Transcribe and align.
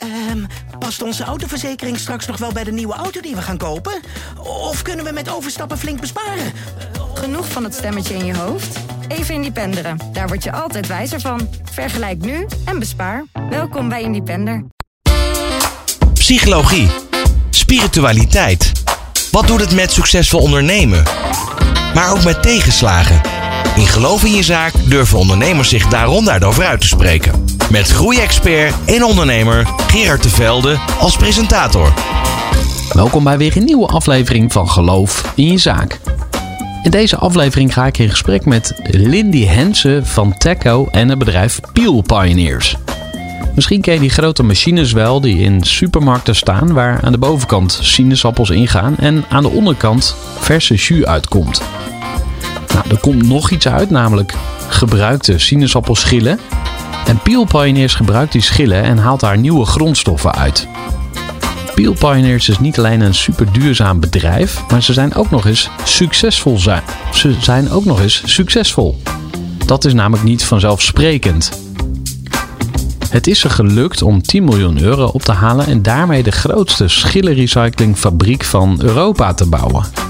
Ehm, 0.00 0.44
past 0.78 1.02
onze 1.02 1.24
autoverzekering 1.24 1.98
straks 1.98 2.26
nog 2.26 2.36
wel 2.36 2.52
bij 2.52 2.64
de 2.64 2.72
nieuwe 2.72 2.94
auto 2.94 3.20
die 3.20 3.34
we 3.34 3.42
gaan 3.42 3.56
kopen? 3.56 4.00
Of 4.38 4.82
kunnen 4.82 5.04
we 5.04 5.12
met 5.12 5.30
overstappen 5.30 5.78
flink 5.78 6.00
besparen? 6.00 6.52
Genoeg 7.14 7.48
van 7.48 7.64
het 7.64 7.74
stemmetje 7.74 8.14
in 8.14 8.24
je 8.24 8.36
hoofd? 8.36 8.78
Even 9.08 9.34
Independeren. 9.34 9.98
Daar 10.12 10.28
word 10.28 10.44
je 10.44 10.52
altijd 10.52 10.86
wijzer 10.86 11.20
van. 11.20 11.48
Vergelijk 11.72 12.24
nu 12.24 12.46
en 12.64 12.78
bespaar. 12.78 13.24
Welkom 13.50 13.88
bij 13.88 14.02
Independer. 14.02 14.64
Psychologie. 16.14 16.88
Spiritualiteit. 17.50 18.72
Wat 19.30 19.46
doet 19.46 19.60
het 19.60 19.74
met 19.74 19.92
succesvol 19.92 20.40
ondernemen? 20.40 21.02
Maar 21.94 22.10
ook 22.10 22.24
met 22.24 22.42
tegenslagen. 22.42 23.20
In 23.76 23.86
Geloof 23.86 24.24
in 24.24 24.34
je 24.34 24.42
zaak 24.42 24.72
durven 24.84 25.18
ondernemers 25.18 25.68
zich 25.68 25.86
daarom 25.86 26.28
over 26.28 26.64
uit 26.64 26.80
te 26.80 26.86
spreken. 26.86 27.59
Met 27.70 27.90
groeiexpert 27.90 28.74
en 28.86 29.04
ondernemer 29.04 29.66
Gerard 29.86 30.22
de 30.22 30.28
Velde 30.28 30.78
als 30.98 31.16
presentator. 31.16 31.92
Welkom 32.92 33.24
bij 33.24 33.38
weer 33.38 33.56
een 33.56 33.64
nieuwe 33.64 33.86
aflevering 33.86 34.52
van 34.52 34.68
Geloof 34.68 35.32
in 35.34 35.46
je 35.46 35.58
zaak. 35.58 36.00
In 36.82 36.90
deze 36.90 37.16
aflevering 37.16 37.72
ga 37.72 37.86
ik 37.86 37.98
in 37.98 38.10
gesprek 38.10 38.44
met 38.44 38.80
Lindy 38.82 39.44
Hensen 39.44 40.06
van 40.06 40.38
Teco 40.38 40.88
en 40.90 41.08
het 41.08 41.18
bedrijf 41.18 41.60
Peel 41.72 42.00
Pioneers. 42.00 42.76
Misschien 43.54 43.80
ken 43.80 43.94
je 43.94 44.00
die 44.00 44.10
grote 44.10 44.42
machines 44.42 44.92
wel 44.92 45.20
die 45.20 45.38
in 45.38 45.62
supermarkten 45.62 46.36
staan, 46.36 46.72
waar 46.72 47.00
aan 47.02 47.12
de 47.12 47.18
bovenkant 47.18 47.78
sinaasappels 47.82 48.50
ingaan 48.50 48.96
en 48.98 49.24
aan 49.28 49.42
de 49.42 49.50
onderkant 49.50 50.16
verse 50.38 50.74
jus 50.74 51.04
uitkomt. 51.04 51.62
Nou, 52.74 52.84
er 52.90 52.98
komt 52.98 53.26
nog 53.26 53.50
iets 53.50 53.68
uit, 53.68 53.90
namelijk 53.90 54.34
gebruikte 54.68 55.38
sinaasappelschillen. 55.38 56.38
En 57.06 57.18
Peel 57.22 57.44
Pioneers 57.44 57.94
gebruikt 57.94 58.32
die 58.32 58.42
schillen 58.42 58.82
en 58.82 58.98
haalt 58.98 59.20
daar 59.20 59.38
nieuwe 59.38 59.64
grondstoffen 59.64 60.34
uit. 60.34 60.68
Peel 61.74 61.92
Pioneers 61.92 62.48
is 62.48 62.58
niet 62.58 62.78
alleen 62.78 63.00
een 63.00 63.14
super 63.14 63.52
duurzaam 63.52 64.00
bedrijf, 64.00 64.62
maar 64.70 64.82
ze 64.82 64.92
zijn 64.92 65.14
ook 65.14 65.30
nog 65.30 65.46
eens 65.46 65.70
succesvol. 65.84 66.58
Ze 67.12 67.34
zijn 67.40 67.70
ook 67.70 67.84
nog 67.84 68.00
eens 68.00 68.22
succesvol. 68.24 69.02
Dat 69.66 69.84
is 69.84 69.94
namelijk 69.94 70.24
niet 70.24 70.44
vanzelfsprekend. 70.44 71.50
Het 73.10 73.26
is 73.26 73.44
er 73.44 73.50
gelukt 73.50 74.02
om 74.02 74.22
10 74.22 74.44
miljoen 74.44 74.80
euro 74.80 75.06
op 75.06 75.22
te 75.22 75.32
halen 75.32 75.66
en 75.66 75.82
daarmee 75.82 76.22
de 76.22 76.30
grootste 76.30 76.88
schillenrecyclingfabriek 76.88 78.44
van 78.44 78.78
Europa 78.82 79.34
te 79.34 79.48
bouwen. 79.48 80.09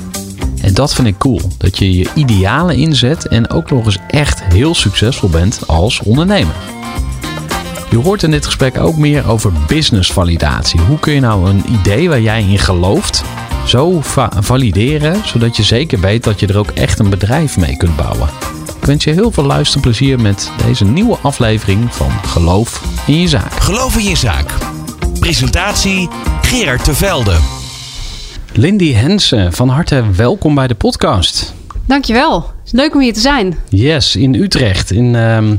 En 0.61 0.75
dat 0.75 0.95
vind 0.95 1.07
ik 1.07 1.19
cool. 1.19 1.41
Dat 1.59 1.79
je 1.79 1.93
je 1.93 2.09
idealen 2.15 2.77
inzet 2.77 3.29
en 3.29 3.51
ook 3.51 3.71
nog 3.71 3.85
eens 3.85 3.99
echt 4.09 4.43
heel 4.43 4.75
succesvol 4.75 5.29
bent 5.29 5.67
als 5.67 6.01
ondernemer. 6.01 6.55
Je 7.91 7.97
hoort 7.97 8.23
in 8.23 8.31
dit 8.31 8.47
gesprek 8.47 8.79
ook 8.79 8.97
meer 8.97 9.29
over 9.29 9.53
businessvalidatie. 9.67 10.81
Hoe 10.81 10.99
kun 10.99 11.13
je 11.13 11.21
nou 11.21 11.51
een 11.51 11.65
idee 11.73 12.09
waar 12.09 12.21
jij 12.21 12.43
in 12.43 12.59
gelooft 12.59 13.25
zo 13.67 14.01
valideren, 14.41 15.23
zodat 15.25 15.57
je 15.57 15.63
zeker 15.63 16.01
weet 16.01 16.25
dat 16.25 16.41
je 16.41 16.47
er 16.47 16.59
ook 16.59 16.71
echt 16.71 16.99
een 16.99 17.11
bedrijf 17.11 17.57
mee 17.57 17.77
kunt 17.77 17.97
bouwen. 17.97 18.29
Ik 18.81 18.85
wens 18.87 19.05
je 19.05 19.11
heel 19.11 19.31
veel 19.31 19.45
luisterplezier 19.45 20.21
met 20.21 20.51
deze 20.67 20.85
nieuwe 20.85 21.19
aflevering 21.23 21.95
van 21.95 22.11
Geloof 22.27 22.83
in 23.07 23.21
je 23.21 23.29
zaak. 23.29 23.53
Geloof 23.53 23.97
in 23.97 24.09
je 24.09 24.17
zaak. 24.17 24.55
Presentatie 25.19 26.09
Gerard 26.43 26.85
Tevelde. 26.85 27.60
Lindy 28.53 28.93
Hensen, 28.93 29.53
van 29.53 29.69
harte 29.69 30.11
welkom 30.17 30.55
bij 30.55 30.67
de 30.67 30.75
podcast. 30.75 31.55
Dankjewel. 31.87 32.37
Het 32.37 32.47
is 32.65 32.73
leuk 32.73 32.95
om 32.95 33.01
hier 33.01 33.13
te 33.13 33.21
zijn. 33.21 33.59
Yes, 33.69 34.17
in 34.17 34.35
Utrecht. 34.35 34.91
In, 34.91 35.15
ehm, 35.15 35.57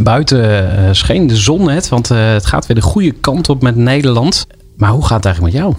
buiten 0.00 0.40
uh, 0.78 0.88
scheen 0.92 1.26
de 1.26 1.36
zon 1.36 1.64
net, 1.64 1.88
want 1.88 2.10
uh, 2.10 2.32
het 2.32 2.46
gaat 2.46 2.66
weer 2.66 2.76
de 2.76 2.82
goede 2.82 3.12
kant 3.12 3.48
op 3.48 3.62
met 3.62 3.76
Nederland. 3.76 4.46
Maar 4.76 4.90
hoe 4.90 5.04
gaat 5.04 5.16
het 5.16 5.24
eigenlijk 5.24 5.54
met 5.54 5.62
jou? 5.62 5.74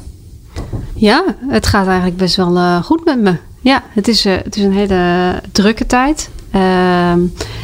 Ja, 0.95 1.35
het 1.47 1.67
gaat 1.67 1.87
eigenlijk 1.87 2.17
best 2.17 2.35
wel 2.35 2.55
uh, 2.57 2.83
goed 2.83 3.05
met 3.05 3.21
me. 3.21 3.35
Ja, 3.61 3.83
het 3.89 4.07
is, 4.07 4.23
het 4.23 4.55
is 4.55 4.63
een 4.63 4.73
hele 4.73 5.33
drukke 5.51 5.85
tijd. 5.85 6.29
Ehm, 6.53 7.19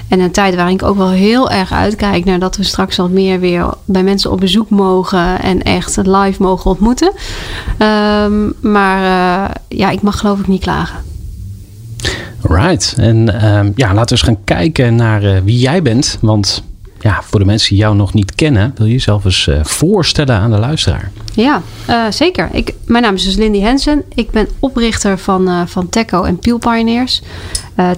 en 0.07 0.19
een 0.19 0.31
tijd 0.31 0.55
waarin 0.55 0.73
ik 0.73 0.83
ook 0.83 0.97
wel 0.97 1.09
heel 1.09 1.51
erg 1.51 1.71
uitkijk 1.71 2.25
naar 2.25 2.39
dat 2.39 2.57
we 2.57 2.63
straks 2.63 2.97
wat 2.97 3.09
meer 3.09 3.39
weer 3.39 3.65
bij 3.85 4.03
mensen 4.03 4.31
op 4.31 4.39
bezoek 4.39 4.69
mogen 4.69 5.41
en 5.41 5.61
echt 5.61 5.97
live 5.97 6.41
mogen 6.41 6.71
ontmoeten. 6.71 7.11
Um, 7.79 8.53
maar 8.61 9.01
uh, 9.01 9.55
ja, 9.67 9.89
ik 9.89 10.01
mag 10.01 10.19
geloof 10.19 10.39
ik 10.39 10.47
niet 10.47 10.61
klagen. 10.61 10.99
Right. 12.41 12.93
En 12.97 13.45
um, 13.57 13.73
ja, 13.75 13.93
laten 13.93 14.03
we 14.03 14.11
eens 14.11 14.21
gaan 14.21 14.43
kijken 14.43 14.95
naar 14.95 15.23
uh, 15.23 15.37
wie 15.43 15.59
jij 15.59 15.81
bent. 15.81 16.17
Want 16.21 16.63
ja, 16.99 17.21
voor 17.23 17.39
de 17.39 17.45
mensen 17.45 17.69
die 17.69 17.77
jou 17.77 17.95
nog 17.95 18.13
niet 18.13 18.35
kennen, 18.35 18.73
wil 18.75 18.85
je 18.85 18.91
jezelf 18.91 19.25
eens 19.25 19.47
uh, 19.47 19.63
voorstellen 19.63 20.35
aan 20.35 20.51
de 20.51 20.57
luisteraar? 20.57 21.11
Ja, 21.33 21.61
uh, 21.89 22.03
zeker. 22.09 22.49
Ik, 22.51 22.73
mijn 22.85 23.03
naam 23.03 23.15
is 23.15 23.23
dus 23.23 23.35
Lindy 23.35 23.59
Hensen. 23.59 24.03
Ik 24.13 24.31
ben 24.31 24.47
oprichter 24.59 25.17
van, 25.17 25.49
uh, 25.49 25.61
van 25.65 25.89
Teco 25.89 26.23
en 26.23 26.39
Peel 26.39 26.57
Pioneers. 26.57 27.21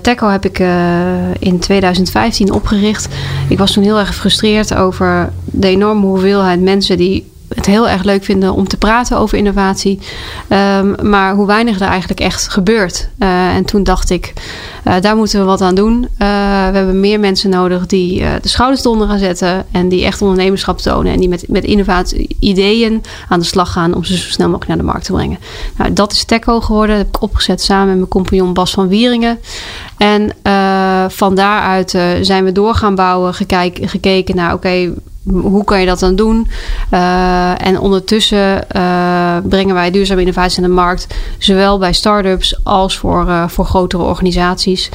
Teco 0.02 0.28
heb 0.28 0.46
ik 0.46 0.60
in 1.40 1.60
2015 1.60 2.52
opgericht. 2.52 3.08
Ik 3.50 3.58
was 3.58 3.72
toen 3.72 3.84
heel 3.84 4.00
erg 4.00 4.08
gefrustreerd 4.08 4.74
over 4.74 5.34
de 5.46 5.68
enorme 5.68 6.06
hoeveelheid 6.06 6.62
mensen 6.62 6.98
die 6.98 7.31
het 7.56 7.66
heel 7.66 7.90
erg 7.90 8.04
leuk 8.04 8.24
vinden 8.24 8.54
om 8.54 8.68
te 8.68 8.78
praten 8.78 9.18
over 9.18 9.38
innovatie. 9.38 10.00
Um, 10.50 11.10
maar 11.10 11.34
hoe 11.34 11.48
weinig 11.48 11.80
er 11.80 11.88
eigenlijk 11.88 12.20
echt 12.20 12.50
gebeurt. 12.50 13.10
Uh, 13.20 13.56
en 13.56 13.66
toen 13.66 13.84
dacht 13.84 14.10
ik, 14.10 14.34
uh, 14.84 14.94
daar 15.02 15.16
moeten 15.16 15.40
we 15.40 15.46
wat 15.46 15.62
aan 15.62 15.76
doen. 15.76 15.94
Uh, 15.94 16.08
we 16.70 16.78
hebben 16.78 17.00
meer 17.00 17.20
mensen 17.20 17.50
nodig 17.50 17.86
die 17.86 18.24
de 18.42 18.48
schouders 18.48 18.86
eronder 18.86 19.08
gaan 19.08 19.20
zetten. 19.20 19.66
En 19.72 19.90
die 19.90 20.06
echt 20.06 20.22
ondernemerschap 20.22 20.78
tonen. 20.78 21.14
En 21.14 21.20
die 21.20 21.30
met, 21.30 21.46
met 21.48 21.64
innovatie 21.64 22.36
ideeën 22.40 23.04
aan 23.30 23.40
de 23.40 23.46
slag 23.46 23.72
gaan 23.72 23.94
om 23.94 24.04
ze 24.04 24.18
zo 24.18 24.30
snel 24.30 24.48
mogelijk 24.48 24.68
naar 24.68 24.78
de 24.78 24.92
markt 24.92 25.06
te 25.06 25.12
brengen. 25.12 25.40
Nou, 25.78 25.94
dat 25.94 26.12
is 26.12 26.24
Teco 26.24 26.62
geworden. 26.62 26.96
Dat 26.96 27.06
heb 27.06 27.16
ik 27.16 27.22
opgezet 27.22 27.62
samen 27.62 27.88
met 27.88 27.96
mijn 27.96 28.08
compagnon 28.08 28.54
Bas 28.54 28.72
van 28.72 28.88
Wieringen. 28.88 29.40
En 29.98 30.32
van 31.12 31.36
daaruit 31.36 31.90
zijn 32.22 32.44
we 32.44 32.52
door 32.52 32.76
gaan 32.76 32.96
bouwen, 32.96 33.34
gekeken, 33.34 34.36
naar 34.36 34.54
oké, 34.54 34.94
hoe 35.30 35.64
kan 35.64 35.80
je 35.80 35.86
dat 35.86 36.00
dan 36.00 36.16
doen? 36.16 36.48
Uh, 36.92 37.66
en 37.68 37.80
ondertussen 37.80 38.66
uh, 38.76 39.38
brengen 39.44 39.74
wij 39.74 39.92
duurzame 39.92 40.22
innovaties 40.22 40.58
in 40.58 40.64
de 40.64 40.70
markt, 40.70 41.08
zowel 41.38 41.78
bij 41.78 41.94
start-ups 41.94 42.59
als 42.64 42.98
voor, 42.98 43.26
uh, 43.28 43.48
voor 43.48 43.66
grotere 43.66 44.04
organisaties. 44.04 44.90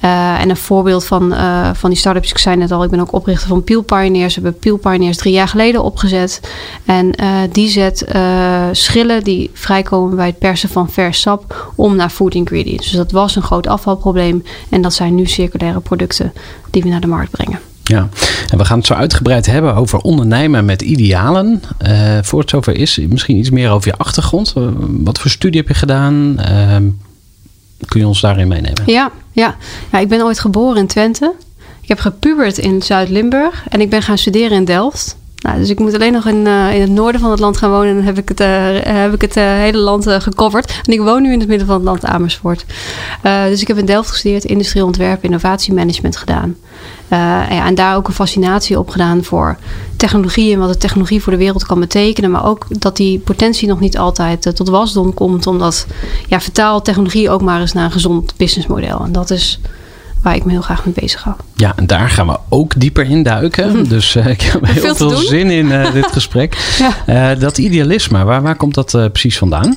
en 0.00 0.50
een 0.50 0.56
voorbeeld 0.56 1.04
van, 1.04 1.34
van 1.74 1.90
die 1.90 1.98
start-ups, 1.98 2.30
ik 2.30 2.38
zei 2.38 2.56
net 2.56 2.72
al, 2.72 2.84
ik 2.84 2.90
ben 2.90 3.00
ook 3.00 3.12
oprichter 3.12 3.48
van 3.48 3.64
Peel 3.64 3.82
Pioneers. 3.82 4.34
We 4.34 4.42
hebben 4.42 4.60
Peel 4.60 4.76
Pioneers 4.76 5.16
drie 5.16 5.32
jaar 5.32 5.48
geleden 5.48 5.82
opgezet. 5.82 6.40
En 6.84 7.14
die 7.52 7.68
zet 7.68 8.06
schillen 8.72 9.24
die 9.24 9.50
vrijkomen 9.52 10.16
bij 10.16 10.26
het 10.26 10.38
persen 10.38 10.68
van 10.68 10.90
vers 10.90 11.20
sap 11.20 11.72
om 11.74 11.96
naar 11.96 12.10
food 12.10 12.34
ingredients. 12.34 12.86
Dus 12.86 12.96
dat 12.96 13.12
was 13.12 13.36
een 13.36 13.42
groot 13.42 13.66
afvalprobleem. 13.66 14.44
En 14.68 14.82
dat 14.82 14.94
zijn 14.94 15.14
nu 15.14 15.26
circulaire 15.26 15.80
producten 15.80 16.32
die 16.70 16.82
we 16.82 16.88
naar 16.88 17.00
de 17.00 17.06
markt 17.06 17.30
brengen. 17.30 17.71
Ja, 17.84 18.08
en 18.50 18.58
we 18.58 18.64
gaan 18.64 18.78
het 18.78 18.86
zo 18.86 18.94
uitgebreid 18.94 19.46
hebben 19.46 19.74
over 19.74 19.98
ondernemen 19.98 20.64
met 20.64 20.82
idealen. 20.82 21.62
Uh, 21.86 22.18
voor 22.22 22.40
het 22.40 22.50
zover 22.50 22.74
is, 22.74 22.98
misschien 23.08 23.36
iets 23.36 23.50
meer 23.50 23.70
over 23.70 23.90
je 23.90 23.96
achtergrond. 23.96 24.54
Uh, 24.58 24.68
wat 24.88 25.18
voor 25.18 25.30
studie 25.30 25.60
heb 25.60 25.68
je 25.68 25.74
gedaan? 25.74 26.36
Uh, 26.38 26.76
kun 27.88 28.00
je 28.00 28.06
ons 28.06 28.20
daarin 28.20 28.48
meenemen? 28.48 28.82
Ja, 28.86 29.10
ja. 29.32 29.56
ja, 29.92 29.98
ik 29.98 30.08
ben 30.08 30.22
ooit 30.22 30.38
geboren 30.38 30.76
in 30.76 30.86
Twente. 30.86 31.32
Ik 31.80 31.88
heb 31.88 31.98
gepubert 31.98 32.58
in 32.58 32.82
Zuid-Limburg 32.82 33.64
en 33.68 33.80
ik 33.80 33.90
ben 33.90 34.02
gaan 34.02 34.18
studeren 34.18 34.56
in 34.56 34.64
Delft. 34.64 35.16
Nou, 35.36 35.58
dus 35.58 35.70
ik 35.70 35.78
moet 35.78 35.94
alleen 35.94 36.12
nog 36.12 36.26
in, 36.26 36.46
het 36.46 36.90
noorden 36.90 37.20
van 37.20 37.30
het 37.30 37.40
land 37.40 37.56
gaan 37.56 37.70
wonen. 37.70 37.88
En 37.88 37.94
dan 37.94 38.04
heb 38.04 38.18
ik 38.18 38.28
het, 38.28 38.38
heb 38.86 39.14
ik 39.14 39.20
het 39.20 39.34
hele 39.34 39.78
land 39.78 40.06
gecoverd. 40.08 40.80
En 40.86 40.92
ik 40.92 41.00
woon 41.00 41.22
nu 41.22 41.32
in 41.32 41.38
het 41.38 41.48
midden 41.48 41.66
van 41.66 41.76
het 41.76 41.84
land 41.84 42.04
Amersfoort. 42.04 42.64
dus 43.22 43.60
ik 43.60 43.68
heb 43.68 43.78
in 43.78 43.86
Delft 43.86 44.10
gestudeerd, 44.10 44.44
industrieel 44.44 44.86
ontwerp, 44.86 45.24
innovatiemanagement 45.24 46.16
gedaan. 46.16 46.56
Ja, 47.16 47.66
en 47.66 47.74
daar 47.74 47.96
ook 47.96 48.08
een 48.08 48.14
fascinatie 48.14 48.78
op 48.78 48.88
gedaan 48.88 49.24
voor 49.24 49.56
technologie 49.96 50.52
en 50.52 50.58
wat 50.58 50.72
de 50.72 50.78
technologie 50.78 51.22
voor 51.22 51.32
de 51.32 51.38
wereld 51.38 51.66
kan 51.66 51.80
betekenen. 51.80 52.30
Maar 52.30 52.44
ook 52.44 52.66
dat 52.68 52.96
die 52.96 53.18
potentie 53.18 53.68
nog 53.68 53.80
niet 53.80 53.98
altijd 53.98 54.56
tot 54.56 54.68
wasdom 54.68 55.14
komt. 55.14 55.46
Omdat 55.46 55.86
ja, 56.28 56.40
vertaal 56.40 56.82
technologie 56.82 57.30
ook 57.30 57.42
maar 57.42 57.60
eens 57.60 57.72
naar 57.72 57.84
een 57.84 57.92
gezond 57.92 58.34
businessmodel. 58.36 59.04
En 59.04 59.12
dat 59.12 59.30
is 59.30 59.60
waar 60.22 60.34
ik 60.34 60.44
me 60.44 60.50
heel 60.50 60.60
graag 60.60 60.84
mee 60.84 60.94
bezig 60.94 61.22
hou. 61.22 61.36
Ja, 61.54 61.72
en 61.76 61.86
daar 61.86 62.10
gaan 62.10 62.26
we 62.26 62.38
ook 62.48 62.80
dieper 62.80 63.04
in 63.04 63.22
duiken. 63.22 63.76
Mm. 63.76 63.88
Dus 63.88 64.16
uh, 64.16 64.26
ik 64.26 64.42
heb 64.42 64.66
heel 64.66 64.94
veel, 64.94 65.10
veel 65.10 65.16
zin 65.16 65.50
in 65.50 65.66
uh, 65.66 65.92
dit 65.98 66.12
gesprek. 66.12 66.56
ja. 67.06 67.32
uh, 67.32 67.40
dat 67.40 67.58
idealisme, 67.58 68.24
waar, 68.24 68.42
waar 68.42 68.56
komt 68.56 68.74
dat 68.74 68.90
precies 68.90 69.38
vandaan? 69.38 69.76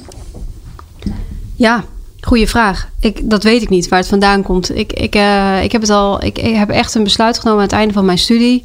Ja, 1.55 1.83
goede 2.21 2.47
vraag. 2.47 2.89
Ik, 2.99 3.29
dat 3.29 3.43
weet 3.43 3.61
ik 3.61 3.69
niet 3.69 3.87
waar 3.87 3.99
het 3.99 4.07
vandaan 4.07 4.43
komt. 4.43 4.77
Ik, 4.77 4.93
ik, 4.93 5.15
ik, 5.63 5.71
heb 5.71 5.81
het 5.81 5.89
al, 5.89 6.23
ik, 6.23 6.37
heb 6.37 6.69
echt 6.69 6.95
een 6.95 7.03
besluit 7.03 7.39
genomen 7.39 7.59
aan 7.59 7.67
het 7.67 7.75
einde 7.75 7.93
van 7.93 8.05
mijn 8.05 8.17
studie. 8.17 8.61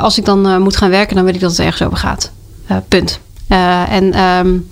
als 0.00 0.18
ik 0.18 0.24
dan 0.24 0.62
moet 0.62 0.76
gaan 0.76 0.90
werken, 0.90 1.16
dan 1.16 1.24
weet 1.24 1.34
ik 1.34 1.40
dat 1.40 1.50
het 1.50 1.60
ergens 1.60 1.82
over 1.82 1.98
gaat. 1.98 2.30
punt. 2.88 3.20
en 3.88 4.20
um, 4.22 4.68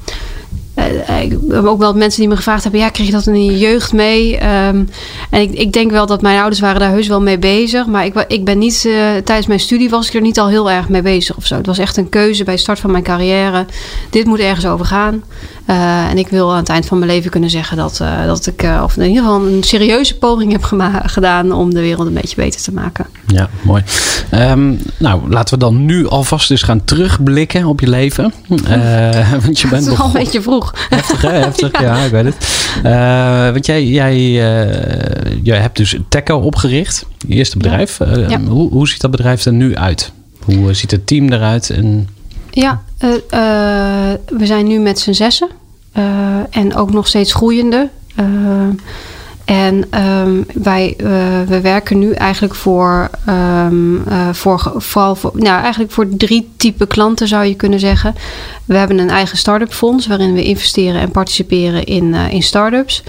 ik 1.23 1.39
heb 1.49 1.65
ook 1.65 1.79
wel 1.79 1.95
mensen 1.95 2.21
die 2.21 2.29
me 2.29 2.37
gevraagd 2.37 2.63
hebben: 2.63 2.81
ja, 2.81 2.89
kreeg 2.89 3.07
je 3.07 3.13
dat 3.13 3.27
in 3.27 3.45
je 3.45 3.59
jeugd 3.59 3.93
mee? 3.93 4.35
Um, 4.35 4.89
en 5.31 5.41
ik, 5.41 5.53
ik, 5.53 5.73
denk 5.73 5.91
wel 5.91 6.07
dat 6.07 6.23
mijn 6.23 6.39
ouders 6.39 6.61
waren 6.61 6.81
daar 6.81 6.91
heus 6.91 7.09
wel 7.09 7.21
mee 7.21 7.39
bezig. 7.39 7.87
Maar 7.87 8.05
ik, 8.05 8.25
ik 8.29 8.45
ben 8.45 8.59
niet, 8.59 8.81
tijdens 9.25 9.47
mijn 9.47 9.61
studie 9.61 9.91
was 9.91 10.09
ik 10.09 10.15
er 10.15 10.21
niet 10.21 10.39
al 10.39 10.49
heel 10.49 10.71
erg 10.71 10.89
mee 10.89 11.03
bezig 11.03 11.37
of 11.37 11.47
zo. 11.47 11.57
Het 11.57 11.67
was 11.67 11.79
echt 11.79 11.97
een 11.97 12.09
keuze 12.09 12.45
bij 12.45 12.57
start 12.57 12.79
van 12.79 12.91
mijn 12.91 13.03
carrière. 13.03 13.67
Dit 14.11 14.27
moet 14.27 14.39
ergens 14.39 14.67
over 14.67 14.87
gaan. 14.87 15.23
Uh, 15.71 16.11
en 16.11 16.19
ik 16.19 16.29
wil 16.29 16.51
aan 16.51 16.57
het 16.57 16.69
eind 16.69 16.87
van 16.87 16.99
mijn 16.99 17.11
leven 17.11 17.31
kunnen 17.31 17.51
zeggen 17.51 17.77
dat, 17.77 17.99
uh, 18.03 18.27
dat 18.27 18.47
ik, 18.47 18.63
uh, 18.63 18.81
of 18.85 18.97
in 18.97 19.09
ieder 19.09 19.23
geval 19.23 19.47
een 19.47 19.63
serieuze 19.63 20.19
poging 20.19 20.53
heb 20.53 20.63
gedaan 21.05 21.53
om 21.53 21.75
de 21.75 21.81
wereld 21.81 22.07
een 22.07 22.15
beetje 22.15 22.37
beter 22.37 22.61
te 22.61 22.73
maken. 22.73 23.07
Ja, 23.27 23.49
mooi. 23.63 23.83
Um, 24.35 24.81
nou, 24.99 25.31
laten 25.31 25.55
we 25.55 25.61
dan 25.61 25.85
nu 25.85 26.09
alvast 26.09 26.51
eens 26.51 26.63
gaan 26.63 26.85
terugblikken 26.85 27.65
op 27.65 27.81
je 27.81 27.89
leven. 27.89 28.33
want 28.47 29.59
je 29.59 29.69
bent 29.71 29.85
het 29.85 29.93
is 29.93 29.99
al 29.99 30.07
een 30.07 30.13
beetje 30.13 30.43
vroeg. 30.43 30.75
Heftig, 30.89 31.23
hè? 31.23 31.31
Heftig, 31.31 31.73
ja. 31.81 31.97
ja 31.97 32.05
ik 32.05 32.11
weet 32.11 32.25
het. 32.25 33.53
want 33.53 33.67
jij, 33.67 33.87
jij, 33.87 34.33
jij 35.43 35.59
hebt 35.59 35.77
dus 35.77 35.97
Teco 36.09 36.39
opgericht, 36.39 37.07
je 37.27 37.35
eerste 37.35 37.57
bedrijf. 37.57 37.99
Ja. 37.99 38.29
Ja. 38.29 38.41
Hoe, 38.41 38.71
hoe 38.71 38.89
ziet 38.89 39.01
dat 39.01 39.11
bedrijf 39.11 39.45
er 39.45 39.53
nu 39.53 39.77
uit? 39.77 40.13
Hoe 40.45 40.75
ziet 40.75 40.91
het 40.91 41.07
team 41.07 41.33
eruit? 41.33 41.71
En 41.71 42.09
ja, 42.61 42.83
uh, 43.05 43.11
uh, 43.11 43.19
we 44.39 44.47
zijn 44.47 44.67
nu 44.67 44.79
met 44.79 44.99
z'n 44.99 45.13
zessen. 45.13 45.49
Uh, 45.97 46.05
en 46.51 46.75
ook 46.75 46.93
nog 46.93 47.07
steeds 47.07 47.33
groeiende. 47.33 47.89
en 49.45 50.03
um, 50.05 50.47
wij 50.55 50.95
we 51.47 51.61
werken 51.61 51.99
nu 51.99 52.13
eigenlijk 52.13 52.55
voor, 52.55 53.11
um, 53.29 54.05
voor 54.33 54.73
vooral 54.77 55.15
voor, 55.15 55.31
nou, 55.35 55.63
eigenlijk 55.63 55.93
voor 55.93 56.09
drie 56.09 56.51
typen 56.57 56.87
klanten 56.87 57.29
zou 57.29 57.45
je 57.45 57.55
kunnen 57.55 57.81
zeggen. 57.81 58.15
We 58.65 58.77
hebben 58.77 58.99
een 58.99 59.11
eigen 59.11 59.39
start-up 59.39 59.73
fonds 59.73 60.07
waarin 60.07 60.35
we 60.35 60.45
investeren 60.45 61.01
en 61.01 61.11
participeren 61.11 61.85
in, 61.85 62.15
in 62.15 62.43
start-ups. 62.43 63.03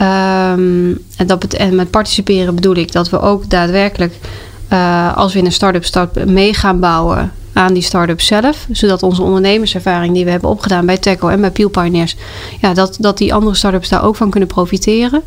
Um, 0.00 0.98
en, 1.16 1.26
dat 1.26 1.44
en 1.44 1.74
met 1.74 1.90
participeren 1.90 2.54
bedoel 2.54 2.76
ik 2.76 2.92
dat 2.92 3.10
we 3.10 3.20
ook 3.20 3.50
daadwerkelijk, 3.50 4.14
als 5.14 5.32
we 5.32 5.38
in 5.38 5.44
een 5.44 5.52
start-up 5.52 5.84
start 5.84 6.26
mee 6.26 6.54
gaan 6.54 6.80
bouwen, 6.80 7.32
aan 7.56 7.72
die 7.72 7.82
start-up 7.82 8.20
zelf. 8.20 8.66
Zodat 8.70 9.02
onze 9.02 9.22
ondernemerservaring 9.22 10.14
die 10.14 10.24
we 10.24 10.30
hebben 10.30 10.50
opgedaan 10.50 10.86
bij 10.86 10.98
Teco 10.98 11.28
en 11.28 11.40
bij 11.40 11.50
Peel 11.50 11.68
Pioneers, 11.68 12.16
ja, 12.60 12.74
dat, 12.74 12.96
dat 13.00 13.18
die 13.18 13.34
andere 13.34 13.54
start-ups 13.54 13.88
daar 13.88 14.04
ook 14.04 14.16
van 14.16 14.30
kunnen 14.30 14.48
profiteren. 14.48 15.22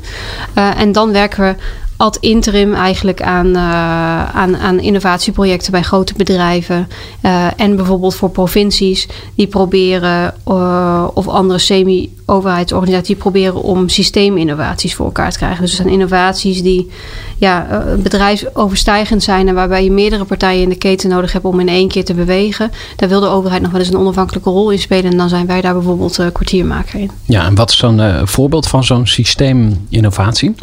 Uh, 0.58 0.80
en 0.80 0.92
dan 0.92 1.12
werken 1.12 1.44
we 1.44 1.56
ad 2.00 2.18
interim 2.20 2.74
eigenlijk 2.74 3.22
aan, 3.22 3.48
uh, 3.48 4.36
aan, 4.36 4.58
aan 4.58 4.80
innovatieprojecten 4.80 5.72
bij 5.72 5.82
grote 5.82 6.14
bedrijven. 6.18 6.88
Uh, 7.22 7.46
en 7.56 7.76
bijvoorbeeld 7.76 8.16
voor 8.16 8.30
provincies 8.30 9.08
die 9.36 9.48
proberen, 9.48 10.34
uh, 10.48 11.08
of 11.14 11.28
andere 11.28 11.60
semi-overheidsorganisaties, 11.60 13.08
die 13.08 13.16
proberen 13.16 13.62
om 13.62 13.90
systeeminnovaties 13.90 14.96
voor 14.96 15.06
elkaar 15.06 15.32
te 15.32 15.38
krijgen. 15.38 15.62
Dus 15.62 15.70
er 15.70 15.76
zijn 15.76 15.90
innovaties 15.90 16.62
die 16.62 16.92
ja, 17.38 17.84
bedrijfsoverstijgend 18.04 19.24
zijn 19.24 19.48
en 19.48 19.56
waarbij 19.56 19.84
je 19.84 19.92
meerdere 19.92 20.26
partijen 20.26 20.64
in 20.64 20.70
de 20.70 20.76
keten 20.76 21.10
nodig 21.10 21.34
hebt 21.34 21.46
om 21.46 21.60
in 21.60 21.70
één 21.70 21.88
keer 21.88 22.06
te 22.06 22.14
bewegen. 22.14 22.72
Daar 22.96 23.10
wil 23.10 23.20
de 23.20 23.28
overheid 23.28 23.62
nog 23.62 23.72
wel 23.72 23.80
eens 23.80 23.90
een 23.90 23.98
onafhankelijke 23.98 24.50
rol 24.50 24.72
in 24.72 24.80
spelen. 24.80 25.12
En 25.12 25.18
dan 25.18 25.30
zijn 25.30 25.48
wij 25.48 25.62
daar 25.62 25.74
bijvoorbeeld 25.74 26.16
kwartiermaker 26.16 27.00
in. 27.00 27.12
Ja, 27.26 27.46
en 27.46 27.56
wat 27.56 27.70
is 27.70 27.78
zo'n 27.78 28.02
voorbeeld 28.24 28.68
van 28.68 28.84
zo'n 28.84 29.08
systeeminnovatie? 29.08 30.56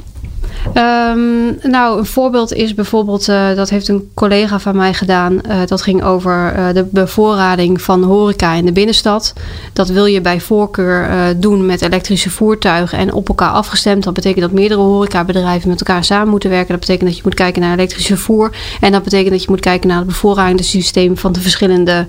Um, 0.74 1.58
nou, 1.62 1.98
een 1.98 2.06
voorbeeld 2.06 2.52
is 2.52 2.74
bijvoorbeeld, 2.74 3.28
uh, 3.28 3.54
dat 3.54 3.70
heeft 3.70 3.88
een 3.88 4.10
collega 4.14 4.58
van 4.58 4.76
mij 4.76 4.94
gedaan. 4.94 5.32
Uh, 5.32 5.60
dat 5.66 5.82
ging 5.82 6.02
over 6.02 6.54
uh, 6.56 6.68
de 6.74 6.88
bevoorrading 6.90 7.82
van 7.82 8.02
horeca 8.02 8.52
in 8.52 8.64
de 8.64 8.72
binnenstad. 8.72 9.32
Dat 9.72 9.88
wil 9.88 10.06
je 10.06 10.20
bij 10.20 10.40
voorkeur 10.40 11.34
doen 11.40 11.66
met 11.66 11.82
elektrische 11.82 12.30
voertuigen 12.30 12.98
en 12.98 13.12
op 13.12 13.28
elkaar 13.28 13.50
afgestemd. 13.50 14.04
Dat 14.04 14.14
betekent 14.14 14.40
dat 14.40 14.52
meerdere 14.52 14.80
horecabedrijven 14.80 15.68
met 15.68 15.78
elkaar 15.78 16.04
samen 16.04 16.28
moeten 16.28 16.50
werken. 16.50 16.68
Dat 16.68 16.80
betekent 16.80 17.08
dat 17.08 17.16
je 17.16 17.22
moet 17.24 17.34
kijken 17.34 17.62
naar 17.62 17.72
elektrische 17.72 18.14
vervoer. 18.16 18.50
En 18.80 18.92
dat 18.92 19.02
betekent 19.02 19.30
dat 19.30 19.42
je 19.42 19.50
moet 19.50 19.60
kijken 19.60 19.88
naar 19.88 19.98
het 19.98 20.06
bevoorradingssysteem 20.06 21.16
van 21.16 21.32
de 21.32 21.40
verschillende, 21.40 22.06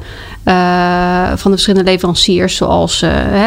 van 1.36 1.52
de 1.52 1.58
verschillende 1.58 1.92
leveranciers. 1.92 2.56
Zoals 2.56 3.00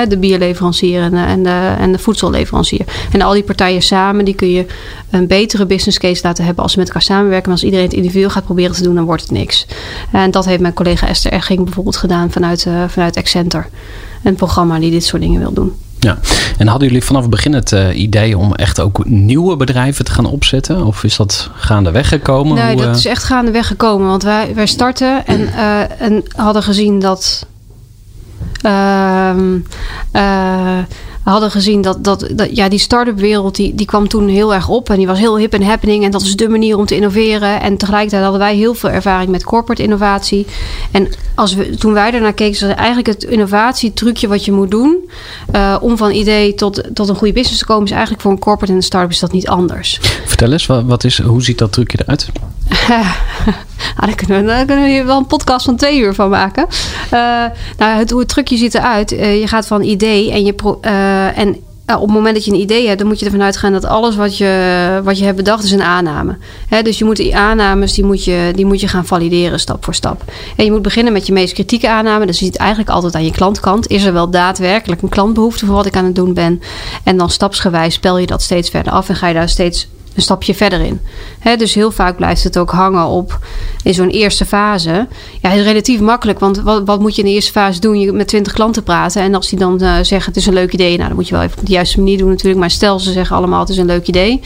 de 0.09 0.17
bierleverancier 0.19 1.03
en, 1.03 1.15
en, 1.15 1.43
de, 1.43 1.75
en 1.79 1.93
de 1.93 1.99
voedselleverancier. 1.99 2.85
En 3.13 3.23
al 3.23 3.33
die 3.33 3.43
partijen 3.43 3.83
samen, 3.83 4.25
die 4.25 4.35
kun 4.35 4.51
je 4.51 4.67
een 5.11 5.27
betere 5.27 5.67
business 5.67 5.99
case 5.99 6.21
laten 6.23 6.45
hebben 6.45 6.63
als 6.63 6.73
ze 6.73 6.79
met 6.79 6.87
elkaar 6.87 7.03
samenwerken. 7.03 7.43
Maar 7.45 7.59
als 7.59 7.65
iedereen 7.65 7.87
het 7.87 7.95
individueel 7.95 8.31
gaat 8.31 8.45
proberen 8.45 8.75
te 8.75 8.83
doen, 8.83 8.95
dan 8.95 9.05
wordt 9.05 9.23
het 9.23 9.31
niks. 9.31 9.67
En 10.13 10.31
dat 10.31 10.45
heeft 10.45 10.61
mijn 10.61 10.75
collega 10.75 11.07
Esther 11.07 11.33
Erging 11.33 11.65
bijvoorbeeld 11.65 11.97
gedaan 11.97 12.31
vanuit, 12.31 12.65
uh, 12.65 12.85
vanuit 12.89 13.17
Accenter. 13.17 13.69
Een 14.23 14.35
programma 14.35 14.79
die 14.79 14.91
dit 14.91 15.05
soort 15.05 15.23
dingen 15.23 15.41
wil 15.41 15.53
doen. 15.53 15.73
Ja, 16.01 16.19
en 16.59 16.67
hadden 16.67 16.89
jullie 16.89 17.05
vanaf 17.05 17.23
het 17.23 17.31
begin 17.31 17.53
het 17.53 17.73
uh, 17.73 18.01
idee 18.01 18.39
om 18.39 18.55
echt 18.55 18.81
ook 18.81 19.05
nieuwe 19.05 19.57
bedrijven 19.57 20.05
te 20.05 20.13
gaan 20.13 20.27
opzetten? 20.27 20.85
Of 20.85 21.05
is 21.05 21.17
dat 21.17 21.51
gaandeweg 21.55 22.09
gekomen? 22.09 22.55
Nee, 22.55 22.75
Hoe, 22.75 22.83
dat 22.83 22.91
uh... 22.91 22.99
is 22.99 23.07
echt 23.07 23.25
gaandeweg 23.25 23.67
gekomen. 23.67 24.09
Want 24.09 24.23
wij, 24.23 24.55
wij 24.55 24.67
starten 24.67 25.27
en, 25.27 25.53
en 25.99 26.25
hadden 26.37 26.63
gezien 26.63 26.99
dat. 26.99 27.47
Ehm, 28.63 29.59
hadden 31.23 31.51
gezien 31.51 31.81
dat, 31.81 32.05
dat, 32.05 32.29
dat 32.35 32.57
ja, 32.57 32.69
die 32.69 32.79
start-up 32.79 33.19
wereld 33.19 33.57
die, 33.57 33.75
die 33.75 33.87
kwam 33.87 34.09
toen 34.09 34.29
heel 34.29 34.55
erg 34.55 34.69
op. 34.69 34.91
En 34.91 34.97
die 34.97 35.07
was 35.07 35.19
heel 35.19 35.39
hip 35.39 35.53
en 35.53 35.63
happening. 35.63 36.05
En 36.05 36.11
dat 36.11 36.23
is 36.23 36.37
de 36.37 36.49
manier 36.49 36.77
om 36.77 36.87
te 36.87 36.95
innoveren. 36.95 37.61
En 37.61 37.77
tegelijkertijd 37.77 38.23
hadden 38.23 38.41
wij 38.41 38.57
heel 38.57 38.75
veel 38.75 38.91
ervaring 38.91 39.31
met 39.31 39.45
corporate 39.45 39.83
innovatie. 39.83 40.47
En 40.91 41.09
als 41.35 41.55
we, 41.55 41.77
toen 41.77 41.93
wij 41.93 42.11
daarnaar 42.11 42.33
keken, 42.33 42.69
is 42.69 42.75
eigenlijk 42.75 43.07
het 43.07 43.25
innovatietrucje 43.25 44.29
wat 44.29 44.45
je 44.45 44.53
moet 44.53 44.71
doen. 44.71 45.11
Uh, 45.55 45.77
om 45.81 45.97
van 45.97 46.11
idee 46.11 46.55
tot, 46.55 46.83
tot 46.95 47.09
een 47.09 47.17
goede 47.17 47.33
business 47.33 47.59
te 47.59 47.67
komen, 47.67 47.85
is 47.85 47.91
eigenlijk 47.91 48.23
voor 48.23 48.31
een 48.31 48.39
corporate 48.39 48.73
en 48.73 48.79
een 48.79 48.85
start-up 48.85 49.11
is 49.11 49.19
dat 49.19 49.33
niet 49.33 49.49
anders. 49.49 49.99
Vertel 50.25 50.53
eens, 50.53 50.67
wat, 50.67 50.85
wat 50.85 51.05
is, 51.05 51.21
hoe 51.21 51.43
ziet 51.43 51.59
dat 51.59 51.73
trucje 51.73 51.99
eruit? 52.03 52.29
ah, 52.71 53.13
daar, 54.01 54.15
kunnen 54.15 54.41
we, 54.41 54.47
daar 54.47 54.65
kunnen 54.65 54.85
we 54.85 54.91
hier 54.91 55.07
wel 55.07 55.17
een 55.17 55.27
podcast 55.27 55.65
van 55.65 55.77
twee 55.77 56.01
uur 56.01 56.15
van 56.15 56.31
maken. 56.31 56.67
Uh, 57.05 57.11
nou, 57.79 57.99
het, 57.99 58.11
hoe 58.11 58.21
het 58.21 58.29
trucje 58.29 58.57
ziet 58.57 58.75
eruit. 58.75 59.13
Uh, 59.13 59.41
je 59.41 59.47
gaat 59.47 59.67
van 59.67 59.83
idee 59.83 60.33
en 60.33 60.45
je. 60.45 60.53
Pro, 60.53 60.81
uh, 60.83 61.10
en 61.35 61.57
op 61.97 62.07
het 62.07 62.11
moment 62.11 62.35
dat 62.35 62.45
je 62.45 62.51
een 62.51 62.61
idee 62.61 62.87
hebt, 62.87 62.99
dan 62.99 63.09
moet 63.09 63.19
je 63.19 63.25
ervan 63.25 63.43
uitgaan 63.43 63.73
dat 63.73 63.85
alles 63.85 64.17
wat 64.17 64.37
je, 64.37 65.01
wat 65.05 65.19
je 65.19 65.25
hebt 65.25 65.37
bedacht 65.37 65.65
is 65.65 65.71
een 65.71 65.83
aanname. 65.83 66.37
Dus 66.83 66.99
je 66.99 67.05
moet 67.05 67.17
die 67.17 67.37
aannames 67.37 67.93
die 67.93 68.05
moet 68.05 68.25
je, 68.25 68.53
die 68.55 68.67
moet 68.67 68.81
je 68.81 68.89
gaan 68.89 69.07
valideren 69.07 69.61
stap 69.61 69.85
voor 69.85 69.95
stap. 69.95 70.25
En 70.57 70.65
je 70.65 70.71
moet 70.71 70.83
beginnen 70.83 71.13
met 71.13 71.27
je 71.27 71.33
meest 71.33 71.55
kritieke 71.55 71.89
aanname. 71.89 72.27
Dus 72.27 72.39
je 72.39 72.45
ziet 72.45 72.57
eigenlijk 72.57 72.91
altijd 72.91 73.15
aan 73.15 73.25
je 73.25 73.31
klantkant. 73.31 73.89
Is 73.89 74.05
er 74.05 74.13
wel 74.13 74.31
daadwerkelijk 74.31 75.03
een 75.03 75.09
klantbehoefte 75.09 75.67
voor 75.67 75.75
wat 75.75 75.87
ik 75.87 75.97
aan 75.97 76.05
het 76.05 76.15
doen 76.15 76.35
ben? 76.35 76.63
En 77.05 77.17
dan 77.17 77.31
stapsgewijs 77.31 77.95
spel 77.95 78.19
je 78.19 78.27
dat 78.27 78.43
steeds 78.43 78.71
verder 78.71 78.93
af 78.93 79.09
en 79.09 79.17
ga 79.17 79.29
je 79.29 79.35
daar 79.35 79.49
steeds 79.49 79.89
een 80.15 80.23
stapje 80.23 80.55
verder 80.55 80.81
in. 80.81 81.01
He, 81.39 81.57
dus 81.57 81.75
heel 81.75 81.91
vaak 81.91 82.17
blijft 82.17 82.45
het 82.45 82.59
ook 82.59 82.71
hangen 82.71 83.07
op 83.07 83.39
in 83.83 83.95
zo'n 83.95 84.09
eerste 84.09 84.45
fase. 84.45 85.07
Ja, 85.41 85.53
is 85.53 85.65
relatief 85.65 86.01
makkelijk, 86.01 86.39
want 86.39 86.61
wat, 86.61 86.83
wat 86.85 87.01
moet 87.01 87.17
je 87.17 87.23
in 87.23 87.29
de 87.29 87.35
eerste 87.35 87.53
fase 87.53 87.81
doen? 87.81 88.01
Je 88.01 88.13
met 88.13 88.29
twintig 88.29 88.53
klanten 88.53 88.83
praten 88.83 89.23
en 89.23 89.35
als 89.35 89.49
die 89.49 89.59
dan 89.59 89.79
uh, 89.83 89.95
zeggen 90.03 90.25
het 90.25 90.37
is 90.37 90.47
een 90.47 90.55
leuk 90.55 90.73
idee, 90.73 90.97
nou 90.97 91.09
dan 91.09 91.17
moet 91.17 91.29
je 91.29 91.35
wel 91.35 91.43
even 91.43 91.59
op 91.59 91.67
de 91.67 91.73
juiste 91.73 91.99
manier 91.99 92.19
doen 92.19 92.29
natuurlijk. 92.29 92.61
Maar 92.61 92.71
stel 92.71 93.01
ze 93.01 93.13
zeggen 93.13 93.37
allemaal 93.37 93.61
het 93.61 93.69
is 93.69 93.77
een 93.77 93.87
leuk 93.87 94.07
idee. 94.07 94.41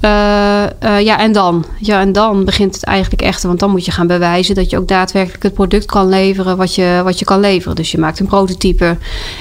Uh, 0.00 0.62
uh, 0.84 1.00
ja, 1.00 1.18
en 1.18 1.32
dan? 1.32 1.64
Ja, 1.78 2.00
en 2.00 2.12
dan 2.12 2.44
begint 2.44 2.74
het 2.74 2.84
eigenlijk 2.84 3.22
echt, 3.22 3.42
want 3.42 3.58
dan 3.60 3.70
moet 3.70 3.84
je 3.84 3.90
gaan 3.90 4.06
bewijzen 4.06 4.54
dat 4.54 4.70
je 4.70 4.78
ook 4.78 4.88
daadwerkelijk 4.88 5.42
het 5.42 5.54
product 5.54 5.86
kan 5.86 6.08
leveren 6.08 6.56
wat 6.56 6.74
je, 6.74 7.00
wat 7.04 7.18
je 7.18 7.24
kan 7.24 7.40
leveren. 7.40 7.76
Dus 7.76 7.90
je 7.90 7.98
maakt 7.98 8.20
een 8.20 8.26
prototype. 8.26 8.96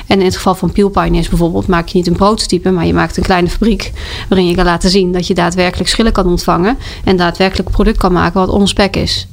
En 0.07 0.19
in 0.19 0.25
het 0.25 0.35
geval 0.35 0.55
van 0.55 0.71
Peel 0.71 0.89
Pioneers 0.89 1.29
bijvoorbeeld 1.29 1.67
maak 1.67 1.87
je 1.87 1.97
niet 1.97 2.07
een 2.07 2.15
prototype, 2.15 2.71
maar 2.71 2.85
je 2.85 2.93
maakt 2.93 3.17
een 3.17 3.23
kleine 3.23 3.49
fabriek 3.49 3.91
waarin 4.29 4.47
je 4.47 4.55
kan 4.55 4.65
laten 4.65 4.89
zien 4.89 5.11
dat 5.11 5.27
je 5.27 5.33
daadwerkelijk 5.33 5.52
schillen 5.83 6.11
kan 6.11 6.27
ontvangen 6.27 6.77
en 7.03 7.17
daadwerkelijk 7.17 7.69
product 7.69 7.97
kan 7.97 8.11
maken 8.11 8.39
wat 8.39 8.49
onspec 8.49 8.95
is. 8.95 9.27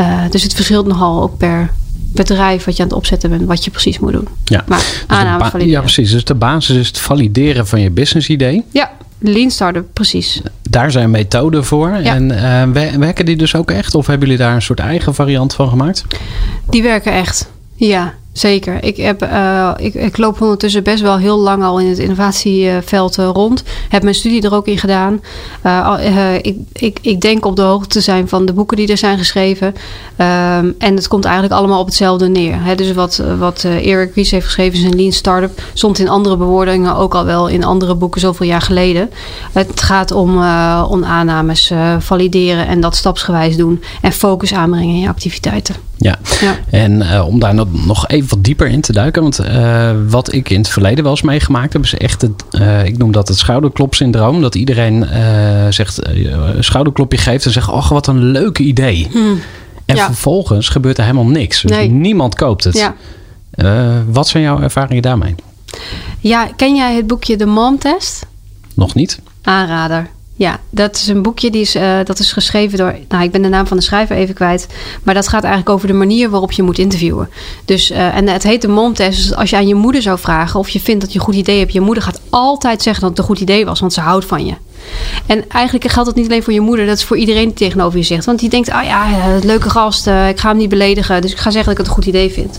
Uh, 0.00 0.20
dus 0.30 0.42
het 0.42 0.54
verschilt 0.54 0.86
nogal 0.86 1.22
ook 1.22 1.36
per 1.36 1.70
bedrijf 2.12 2.64
wat 2.64 2.76
je 2.76 2.82
aan 2.82 2.88
het 2.88 2.96
opzetten 2.96 3.30
bent, 3.30 3.44
wat 3.44 3.64
je 3.64 3.70
precies 3.70 3.98
moet 3.98 4.12
doen. 4.12 4.28
Ja, 4.44 4.64
maar 4.66 4.78
dus 4.78 5.04
aanname. 5.06 5.66
Ja, 5.66 5.80
precies. 5.80 6.10
Dus 6.10 6.24
de 6.24 6.34
basis 6.34 6.76
is 6.76 6.86
het 6.86 6.98
valideren 6.98 7.66
van 7.66 7.80
je 7.80 7.90
business 7.90 8.28
idee. 8.28 8.64
Ja, 8.70 8.90
lean 9.18 9.50
startup, 9.50 9.86
precies. 9.92 10.40
Daar 10.62 10.90
zijn 10.90 11.10
methoden 11.10 11.64
voor. 11.64 11.88
Ja. 11.88 12.14
En 12.14 12.30
uh, 12.74 12.98
werken 12.98 13.24
die 13.24 13.36
dus 13.36 13.54
ook 13.54 13.70
echt? 13.70 13.94
Of 13.94 14.06
hebben 14.06 14.28
jullie 14.28 14.44
daar 14.44 14.54
een 14.54 14.62
soort 14.62 14.80
eigen 14.80 15.14
variant 15.14 15.54
van 15.54 15.68
gemaakt? 15.68 16.04
Die 16.68 16.82
werken 16.82 17.12
echt, 17.12 17.50
ja. 17.74 18.14
Zeker. 18.36 18.84
Ik, 18.84 18.96
heb, 18.96 19.22
uh, 19.22 19.70
ik, 19.76 19.94
ik, 19.94 20.16
loop 20.16 20.40
ondertussen 20.40 20.82
best 20.82 21.02
wel 21.02 21.18
heel 21.18 21.38
lang 21.38 21.62
al 21.62 21.80
in 21.80 21.86
het 21.86 21.98
innovatieveld 21.98 23.18
uh, 23.18 23.30
rond. 23.32 23.62
Heb 23.88 24.02
mijn 24.02 24.14
studie 24.14 24.42
er 24.42 24.54
ook 24.54 24.66
in 24.66 24.78
gedaan. 24.78 25.20
Uh, 25.66 26.34
ik, 26.42 26.56
ik, 26.72 26.98
ik 27.02 27.20
denk 27.20 27.44
op 27.44 27.56
de 27.56 27.62
hoogte 27.62 27.88
te 27.88 28.00
zijn 28.00 28.28
van 28.28 28.46
de 28.46 28.52
boeken 28.52 28.76
die 28.76 28.88
er 28.88 28.96
zijn 28.96 29.18
geschreven. 29.18 29.66
Um, 29.66 30.74
en 30.78 30.96
het 30.96 31.08
komt 31.08 31.24
eigenlijk 31.24 31.54
allemaal 31.54 31.80
op 31.80 31.86
hetzelfde 31.86 32.28
neer. 32.28 32.76
Dus 32.76 32.92
wat, 32.92 33.22
wat 33.38 33.64
Eric 33.64 34.14
Ries 34.14 34.30
heeft 34.30 34.46
geschreven 34.46 34.78
zijn 34.78 34.96
Lean 34.96 35.12
Startup... 35.12 35.62
stond 35.72 35.98
in 35.98 36.08
andere 36.08 36.36
bewoordingen 36.36 36.96
ook 36.96 37.14
al 37.14 37.24
wel 37.24 37.48
in 37.48 37.64
andere 37.64 37.94
boeken 37.94 38.20
zoveel 38.20 38.46
jaar 38.46 38.62
geleden. 38.62 39.10
Het 39.52 39.80
gaat 39.82 40.10
om, 40.10 40.30
om 40.84 41.04
aannames 41.04 41.72
valideren 41.98 42.66
en 42.66 42.80
dat 42.80 42.96
stapsgewijs 42.96 43.56
doen. 43.56 43.82
En 44.00 44.12
focus 44.12 44.54
aanbrengen 44.54 44.94
in 44.94 45.00
je 45.00 45.08
activiteiten. 45.08 45.74
Ja, 45.98 46.16
Ja. 46.40 46.56
en 46.70 47.02
eh, 47.02 47.26
om 47.26 47.38
daar 47.40 47.54
nog- 47.70 48.08
even 48.08 48.28
wat 48.28 48.44
dieper 48.44 48.66
in 48.68 48.80
te 48.80 48.92
duiken. 48.92 49.22
Want 49.22 49.38
eh, 49.38 49.90
wat 50.08 50.32
ik 50.32 50.50
in 50.50 50.58
het 50.58 50.68
verleden 50.68 51.02
wel 51.02 51.12
eens 51.12 51.22
meegemaakt 51.22 51.72
heb, 51.72 51.82
is 51.82 51.94
echt 51.94 52.22
het, 52.22 52.44
eh, 52.50 52.84
ik 52.84 52.98
noem 52.98 53.12
dat 53.12 53.28
het 53.28 53.38
schouderklopsyndroom. 53.38 54.40
Dat 54.40 54.54
iedereen 54.54 55.06
zegt, 55.70 56.06
een 56.08 56.64
schouderklopje 56.64 57.18
geeft 57.18 57.44
en 57.44 57.50
zegt, 57.52 57.68
ach 57.70 57.88
wat 57.88 58.06
een 58.06 58.22
leuk 58.24 58.58
idee. 58.58 59.08
En 59.14 59.20
Hm. 59.86 59.94
Ja. 59.96 60.04
vervolgens 60.06 60.68
gebeurt 60.68 60.98
er 60.98 61.04
helemaal 61.04 61.26
niks. 61.26 61.60
Dus 61.62 61.70
Nee. 61.70 61.88
niemand 61.90 62.34
koopt 62.34 62.64
het. 62.64 62.74
Ja. 62.78 62.94
Wat 64.10 64.28
zijn 64.28 64.42
jouw 64.42 64.60
ervaringen 64.60 65.02
daarmee? 65.02 65.34
ja, 66.20 66.48
ken 66.56 66.76
jij 66.76 66.94
het 66.96 67.06
boekje 67.06 67.36
De 67.36 67.46
Mom 67.46 67.78
Test? 67.78 68.26
Nog 68.74 68.94
niet? 68.94 69.20
Aanrader. 69.42 70.06
Ja, 70.38 70.60
dat 70.70 70.96
is 70.96 71.08
een 71.08 71.22
boekje 71.22 71.50
die 71.50 71.60
is, 71.60 71.74
eh, 71.74 71.98
dat 72.04 72.18
is 72.18 72.32
geschreven 72.32 72.78
door. 72.78 72.94
Nou, 73.08 73.24
ik 73.24 73.30
ben 73.30 73.42
de 73.42 73.48
naam 73.48 73.66
van 73.66 73.76
de 73.76 73.82
schrijver 73.82 74.16
even 74.16 74.34
kwijt. 74.34 74.66
Maar 75.02 75.14
dat 75.14 75.28
gaat 75.28 75.42
eigenlijk 75.42 75.74
over 75.74 75.88
de 75.88 75.94
manier 75.94 76.30
waarop 76.30 76.52
je 76.52 76.62
moet 76.62 76.78
interviewen. 76.78 77.28
Dus, 77.64 77.90
eh, 77.90 78.16
en 78.16 78.28
het 78.28 78.42
heet 78.42 78.62
de 78.62 78.68
momtest. 78.68 79.22
Dus 79.22 79.34
als 79.34 79.50
je 79.50 79.56
aan 79.56 79.66
je 79.66 79.74
moeder 79.74 80.02
zou 80.02 80.18
vragen 80.18 80.60
of 80.60 80.68
je 80.68 80.80
vindt 80.80 81.00
dat 81.00 81.12
je 81.12 81.18
een 81.18 81.24
goed 81.24 81.34
idee 81.34 81.58
hebt, 81.58 81.72
je 81.72 81.80
moeder 81.80 82.02
gaat 82.02 82.20
altijd 82.30 82.82
zeggen 82.82 83.00
dat 83.02 83.10
het 83.10 83.18
een 83.18 83.24
goed 83.24 83.40
idee 83.40 83.64
was, 83.64 83.80
want 83.80 83.92
ze 83.92 84.00
houdt 84.00 84.24
van 84.24 84.46
je. 84.46 84.54
En 85.26 85.48
eigenlijk 85.48 85.90
geldt 85.90 86.08
dat 86.08 86.18
niet 86.18 86.26
alleen 86.26 86.42
voor 86.42 86.52
je 86.52 86.60
moeder, 86.60 86.86
dat 86.86 86.96
is 86.96 87.04
voor 87.04 87.16
iedereen 87.16 87.44
die 87.44 87.54
tegenover 87.54 87.98
je 87.98 88.04
zegt. 88.04 88.24
Want 88.24 88.38
die 88.38 88.48
denkt, 88.48 88.70
ah 88.70 88.84
ja, 88.84 89.04
eh, 89.04 89.44
leuke 89.44 89.70
gast, 89.70 90.06
eh, 90.06 90.28
ik 90.28 90.38
ga 90.38 90.48
hem 90.48 90.56
niet 90.56 90.68
beledigen, 90.68 91.22
dus 91.22 91.32
ik 91.32 91.38
ga 91.38 91.50
zeggen 91.50 91.64
dat 91.64 91.72
ik 91.72 91.78
het 91.78 91.86
een 91.86 92.02
goed 92.02 92.14
idee 92.14 92.30
vind. 92.30 92.58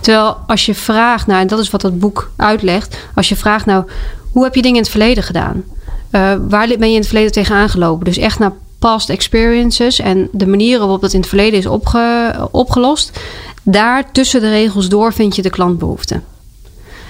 Terwijl 0.00 0.36
als 0.46 0.66
je 0.66 0.74
vraagt, 0.74 1.26
nou, 1.26 1.40
en 1.40 1.46
dat 1.46 1.58
is 1.58 1.70
wat 1.70 1.80
dat 1.80 1.98
boek 1.98 2.30
uitlegt, 2.36 2.96
als 3.14 3.28
je 3.28 3.36
vraagt, 3.36 3.66
nou, 3.66 3.84
hoe 4.32 4.44
heb 4.44 4.54
je 4.54 4.62
dingen 4.62 4.76
in 4.76 4.82
het 4.82 4.90
verleden 4.90 5.22
gedaan? 5.22 5.64
Eh, 6.10 6.34
waar 6.48 6.68
ben 6.68 6.88
je 6.88 6.94
in 6.94 6.98
het 7.00 7.06
verleden 7.06 7.32
tegenaan 7.32 7.68
gelopen? 7.68 8.04
Dus 8.04 8.18
echt 8.18 8.38
naar 8.38 8.52
past 8.78 9.08
experiences 9.10 10.00
en 10.00 10.28
de 10.32 10.46
manieren 10.46 10.80
waarop 10.80 11.00
dat 11.00 11.12
in 11.12 11.20
het 11.20 11.28
verleden 11.28 11.58
is 11.58 11.66
opge, 11.66 12.34
opgelost. 12.50 13.20
Daar 13.62 14.12
tussen 14.12 14.40
de 14.40 14.50
regels 14.50 14.88
door 14.88 15.12
vind 15.12 15.36
je 15.36 15.42
de 15.42 15.50
klantbehoeften. 15.50 16.22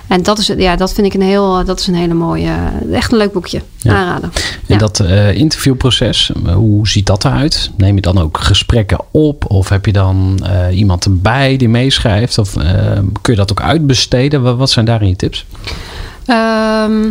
En 0.08 0.22
dat, 0.22 0.38
is, 0.38 0.46
ja, 0.56 0.76
dat 0.76 0.92
vind 0.92 1.06
ik 1.06 1.14
een 1.14 1.22
heel, 1.26 1.64
dat 1.64 1.80
is 1.80 1.86
een 1.86 1.94
hele 1.94 2.14
mooie, 2.14 2.52
echt 2.92 3.12
een 3.12 3.18
leuk 3.18 3.32
boekje. 3.32 3.60
Ja. 3.76 3.94
Aanraden. 3.94 4.30
En 4.34 4.40
Ja. 4.66 4.76
dat 4.78 5.00
eh, 5.00 5.34
interviewproces, 5.34 6.32
eh, 6.46 6.54
hoe 6.54 6.88
ziet 6.88 7.06
dat 7.06 7.24
eruit? 7.24 7.70
Neem 7.76 7.94
je 7.94 8.00
dan 8.00 8.18
ook 8.18 8.38
gesprekken 8.38 8.98
op? 9.10 9.50
Of 9.50 9.68
heb 9.68 9.86
je 9.86 9.92
dan 9.92 10.38
eh, 10.44 10.78
iemand 10.78 11.04
erbij 11.04 11.56
die 11.56 11.68
meeschrijft? 11.68 12.38
Of 12.38 12.56
eh, 12.56 12.92
kun 13.22 13.32
je 13.32 13.38
dat 13.38 13.50
ook 13.50 13.60
uitbesteden? 13.62 14.42
Wat, 14.42 14.56
wat 14.56 14.70
zijn 14.70 14.84
daarin 14.84 15.08
je 15.08 15.16
tips? 15.16 15.46
Ehm, 16.26 17.02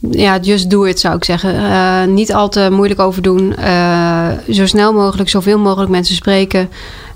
ja, 0.00 0.38
just 0.38 0.70
do 0.70 0.84
it 0.84 1.00
zou 1.00 1.16
ik 1.16 1.24
zeggen. 1.24 1.54
Eh, 1.54 2.04
niet 2.04 2.32
al 2.32 2.48
te 2.48 2.68
moeilijk 2.70 3.00
over 3.00 3.22
doen. 3.22 3.56
Eh, 3.56 4.28
zo 4.50 4.66
snel 4.66 4.92
mogelijk, 4.92 5.28
zoveel 5.28 5.58
mogelijk 5.58 5.90
mensen 5.90 6.14
spreken. 6.14 6.68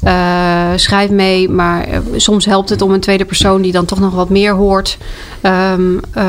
Eh, 0.02 0.71
schrijf 0.76 1.11
mee, 1.11 1.49
maar 1.49 1.85
eh, 1.85 1.99
soms 2.16 2.45
helpt 2.45 2.69
het 2.69 2.83
om 2.83 2.92
een 2.92 3.00
tweede 3.00 3.25
persoon 3.25 3.62
die 3.62 3.73
dan 3.73 3.85
toch 3.85 4.00
nog 4.00 4.14
wat 4.14 4.28
meer 4.28 4.54
hoort 4.54 4.99
ehm, 5.40 5.99
eh, 6.12 6.25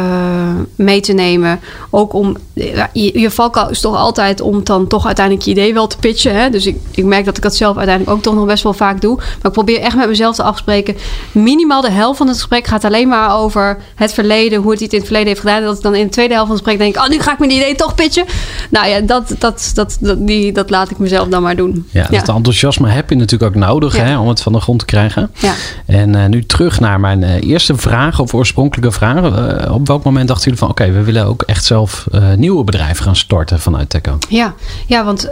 mee 0.75 1.01
te 1.01 1.13
nemen. 1.13 1.59
Ook 1.89 2.13
om, 2.13 2.37
je, 2.53 3.19
je 3.19 3.31
valkuil 3.31 3.69
is 3.69 3.81
toch 3.81 3.95
altijd 3.95 4.41
om 4.41 4.63
dan 4.63 4.87
toch 4.87 5.05
uiteindelijk 5.05 5.45
je 5.45 5.51
idee 5.51 5.73
wel 5.73 5.87
te 5.87 5.97
pitchen. 5.97 6.35
Hè? 6.35 6.49
Dus 6.49 6.65
ik, 6.65 6.77
ik 6.91 7.05
merk 7.05 7.25
dat 7.25 7.37
ik 7.37 7.43
dat 7.43 7.55
zelf 7.55 7.77
uiteindelijk 7.77 8.17
ook 8.17 8.23
toch 8.23 8.33
nog 8.35 8.45
best 8.45 8.63
wel 8.63 8.73
vaak 8.73 9.01
doe. 9.01 9.15
Maar 9.15 9.25
ik 9.43 9.51
probeer 9.51 9.79
echt 9.79 9.95
met 9.95 10.07
mezelf 10.07 10.35
te 10.35 10.43
afspreken. 10.43 10.95
Minimaal 11.31 11.81
de 11.81 11.91
helft 11.91 12.17
van 12.17 12.27
het 12.27 12.37
gesprek 12.37 12.67
gaat 12.67 12.85
alleen 12.85 13.07
maar 13.07 13.37
over 13.37 13.77
het 13.95 14.13
verleden, 14.13 14.61
hoe 14.61 14.71
het 14.71 14.81
iets 14.81 14.93
in 14.93 14.99
het 14.99 15.07
verleden 15.07 15.29
heeft 15.29 15.41
gedaan. 15.41 15.57
En 15.57 15.63
dat 15.63 15.77
ik 15.77 15.83
dan 15.83 15.95
in 15.95 16.05
de 16.05 16.11
tweede 16.11 16.33
helft 16.33 16.47
van 16.47 16.57
het 16.57 16.67
gesprek 16.67 16.93
denk, 16.93 17.05
oh 17.05 17.11
nu 17.11 17.19
ga 17.19 17.31
ik 17.31 17.39
mijn 17.39 17.51
idee 17.51 17.75
toch 17.75 17.95
pitchen. 17.95 18.25
Nou 18.69 18.87
ja, 18.87 18.99
dat, 18.99 19.35
dat, 19.39 19.71
dat, 19.73 19.97
dat, 20.01 20.27
die, 20.27 20.51
dat 20.51 20.69
laat 20.69 20.91
ik 20.91 20.97
mezelf 20.97 21.27
dan 21.27 21.41
maar 21.41 21.55
doen. 21.55 21.87
Ja, 21.91 22.07
dat 22.07 22.29
enthousiasme 22.29 22.89
heb 22.89 23.09
je 23.09 23.15
natuurlijk 23.15 23.55
ook 23.55 23.60
nodig 23.67 23.95
Ja. 23.95 24.03
hè, 24.03 24.17
om 24.17 24.27
het 24.27 24.41
van 24.41 24.53
de 24.53 24.59
grond 24.59 24.79
te 24.79 24.85
krijgen. 24.85 25.31
Ja. 25.39 25.53
En 25.85 26.15
eh, 26.15 26.25
nu 26.25 26.45
terug 26.45 26.79
naar 26.79 26.99
mijn 26.99 27.23
eh, 27.23 27.49
eerste 27.49 27.75
vraag 27.77 28.19
of 28.19 28.33
oorspronkelijke 28.33 28.91
vraag. 28.91 29.23
Eh, 29.23 29.73
op 29.73 29.87
welk 29.87 30.03
moment 30.03 30.27
dachten 30.27 30.43
jullie 30.43 30.59
van 30.59 30.69
oké, 30.69 30.91
we 30.91 31.03
willen 31.03 31.25
ook 31.25 31.41
echt 31.41 31.65
zelf 31.65 32.05
eh, 32.11 32.21
nieuwe 32.35 32.63
bedrijven 32.63 33.03
gaan 33.03 33.15
starten 33.15 33.59
vanuit 33.59 33.89
Teco? 33.89 34.17
Ja, 34.29 34.53
ja 34.85 35.03
want 35.05 35.29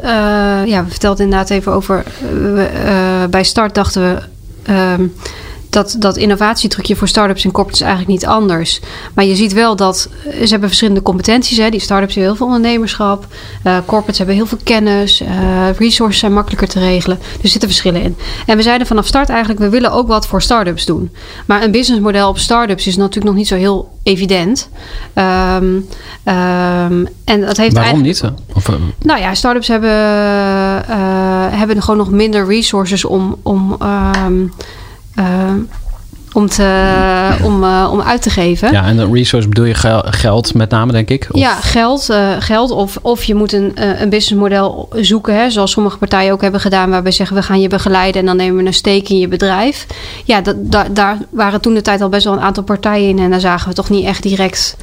ja, 0.65 0.83
we 0.83 0.89
vertelden 0.89 1.24
inderdaad 1.24 1.50
even 1.50 1.71
over. 1.71 2.03
bij 3.29 3.43
start 3.43 3.75
dachten 3.75 4.01
we. 4.01 4.21
ehm, 4.63 5.03
dat, 5.69 5.95
dat 5.99 6.17
innovatietrucje 6.17 6.95
voor 6.95 7.07
start-ups 7.07 7.43
en 7.43 7.51
corporates 7.51 7.81
is 7.81 7.88
eigenlijk 7.88 8.19
niet 8.19 8.29
anders. 8.29 8.79
Maar 9.13 9.25
je 9.25 9.35
ziet 9.35 9.53
wel 9.53 9.75
dat 9.75 10.09
ze 10.23 10.47
hebben 10.49 10.67
verschillende 10.67 11.01
competenties. 11.01 11.57
Hè. 11.57 11.69
Die 11.69 11.79
start-ups 11.79 12.13
hebben 12.13 12.31
heel 12.31 12.39
veel 12.45 12.55
ondernemerschap. 12.55 13.27
eh 13.63 13.77
corporates 13.85 14.17
hebben 14.17 14.35
heel 14.35 14.45
veel 14.45 14.57
kennis. 14.63 15.21
eh, 15.21 15.27
resources 15.77 16.19
zijn 16.19 16.33
makkelijker 16.33 16.67
te 16.67 16.79
regelen. 16.79 17.19
Er 17.43 17.49
zitten 17.49 17.69
verschillen 17.69 18.01
in. 18.01 18.15
En 18.45 18.57
we 18.57 18.63
zeiden 18.63 18.88
vanaf 18.88 19.05
start 19.07 19.29
eigenlijk, 19.29 19.59
we 19.59 19.69
willen 19.69 19.91
ook 19.91 20.07
wat 20.07 20.27
voor 20.27 20.41
start-ups 20.41 20.85
doen. 20.85 21.11
Maar 21.45 21.63
een 21.63 21.71
businessmodel 21.71 22.29
op 22.29 22.38
start-ups 22.38 22.88
is 22.88 22.95
natuurlijk 22.97 23.25
nog 23.25 23.35
niet 23.35 23.47
zo 23.47 23.55
heel 23.55 23.97
evident. 24.03 24.69
Ehm, 25.13 25.79
ehm, 26.23 27.05
en 27.23 27.41
dat 27.41 27.57
heeft 27.57 27.73
Waarom 27.73 28.01
niet? 28.01 28.21
hè? 28.21 28.29
Of, 28.55 28.69
eh, 28.69 28.75
nou 29.01 29.19
ja, 29.19 29.33
start-ups 29.33 29.67
hebben, 29.67 29.89
hebben 31.57 31.81
gewoon 31.81 31.97
nog 31.99 32.11
minder 32.11 32.47
resources 32.47 33.05
om, 33.05 33.35
om, 33.43 33.75
ehm, 33.79 34.45
om, 36.33 36.47
te, 36.49 37.29
om, 37.43 37.63
eh, 37.63 37.89
om 37.91 38.01
uit 38.01 38.21
te 38.21 38.29
geven. 38.29 38.71
ja, 38.71 38.85
en 38.85 38.97
de 38.97 39.09
resource 39.11 39.47
bedoel 39.47 39.65
je 39.65 39.73
gel- 39.73 40.03
geld 40.05 40.53
met 40.53 40.69
name, 40.69 40.91
denk 40.91 41.09
ik? 41.09 41.27
Of- 41.31 41.39
Ja, 41.39 41.53
geld. 41.55 42.09
eh, 42.09 42.29
geld 42.39 42.71
of, 42.71 42.97
of 43.01 43.23
je 43.23 43.35
moet 43.35 43.53
een, 43.53 43.75
eh, 43.75 44.01
een 44.01 44.09
businessmodel 44.09 44.89
zoeken. 44.95 45.35
Hè, 45.35 45.49
zoals 45.49 45.71
sommige 45.71 45.97
partijen 45.97 46.31
ook 46.31 46.41
hebben 46.41 46.59
gedaan. 46.61 46.89
Waarbij 46.89 47.11
ze 47.11 47.17
zeggen 47.17 47.35
we 47.35 47.43
gaan 47.43 47.61
je 47.61 47.67
begeleiden 47.67 48.21
en 48.21 48.27
dan 48.27 48.35
nemen 48.35 48.61
we 48.61 48.67
een 48.67 48.73
steek 48.73 49.09
in 49.09 49.17
je 49.17 49.27
bedrijf. 49.27 49.85
Ja, 50.25 50.41
dat, 50.41 50.55
daar, 50.59 50.93
daar 50.93 51.17
waren 51.29 51.61
toen 51.61 51.73
de 51.73 51.81
tijd 51.81 52.01
al 52.01 52.09
best 52.09 52.23
wel 52.23 52.33
een 52.33 52.39
aantal 52.39 52.63
partijen 52.63 53.09
in. 53.09 53.19
En 53.19 53.29
daar 53.29 53.39
zagen 53.39 53.69
we 53.69 53.75
toch 53.75 53.89
niet 53.89 54.05
echt 54.05 54.23
direct 54.23 54.75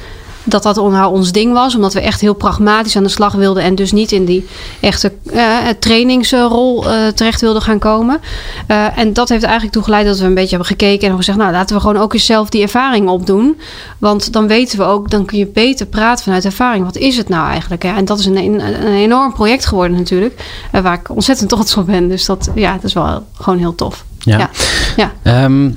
dat 0.47 0.63
dat 0.63 0.77
on- 0.77 0.91
nou 0.91 1.13
ons 1.13 1.31
ding 1.31 1.53
was. 1.53 1.75
Omdat 1.75 1.93
we 1.93 2.01
echt 2.01 2.21
heel 2.21 2.33
pragmatisch 2.33 2.95
aan 2.95 3.03
de 3.03 3.09
slag 3.09 3.33
wilden. 3.33 3.63
En 3.63 3.75
dus 3.75 3.91
niet 3.91 4.11
in 4.11 4.25
die 4.25 4.47
echte 4.79 5.11
eh, 5.33 5.57
trainingsrol 5.79 6.85
eh, 6.89 7.07
terecht 7.07 7.41
wilden 7.41 7.61
gaan 7.61 7.79
komen. 7.79 8.19
Eh, 8.67 8.97
en 8.97 9.13
dat 9.13 9.29
heeft 9.29 9.43
eigenlijk 9.43 9.73
toe 9.73 9.83
geleid 9.83 10.05
dat 10.05 10.19
we 10.19 10.25
een 10.25 10.33
beetje 10.33 10.49
hebben 10.49 10.67
gekeken. 10.67 10.93
En 10.93 10.99
hebben 11.01 11.17
gezegd, 11.17 11.37
nou 11.37 11.51
laten 11.51 11.75
we 11.75 11.81
gewoon 11.81 11.97
ook 11.97 12.13
eens 12.13 12.25
zelf 12.25 12.49
die 12.49 12.61
ervaring 12.61 13.09
opdoen. 13.09 13.59
Want 13.97 14.33
dan 14.33 14.47
weten 14.47 14.77
we 14.77 14.83
ook, 14.83 15.09
dan 15.09 15.25
kun 15.25 15.37
je 15.37 15.47
beter 15.47 15.85
praten 15.85 16.23
vanuit 16.23 16.45
ervaring. 16.45 16.85
Wat 16.85 16.97
is 16.97 17.17
het 17.17 17.29
nou 17.29 17.49
eigenlijk? 17.49 17.83
Hè? 17.83 17.95
En 17.95 18.05
dat 18.05 18.19
is 18.19 18.25
een, 18.25 18.37
een, 18.37 18.59
een 18.85 18.93
enorm 18.93 19.33
project 19.33 19.65
geworden 19.65 19.97
natuurlijk. 19.97 20.41
waar 20.71 20.93
ik 20.93 21.09
ontzettend 21.09 21.49
trots 21.49 21.77
op 21.77 21.85
ben. 21.85 22.07
Dus 22.07 22.25
dat, 22.25 22.49
ja, 22.55 22.73
dat 22.73 22.83
is 22.83 22.93
wel 22.93 23.25
gewoon 23.33 23.59
heel 23.59 23.75
tof. 23.75 24.05
Ja. 24.19 24.37
Ja. 24.37 24.49
ja. 24.95 25.11
Ehm, 25.23 25.69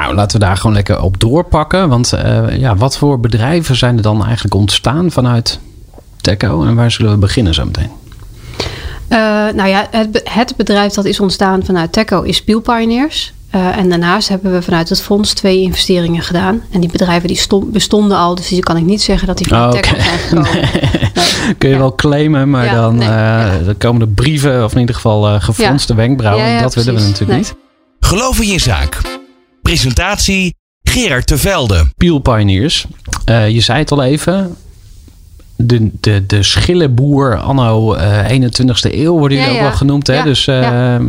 nou, 0.00 0.14
laten 0.14 0.38
we 0.40 0.44
daar 0.46 0.56
gewoon 0.56 0.74
lekker 0.76 1.00
op 1.02 1.20
doorpakken. 1.20 1.88
Want 1.88 2.12
eh, 2.12 2.58
ja, 2.58 2.76
wat 2.76 2.98
voor 2.98 3.20
bedrijven 3.20 3.76
zijn 3.76 3.96
er 3.96 4.02
dan 4.02 4.24
eigenlijk 4.24 4.54
ontstaan 4.54 5.10
vanuit 5.10 5.58
Teco? 6.20 6.64
En 6.64 6.74
waar 6.74 6.90
zullen 6.90 7.10
we 7.12 7.18
beginnen 7.18 7.54
zo 7.54 7.64
meteen? 7.64 7.90
Eh, 9.08 9.18
nou 9.54 9.66
ja, 9.68 9.86
het, 9.90 10.12
be- 10.12 10.20
het 10.30 10.56
bedrijf 10.56 10.92
dat 10.92 11.04
is 11.04 11.20
ontstaan 11.20 11.64
vanuit 11.64 11.92
Teco 11.92 12.22
is 12.22 12.36
Spiel 12.36 12.60
Pioneers. 12.60 13.32
Eh, 13.50 13.76
en 13.76 13.88
daarnaast 13.88 14.28
hebben 14.28 14.52
we 14.52 14.62
vanuit 14.62 14.88
het 14.88 15.02
fonds 15.02 15.32
twee 15.32 15.60
investeringen 15.60 16.22
gedaan. 16.22 16.62
En 16.70 16.80
die 16.80 16.90
bedrijven 16.90 17.28
die 17.28 17.40
bestonden 17.66 18.16
al, 18.18 18.34
dus 18.34 18.48
die 18.48 18.60
kan 18.62 18.76
ik 18.76 18.84
niet 18.84 19.02
zeggen 19.02 19.26
dat 19.26 19.38
die 19.38 19.48
van 19.48 19.58
Oh, 19.58 19.70
Teco 19.70 19.90
oké. 19.90 20.02
zijn 20.02 20.18
gekomen. 20.18 20.50
Nee. 21.44 21.54
Kun 21.58 21.68
je 21.68 21.74
Ja. 21.74 21.80
wel 21.80 21.94
claimen, 21.94 22.50
maar 22.50 22.64
Ja, 22.64 22.74
dan, 22.74 22.96
nee, 22.96 23.08
eh, 23.08 23.14
ja. 23.14 23.58
dan 23.64 23.76
komen 23.76 24.00
de 24.00 24.14
brieven, 24.14 24.64
of 24.64 24.72
in 24.74 24.80
ieder 24.80 24.94
geval 24.94 25.28
eh 25.28 25.40
gefronste 25.42 25.94
wenkbrauwen. 25.94 26.44
Ja, 26.46 26.50
ja, 26.54 26.60
dat 26.62 26.74
willen 26.74 26.94
we 26.94 27.00
natuurlijk 27.00 27.30
Nee. 27.30 27.38
niet. 27.38 27.54
Geloof 28.00 28.40
in 28.40 28.48
je 28.48 28.58
zaak. 28.58 29.00
Presentatie 29.64 30.54
Gerard 30.82 31.26
Tevelde. 31.26 31.84
Peel 31.96 32.18
Pioneers. 32.18 32.86
Eh, 33.24 33.48
je 33.48 33.60
zei 33.60 33.78
het 33.78 33.90
al 33.90 34.02
even. 34.02 34.56
De, 35.56 35.90
de, 36.00 36.26
de 36.26 36.42
schillenboer 36.42 37.36
anno 37.36 37.94
eh 37.94 38.30
21ste 38.30 38.92
eeuw 38.94 39.18
worden 39.18 39.38
jullie 39.38 39.52
Ja, 39.52 39.56
ook 39.58 39.62
ja. 39.62 39.68
wel 39.68 39.76
genoemd. 39.76 40.06
Hè? 40.06 40.14
Ja, 40.14 40.22
Dus 40.22 40.46
eh, 40.46 40.60
ja. 40.60 41.00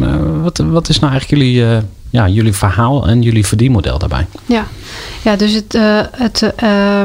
wat, 0.41 0.57
wat 0.57 0.89
is 0.89 0.99
nou 0.99 1.11
eigenlijk 1.11 1.41
jullie, 1.41 1.65
eh, 1.65 1.77
ja, 2.09 2.27
jullie 2.27 2.53
verhaal 2.53 3.07
en 3.07 3.21
jullie 3.21 3.45
verdienmodel 3.45 3.97
daarbij? 3.99 4.27
Ja, 4.45 4.67
ja 5.23 5.35
dus 5.35 5.53
het, 5.53 5.75
eh, 5.75 5.99
het, 6.11 6.53
eh, 6.55 7.01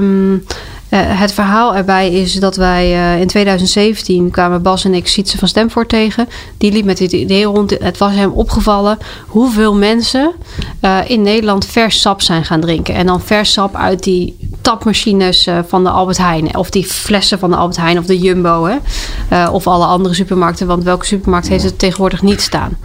eh, 0.90 1.00
het 1.02 1.32
verhaal 1.32 1.76
erbij 1.76 2.11
is 2.12 2.35
dat 2.35 2.56
wij 2.56 2.92
eh, 2.92 3.20
in 3.20 3.26
2017 3.26 4.30
kwamen 4.30 4.62
Bas 4.62 4.85
en 4.85 4.94
ik 4.94 5.09
Sietse 5.09 5.38
van 5.38 5.49
Stemvoort 5.49 5.88
tegen. 5.88 6.28
Die 6.59 6.73
liep 6.73 6.85
met 6.85 6.99
dit 6.99 7.12
idee 7.12 7.44
rond. 7.44 7.70
Het 7.70 7.99
was 7.99 8.14
hem 8.14 8.30
opgevallen 8.32 8.99
hoeveel 9.26 9.75
mensen 9.75 10.32
eh, 10.80 10.99
in 11.06 11.23
Nederland 11.23 11.66
vers 11.66 12.00
sap 12.00 12.23
zijn 12.23 12.44
gaan 12.44 12.61
drinken. 12.61 12.94
En 12.94 13.06
dan 13.06 13.20
vers 13.20 13.52
sap 13.52 13.75
uit 13.76 14.02
die 14.02 14.37
tapmachines 14.61 15.49
van 15.66 15.85
de 15.85 15.90
Albert 15.90 16.18
Heijn. 16.18 16.56
Of 16.56 16.70
die 16.70 16.85
flessen 16.85 17.38
van 17.38 17.50
de 17.50 17.56
Albert 17.56 17.78
Heijn 17.78 17.99
of 17.99 18.06
de 18.06 18.18
Jumbo. 18.18 18.64
Hè? 18.64 19.49
Of 19.49 19.66
alle 19.66 19.85
andere 19.85 20.14
supermarkten. 20.14 20.66
Want 20.66 20.85
welke 20.85 21.06
supermarkt 21.06 21.49
heeft 21.49 21.64
het 21.64 21.78
tegenwoordig 21.78 22.23
niet 22.23 22.40
staan? 22.40 22.78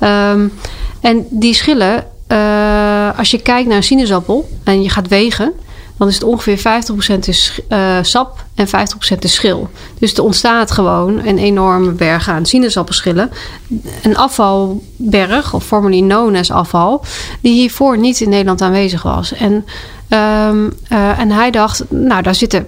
Ehm, 0.00 0.48
en 1.00 1.26
die 1.30 1.54
schillen, 1.54 2.04
als 3.16 3.30
je 3.30 3.38
kijkt 3.42 3.68
naar 3.68 3.76
een 3.76 3.82
sinaasappel 3.82 4.48
en 4.64 4.82
je 4.82 4.88
gaat 4.88 5.08
wegen, 5.08 5.52
dan 5.98 6.08
is 6.08 6.14
het 6.14 6.24
ongeveer 6.24 6.58
50% 6.58 7.18
is 7.26 7.60
eh, 7.68 7.98
sap 8.02 8.44
en 8.54 8.66
50% 8.66 8.70
is 9.18 9.34
schil. 9.34 9.68
Dus 9.98 10.14
er 10.14 10.22
ontstaat 10.22 10.70
gewoon 10.70 11.26
een 11.26 11.38
enorme 11.38 11.90
berg 11.90 12.28
aan 12.28 12.46
sinaasappelschillen. 12.46 13.30
Een 14.02 14.16
afvalberg, 14.16 15.54
of 15.54 15.64
formerly 15.64 16.00
known 16.00 16.36
as 16.36 16.50
afval, 16.50 17.04
die 17.40 17.52
hiervoor 17.52 17.98
niet 17.98 18.20
in 18.20 18.28
Nederland 18.28 18.62
aanwezig 18.62 19.02
was. 19.02 19.32
En, 19.32 19.52
um, 19.52 20.72
uh, 20.92 21.18
en 21.18 21.30
hij 21.30 21.50
dacht, 21.50 21.84
nou 21.88 22.22
daar 22.22 22.34
zitten 22.34 22.66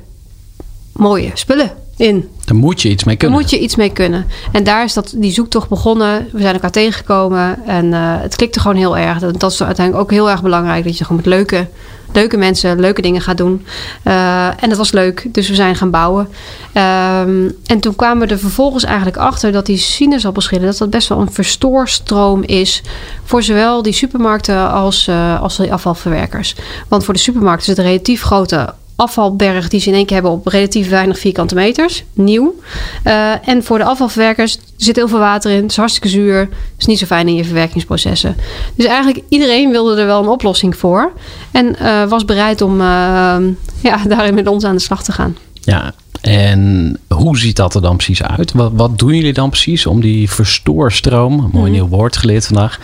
mooie 0.92 1.30
spullen 1.34 1.70
in. 1.96 2.28
Daar 2.44 2.56
moet 2.56 2.82
je 2.82 2.88
iets 2.88 3.04
mee 3.04 3.16
kunnen. 3.16 3.36
Daar 3.36 3.46
moet 3.46 3.56
je 3.56 3.64
iets 3.64 3.76
mee 3.76 3.92
kunnen. 3.92 4.26
En 4.52 4.64
daar 4.64 4.84
is 4.84 4.92
dat, 4.92 5.14
die 5.16 5.32
zoektocht 5.32 5.68
begonnen. 5.68 6.28
We 6.32 6.40
zijn 6.40 6.54
elkaar 6.54 6.70
tegengekomen. 6.70 7.66
En 7.66 7.86
uh, 7.86 8.20
het 8.20 8.36
klikte 8.36 8.60
gewoon 8.60 8.76
heel 8.76 8.96
erg. 8.96 9.18
Dat, 9.18 9.40
dat 9.40 9.52
is 9.52 9.62
uiteindelijk 9.62 10.04
ook 10.04 10.10
heel 10.10 10.30
erg 10.30 10.42
belangrijk. 10.42 10.84
Dat 10.84 10.98
je 10.98 11.04
gewoon 11.04 11.22
met 11.24 11.32
leuke, 11.32 11.66
leuke 12.12 12.36
mensen 12.36 12.80
leuke 12.80 13.02
dingen 13.02 13.20
gaat 13.20 13.36
doen. 13.36 13.66
Uh, 14.04 14.46
en 14.62 14.68
dat 14.68 14.78
was 14.78 14.92
leuk. 14.92 15.26
Dus 15.32 15.48
we 15.48 15.54
zijn 15.54 15.76
gaan 15.76 15.90
bouwen. 15.90 16.28
Um, 16.74 17.56
en 17.66 17.80
toen 17.80 17.96
kwamen 17.96 18.26
we 18.26 18.32
er 18.32 18.40
vervolgens 18.40 18.84
eigenlijk 18.84 19.16
achter... 19.16 19.52
dat 19.52 19.66
die 19.66 19.76
sinaasappelschillen... 19.76 20.66
dat 20.66 20.78
dat 20.78 20.90
best 20.90 21.08
wel 21.08 21.20
een 21.20 21.32
verstoorstroom 21.32 22.42
is... 22.42 22.82
voor 23.24 23.42
zowel 23.42 23.82
die 23.82 23.92
supermarkten 23.92 24.70
als, 24.70 25.06
uh, 25.08 25.42
als 25.42 25.60
afvalverwerkers. 25.70 26.54
Want 26.88 27.04
voor 27.04 27.14
de 27.14 27.20
supermarkten 27.20 27.70
is 27.70 27.76
het 27.76 27.86
relatief 27.86 28.22
grote 28.22 28.74
afvalberg 29.00 29.68
die 29.68 29.80
ze 29.80 29.88
in 29.88 29.94
één 29.94 30.06
keer 30.06 30.14
hebben 30.14 30.32
op 30.32 30.46
relatief 30.46 30.88
weinig 30.88 31.18
vierkante 31.18 31.54
meters. 31.54 32.04
Nieuw. 32.12 32.54
Uh, 33.04 33.48
en 33.48 33.64
voor 33.64 33.78
de 33.78 33.84
afvalverwerkers 33.84 34.58
zit 34.76 34.96
heel 34.96 35.08
veel 35.08 35.18
water 35.18 35.50
in. 35.50 35.62
Het 35.62 35.70
is 35.70 35.76
hartstikke 35.76 36.08
zuur. 36.08 36.48
is 36.78 36.86
niet 36.86 36.98
zo 36.98 37.06
fijn 37.06 37.28
in 37.28 37.34
je 37.34 37.44
verwerkingsprocessen. 37.44 38.36
Dus 38.74 38.86
eigenlijk 38.86 39.24
iedereen 39.28 39.70
wilde 39.70 40.00
er 40.00 40.06
wel 40.06 40.22
een 40.22 40.28
oplossing 40.28 40.76
voor. 40.76 41.12
En 41.52 41.76
uh, 41.82 42.04
was 42.04 42.24
bereid 42.24 42.60
om 42.60 42.80
uh, 42.80 43.36
ja, 43.82 43.96
daarin 44.08 44.34
met 44.34 44.46
ons 44.46 44.64
aan 44.64 44.74
de 44.74 44.80
slag 44.80 45.02
te 45.02 45.12
gaan. 45.12 45.36
Ja, 45.52 45.94
en 46.20 46.96
hoe 47.08 47.38
ziet 47.38 47.56
dat 47.56 47.74
er 47.74 47.82
dan 47.82 47.96
precies 47.96 48.22
uit? 48.22 48.52
Wat, 48.52 48.70
wat 48.74 48.98
doen 48.98 49.14
jullie 49.14 49.32
dan 49.32 49.50
precies 49.50 49.86
om 49.86 50.00
die 50.00 50.30
verstoorstroom, 50.30 51.50
mooi 51.52 51.66
mm. 51.66 51.72
nieuw 51.72 51.88
woord 51.88 52.16
geleerd 52.16 52.46
vandaag. 52.46 52.78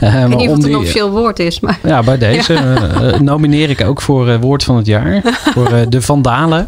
Ja, 0.00 0.08
uh, 0.08 0.22
ik 0.22 0.28
weet 0.28 0.38
niet 0.38 0.48
of 0.48 0.56
het 0.56 0.64
een 0.64 0.76
officieel 0.76 1.10
woord 1.10 1.38
is. 1.38 1.60
Maar. 1.60 1.78
Ja, 1.82 2.02
bij 2.02 2.18
deze 2.18 2.52
ja. 2.52 3.12
uh, 3.12 3.20
nomineer 3.20 3.70
ik 3.70 3.80
ook 3.80 4.00
voor 4.00 4.28
uh, 4.28 4.36
woord 4.40 4.64
van 4.64 4.76
het 4.76 4.86
jaar. 4.86 5.20
voor 5.54 5.86
de 5.88 6.02
vandalen. 6.02 6.66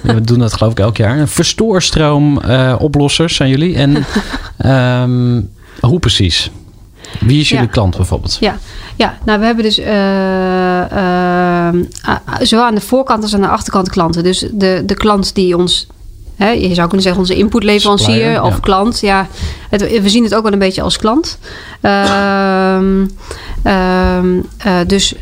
We 0.00 0.20
doen 0.20 0.38
dat 0.38 0.54
geloof 0.54 0.72
ik 0.72 0.78
elk 0.78 0.96
jaar. 0.96 1.28
Verstoorstroom 1.28 2.40
oplossers 2.78 3.34
zijn 3.34 3.50
jullie. 3.50 3.76
En 3.76 4.04
um, 5.02 5.50
hoe 5.80 5.98
precies? 5.98 6.50
Wie 7.20 7.40
is 7.40 7.48
jullie 7.48 7.64
ja. 7.64 7.70
klant 7.70 7.96
bijvoorbeeld? 7.96 8.36
Ja. 8.40 8.56
ja, 8.96 9.18
nou 9.24 9.38
we 9.38 9.44
hebben 9.44 9.64
dus 9.64 9.78
uh, 9.78 9.86
uh, 10.92 11.68
zowel 12.40 12.64
aan 12.64 12.74
de 12.74 12.80
voorkant 12.80 13.22
als 13.22 13.34
aan 13.34 13.40
de 13.40 13.48
achterkant 13.48 13.90
klanten. 13.90 14.22
Dus 14.22 14.46
de, 14.52 14.82
de 14.86 14.94
klant 14.94 15.34
die 15.34 15.56
ons, 15.56 15.86
hè, 16.36 16.50
je 16.50 16.74
zou 16.74 16.86
kunnen 16.86 17.02
zeggen 17.02 17.20
onze 17.20 17.36
inputleverancier 17.36 18.42
of 18.42 18.54
ja. 18.54 18.60
klant. 18.60 19.00
Ja, 19.00 19.26
het, 19.70 20.00
we 20.02 20.08
zien 20.08 20.24
het 20.24 20.34
ook 20.34 20.42
wel 20.42 20.52
een 20.52 20.58
beetje 20.58 20.82
als 20.82 20.96
klant. 20.96 21.38
Uh, 21.82 22.80
Uh, 23.64 24.18
uh, 24.66 24.78
dus, 24.86 25.14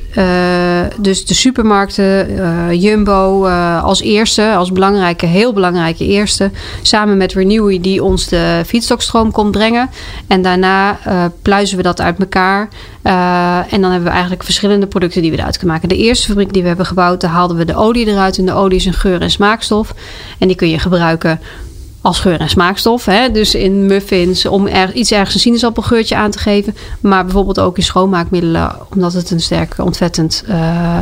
dus 0.99 1.27
de 1.27 1.35
supermarkten, 1.35 2.79
Jumbo 2.79 3.47
als 3.81 4.01
eerste, 4.01 4.55
als 4.55 4.73
belangrijke, 4.73 5.27
heel 5.27 5.53
belangrijke 5.53 6.07
eerste. 6.07 6.51
Samen 6.83 7.17
met 7.17 7.33
Renewy 7.33 7.81
die 7.81 8.05
ons 8.05 8.29
de 8.29 8.63
fietsstokstroom 8.67 9.31
komt 9.33 9.51
brengen. 9.51 9.91
En 10.27 10.43
daarna 10.43 10.99
pluizen 11.43 11.77
we 11.77 11.83
dat 11.83 12.01
uit 12.01 12.19
elkaar. 12.19 12.69
en 13.71 13.81
dan 13.81 13.91
hebben 13.91 14.03
we 14.03 14.09
eigenlijk 14.11 14.43
verschillende 14.43 14.87
producten 14.87 15.23
die 15.23 15.31
we 15.31 15.39
eruit 15.39 15.57
kunnen 15.59 15.75
maken. 15.75 15.89
De 15.89 16.05
eerste 16.05 16.27
fabriek 16.27 16.53
die 16.53 16.63
we 16.63 16.69
hebben 16.69 16.87
gebouwd, 16.87 17.21
daar 17.21 17.31
haalden 17.31 17.57
we 17.57 17.65
de 17.65 17.77
olie 17.77 18.07
eruit. 18.07 18.39
En 18.39 18.47
de 18.47 18.53
olie 18.53 18.77
is 18.77 18.87
een 18.87 18.93
geur- 18.93 19.21
en 19.21 19.31
smaakstof. 19.31 19.95
En 20.39 20.47
die 20.47 20.57
kun 20.57 20.71
je 20.71 20.79
gebruiken 20.79 21.41
als 22.07 22.21
geur- 22.21 22.41
en 22.41 22.49
smaakstof. 22.49 23.05
Hè? 23.05 23.31
Dus 23.31 23.55
in 23.55 23.87
muffins 23.87 24.47
om 24.47 24.67
er, 24.67 24.93
iets 24.93 25.13
ergens 25.13 25.35
een 25.35 25.41
sinaasappelgeurtje 25.41 26.17
aan 26.17 26.31
te 26.31 26.39
geven. 26.39 26.77
Maar 27.01 27.25
bijvoorbeeld 27.25 27.61
ook 27.61 27.77
in 27.77 27.83
schoonmaakmiddelen, 27.83 28.77
omdat 28.95 29.13
het 29.13 29.31
een 29.31 29.41
sterke 29.41 29.85
ontvettend 29.85 30.45
uh, 30.49 30.99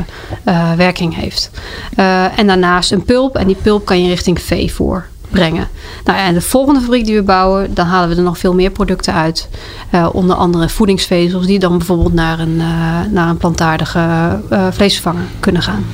uh, 0.48 0.72
werking 0.72 1.14
heeft. 1.14 1.50
Uh, 1.96 2.38
en 2.38 2.46
daarnaast 2.46 2.92
een 2.92 3.04
pulp. 3.04 3.36
En 3.36 3.46
die 3.46 3.56
pulp 3.62 3.84
kan 3.84 4.02
je 4.02 4.08
richting 4.08 4.40
veevoer 4.40 5.06
brengen. 5.30 5.68
Nou, 6.04 6.18
en 6.18 6.34
de 6.34 6.40
volgende 6.40 6.80
fabriek 6.80 7.04
die 7.04 7.16
we 7.16 7.22
bouwen, 7.22 7.74
dan 7.74 7.86
halen 7.86 8.08
we 8.08 8.16
er 8.16 8.22
nog 8.22 8.38
veel 8.38 8.54
meer 8.54 8.70
producten 8.70 9.14
uit. 9.14 9.48
onder 10.12 10.36
andere 10.36 10.68
voedingsvezels, 10.68 11.46
die 11.46 11.58
dan 11.58 11.78
bijvoorbeeld 11.78 12.12
naar 12.12 12.38
een, 12.38 12.56
naar 13.12 13.28
een 13.28 13.36
plantaardige 13.36 14.40
vleesvervanger 14.70 15.24
kunnen 15.40 15.62
gaan. 15.62 15.84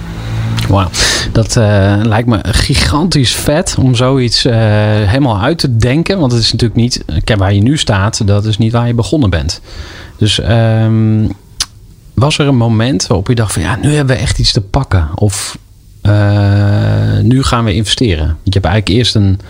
Wauw, 0.69 0.89
dat 1.33 1.57
uh, 1.57 2.01
lijkt 2.03 2.29
me 2.29 2.39
gigantisch 2.43 3.35
vet 3.35 3.77
om 3.79 3.95
zoiets 3.95 4.47
uh, 4.47 4.55
helemaal 4.55 5.41
uit 5.41 5.59
te 5.59 5.77
denken. 5.77 6.19
Want 6.19 6.33
het 6.33 6.41
is 6.41 6.53
natuurlijk 6.53 6.81
niet, 6.81 7.05
waar 7.37 7.55
je 7.55 7.63
nu 7.63 7.77
staat, 7.79 8.27
dat 8.27 8.45
is 8.45 8.59
niet 8.59 8.73
waar 8.73 8.87
je 8.87 8.95
begonnen 8.95 9.31
bent. 9.31 9.61
Dus 10.17 10.41
um, 10.49 11.33
was 12.15 12.39
er 12.39 12.47
een 12.47 12.57
moment 12.57 13.07
waarop 13.07 13.29
je 13.29 13.35
dacht 13.35 13.53
van 13.53 13.63
ja, 13.63 13.77
nu 13.83 13.95
hebben 13.95 14.17
we 14.17 14.23
echt 14.23 14.39
iets 14.39 14.53
te 14.53 14.61
pakken. 14.61 15.09
Of 15.15 15.59
uh, 16.03 17.19
nu 17.23 17.43
gaan 17.43 17.65
we 17.65 17.75
investeren. 17.75 18.27
Want 18.27 18.39
je 18.45 18.53
hebt 18.53 18.65
eigenlijk 18.65 18.99
eerst 18.99 19.15
een, 19.15 19.41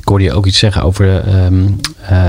ik 0.00 0.08
hoorde 0.08 0.24
je 0.24 0.32
ook 0.32 0.46
iets 0.46 0.58
zeggen 0.58 0.82
over 0.82 1.22
um, 1.44 1.80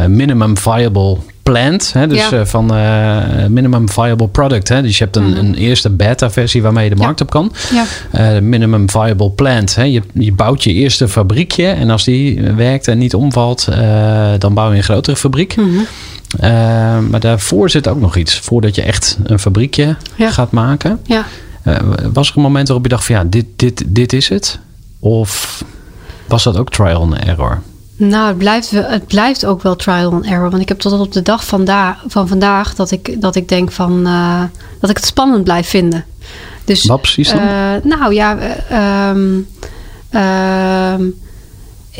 minimum 0.08 0.58
viable 0.58 1.18
plant. 1.44 1.94
Hè, 1.94 2.08
dus 2.08 2.30
ja. 2.30 2.40
uh, 2.40 2.46
van 2.46 2.76
uh, 2.76 3.46
minimum 3.48 3.90
viable 3.90 4.28
product. 4.28 4.70
Hè, 4.70 4.82
dus 4.82 4.98
je 4.98 5.04
hebt 5.04 5.16
een, 5.16 5.24
mm 5.24 5.34
-hmm. 5.34 5.40
een 5.40 5.56
eerste 5.56 5.90
beta 5.90 6.32
versie 6.32 6.62
waarmee 6.62 6.84
je 6.84 6.90
de 6.90 7.02
markt 7.02 7.20
ja. 7.20 7.26
op 7.26 7.32
kan. 7.32 7.52
Ja. 7.72 7.86
Uh, 8.36 8.42
minimum 8.42 8.90
viable 8.90 9.32
plant. 9.32 9.76
Hè, 9.76 9.84
je, 9.84 10.02
je 10.14 10.34
bouwt 10.34 10.64
je 10.64 10.74
eerste 10.74 11.08
fabriekje. 11.08 11.68
En 11.68 11.90
als 11.90 12.04
die 12.04 12.42
werkt 12.42 12.88
en 12.88 12.98
niet 12.98 13.14
omvalt, 13.14 13.68
dan 14.38 14.54
bouw 14.54 14.72
je 14.72 14.78
een 14.78 14.84
grotere 14.84 15.16
fabriek. 15.16 15.56
Mhm. 15.56 15.68
Mm 15.68 15.86
-hmm. 16.40 17.10
maar 17.10 17.20
daarvoor 17.20 17.70
zit 17.70 17.88
ook 17.88 18.00
nog 18.00 18.16
iets. 18.16 18.40
Voordat 18.40 18.76
je 18.76 18.82
echt 18.82 19.18
een 19.24 19.40
fabriekje 19.40 19.96
gaat 20.18 20.52
maken. 20.52 21.00
Ja. 21.06 21.26
was 22.14 22.30
er 22.30 22.38
een 22.38 22.42
moment 22.42 22.68
waarop 22.68 22.86
je 22.86 22.92
dacht 22.92 23.06
van 23.06 23.16
ja, 23.16 23.24
dit, 23.24 23.46
dit, 23.56 23.84
dit 23.88 24.14
is 24.14 24.30
het? 24.30 24.60
Of 25.00 25.64
was 26.28 26.44
dat 26.44 26.58
ook 26.58 26.70
trial 26.70 27.02
and 27.02 27.18
error? 27.18 27.62
Nou, 28.10 28.28
het 28.28 28.38
blijft, 28.38 28.72
het 28.72 29.08
blijft 29.08 29.46
ook 29.46 29.62
wel 29.62 29.76
trial 29.76 30.12
and 30.12 30.26
error. 30.26 30.50
Want 30.50 30.62
ik 30.62 30.68
heb 30.68 30.80
tot 30.80 31.00
op 31.00 31.12
de 31.12 31.22
dag 31.22 31.46
van, 31.46 31.66
da 31.66 31.98
van 32.08 32.28
vandaag 32.28 32.76
dat 32.76 32.92
ik, 32.92 33.22
dat 33.22 33.36
ik 33.36 33.48
denk 33.48 33.72
van 33.72 34.08
uh, 34.08 34.44
dat 34.80 34.90
ik 34.90 34.96
het 34.96 35.06
spannend 35.06 35.44
blijf 35.44 35.68
vinden. 35.68 36.06
Dus, 36.66 36.86
Wat 36.86 37.02
precies 37.02 37.30
dan? 37.32 37.42
Uh, 37.42 37.74
nou 37.84 38.14
ja, 38.14 38.38
uh, 38.72 39.10
um, 39.10 39.48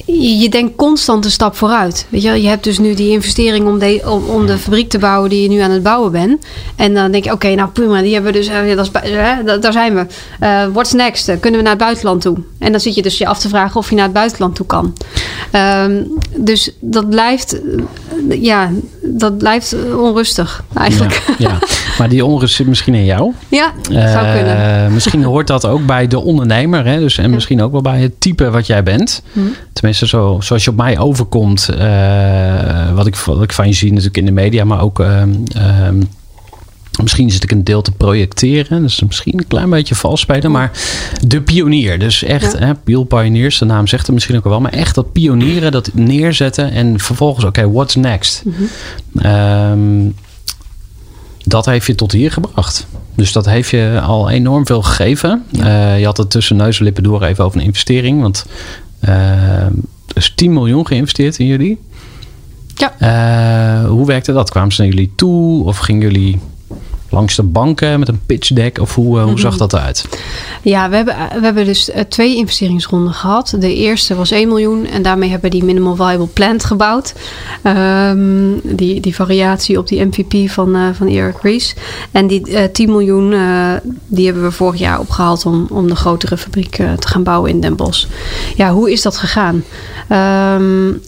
je, 0.06 0.50
denkt 0.50 0.76
constant 0.76 1.26
een 1.26 1.32
stap 1.32 1.56
vooruit. 1.56 2.06
Weet 2.10 2.22
je, 2.22 2.42
je 2.42 2.48
hebt 2.48 2.64
dus 2.64 2.80
nu 2.80 2.94
die 2.94 3.12
investering 3.12 3.68
om 3.68 3.80
de, 3.80 4.02
om, 4.06 4.24
om 4.24 4.46
de 4.46 4.58
fabriek 4.58 4.90
te 4.90 5.00
bouwen 5.00 5.30
die 5.30 5.42
je 5.42 5.50
nu 5.50 5.60
aan 5.60 5.72
het 5.72 5.84
bouwen 5.84 6.12
bent. 6.12 6.46
En 6.76 6.94
dan 6.94 7.12
denk 7.12 7.24
je, 7.24 7.32
oké, 7.32 7.46
okay, 7.46 7.56
nou 7.56 7.70
prima, 7.70 8.02
die 8.02 8.14
hebben 8.14 8.32
we 8.32 8.38
dus, 8.38 8.50
uh, 8.50 8.76
dat 8.76 8.86
is, 8.86 9.62
daar 9.62 9.72
zijn 9.72 9.96
we. 9.96 10.06
Uh, 10.42 10.66
what's 10.74 10.92
next? 10.92 11.40
Kunnen 11.40 11.60
we 11.60 11.66
naar 11.66 11.76
het 11.76 11.84
buitenland 11.84 12.22
toe? 12.22 12.38
En 12.60 12.72
dan 12.72 12.82
zit 12.82 12.96
je 12.96 13.02
dus 13.02 13.18
je 13.18 13.28
af 13.28 13.40
te 13.40 13.50
vragen 13.50 13.80
of 13.80 13.90
je 13.90 13.96
naar 13.96 14.04
het 14.04 14.14
buitenland 14.14 14.56
toe 14.56 14.66
kan. 14.66 14.94
Um, 15.56 16.18
dus 16.36 16.72
dat 16.80 17.10
blijft, 17.10 17.60
ja, 18.30 18.72
dat 19.04 19.38
blijft 19.38 19.76
onrustig 19.96 20.64
eigenlijk. 20.74 21.24
Ja, 21.38 21.50
ja. 21.50 21.60
maar 21.98 22.10
die 22.10 22.26
onrust 22.26 22.56
zit 22.56 22.68
misschien 22.68 22.94
in 22.94 23.06
jou. 23.06 23.34
Ja, 23.48 23.74
zou 23.90 24.34
kunnen. 24.36 24.94
misschien 24.94 25.24
hoort 25.24 25.48
dat 25.48 25.66
ook 25.66 25.86
bij 25.86 26.08
de 26.08 26.20
ondernemer. 26.20 26.86
Hè? 26.86 27.00
Dus, 27.00 27.18
en 27.18 27.30
ja. 27.30 27.34
misschien 27.34 27.62
ook 27.62 27.72
wel 27.72 27.82
bij 27.82 28.02
het 28.02 28.22
type 28.22 28.50
wat 28.50 28.68
jij 28.68 28.84
bent. 28.84 29.22
Hm. 29.34 29.40
Tenminste, 29.74 30.08
zo, 30.08 30.38
zoals 30.42 30.64
je 30.64 30.70
op 30.70 30.78
mij 30.78 31.00
overkomt. 31.00 31.70
Uh, 31.78 32.94
wat, 32.94 33.08
ik, 33.08 33.16
wat 33.16 33.44
ik 33.44 33.54
van 33.54 33.68
je 33.68 33.74
zie 33.74 33.90
natuurlijk 33.90 34.18
in 34.18 34.26
de 34.26 34.32
media, 34.32 34.64
maar 34.64 34.82
ook. 34.82 35.00
Uh, 35.00 35.22
uh, 35.56 35.88
misschien 37.02 37.32
zit 37.32 37.44
ik 37.44 37.52
een 37.52 37.64
deel 37.64 37.82
te 37.82 37.92
projecteren. 37.92 38.82
Dus 38.82 39.02
misschien 39.02 39.38
een 39.38 39.48
klein 39.48 39.70
beetje 39.70 39.96
vals 39.96 40.20
spelen. 40.20 40.52
Maar 40.52 40.72
de 41.28 41.42
pionier. 41.42 42.00
Dus 42.00 42.24
echt, 42.24 42.52
ja. 42.52 42.66
hè, 42.66 42.76
Peel 42.76 43.04
Pioneers, 43.04 43.58
de 43.58 43.66
naam 43.66 43.88
zegt 43.88 44.06
het 44.06 44.14
misschien 44.14 44.38
ook 44.38 44.44
wel. 44.44 44.62
Maar 44.62 44.74
echt 44.74 44.96
dat 44.96 45.12
pionieren, 45.12 45.72
dat 45.72 45.90
neerzetten. 45.94 46.72
En 46.72 47.00
vervolgens, 47.00 47.46
oké, 47.46 47.60
okay, 47.60 47.72
what's 47.72 47.96
next? 47.96 48.44
Mm 48.46 48.54
-hmm. 49.14 50.14
dat 51.44 51.66
heeft 51.66 51.86
je 51.86 51.96
tot 51.96 52.12
hier 52.12 52.32
gebracht. 52.32 52.88
Dus 53.16 53.32
dat 53.32 53.46
heeft 53.46 53.70
je 53.70 54.00
al 54.04 54.30
enorm 54.30 54.66
veel 54.66 54.82
gegeven. 54.82 55.44
Ja. 55.50 55.94
je 55.94 56.06
had 56.06 56.18
het 56.18 56.30
tussen 56.30 56.56
neus 56.56 56.78
en 56.78 56.84
lippen 56.84 57.04
door 57.04 57.24
even 57.24 57.44
over 57.44 57.60
een 57.60 57.66
investering. 57.66 58.22
Want 58.22 58.46
uh, 59.10 59.68
dus 60.14 60.34
10 60.36 60.54
miljoen 60.54 60.88
geïnvesteerd 60.88 61.40
in 61.40 61.46
jullie. 61.46 61.80
Ja. 62.76 62.94
Uh, 63.82 63.90
hoe 63.90 64.06
werkte 64.06 64.34
dat? 64.34 64.50
Kwamen 64.50 64.72
ze 64.72 64.82
naar 64.82 64.90
jullie 64.90 65.12
toe? 65.16 65.66
Of 65.66 65.78
gingen 65.78 66.02
jullie 66.02 66.40
langs 67.12 67.36
de 67.36 67.44
banken 67.44 68.00
met 68.00 68.08
een 68.08 68.22
pitch 68.26 68.48
deck? 68.48 68.80
Of 68.80 68.96
hoe, 68.96 69.20
hoe 69.20 69.40
zag 69.40 69.58
dat 69.58 69.74
eruit? 69.74 70.06
Ja, 70.62 70.90
we 70.90 70.96
hebben, 70.96 71.16
we 71.16 71.46
hebben 71.46 71.66
dus 71.66 71.90
twee 72.10 72.36
investeringsronden 72.36 73.14
gehad. 73.14 73.56
De 73.60 73.76
eerste 73.76 74.16
was 74.16 74.32
1 74.32 74.48
miljoen 74.48 74.86
en 74.86 75.02
daarmee 75.02 75.30
hebben 75.30 75.52
we 75.52 75.58
die 75.58 75.66
Minimal 75.66 75.96
Viable 75.96 76.28
Plant 76.28 76.66
gebouwd. 76.66 77.14
Ehm, 77.62 78.54
die, 78.64 79.00
die 79.00 79.16
variatie 79.16 79.78
op 79.78 79.88
die 79.88 80.06
MVP 80.06 80.50
van, 80.50 80.76
uh, 80.76 80.88
van 80.94 81.08
Eric 81.08 81.42
Ries. 81.42 81.76
En 82.12 82.28
die 82.28 82.50
uh, 82.50 82.64
10 82.64 82.90
miljoen, 82.90 83.32
uh, 83.32 83.74
die 84.08 84.26
hebben 84.26 84.44
we 84.44 84.52
vorig 84.52 84.80
jaar 84.80 85.00
opgehaald 85.00 85.46
om, 85.46 85.68
om 85.70 85.88
de 85.88 85.96
grotere 85.96 86.38
fabriek 86.38 86.76
te 86.76 87.08
gaan 87.08 87.24
bouwen 87.24 87.52
in 87.52 87.62
Den 87.62 87.76
Bosch. 87.76 88.06
Ja, 88.56 88.72
hoe 88.72 88.92
is 88.92 89.02
dat 89.02 89.18
gegaan? 89.18 89.64
Um, 90.60 91.02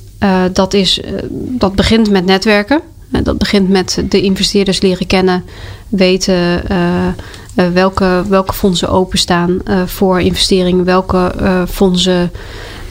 dat, 0.54 0.74
is, 0.74 1.02
dat 1.32 1.76
begint 1.76 2.10
met 2.10 2.26
netwerken. 2.26 2.82
Dat 3.24 3.38
begint 3.38 3.70
met 3.70 4.04
de 4.10 4.22
investeerders 4.22 4.82
leren 4.82 5.08
kennen, 5.08 5.44
weten 5.88 6.64
uh, 6.72 7.68
welke, 7.74 8.24
welke 8.30 8.54
fondsen 8.54 8.90
openstaan 8.90 9.62
voor 9.86 10.22
investeringen, 10.22 10.86
welke 10.86 11.32
fondsen 11.70 12.32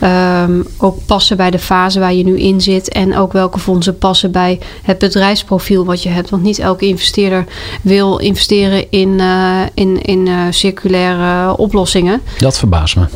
um, 0.02 0.66
ook 0.78 0.98
passen 1.06 1.36
bij 1.36 1.50
de 1.50 1.58
fase 1.58 2.00
waar 2.00 2.14
je 2.14 2.24
nu 2.24 2.38
in 2.38 2.60
zit 2.60 2.88
en 2.88 3.16
ook 3.16 3.32
welke 3.32 3.58
fondsen 3.58 3.98
passen 3.98 4.30
bij 4.30 4.60
het 4.82 4.98
bedrijfsprofiel 4.98 5.84
wat 5.84 6.02
je 6.02 6.08
hebt. 6.08 6.30
Want 6.30 6.42
niet 6.42 6.58
elke 6.58 6.86
investeerder 6.86 7.44
wil 7.82 8.18
investeren 8.18 8.90
in, 8.90 9.20
in, 9.74 10.02
in 10.02 10.54
circulaire 10.54 11.56
oplossingen. 11.56 12.20
Dat 12.38 12.58
verbaast 12.58 12.96
me. 12.96 13.06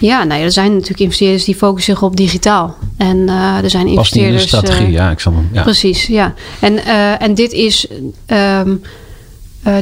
Ja, 0.00 0.24
nou 0.24 0.40
ja, 0.40 0.44
er 0.44 0.52
zijn 0.52 0.72
natuurlijk 0.72 1.00
investeerders 1.00 1.44
die 1.44 1.54
focussen 1.54 1.94
zich 1.94 2.02
op 2.02 2.16
digitaal. 2.16 2.76
En 2.96 3.16
uh, 3.16 3.62
er 3.62 3.70
zijn 3.70 3.84
Past 3.84 3.96
investeerders. 3.96 4.42
In 4.42 4.50
de 4.50 4.56
strategie, 4.56 4.86
uh, 4.86 4.92
ja, 4.92 5.10
ik 5.10 5.20
zal 5.20 5.32
hem. 5.32 5.48
Ja. 5.52 5.62
Precies, 5.62 6.06
ja. 6.06 6.34
En, 6.60 6.72
uh, 6.72 7.22
en 7.22 7.34
dit 7.34 7.52
is. 7.52 7.86
Um, 8.26 8.82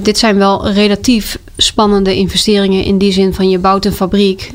dit 0.02 0.18
zijn 0.18 0.36
wel 0.36 0.70
relatief 0.70 1.38
spannende 1.56 2.14
investeringen 2.14 2.84
in 2.84 2.98
die 2.98 3.12
zin 3.12 3.34
van 3.34 3.50
je 3.50 3.58
bouwt 3.58 3.84
een 3.84 3.92
fabriek. 3.92 4.52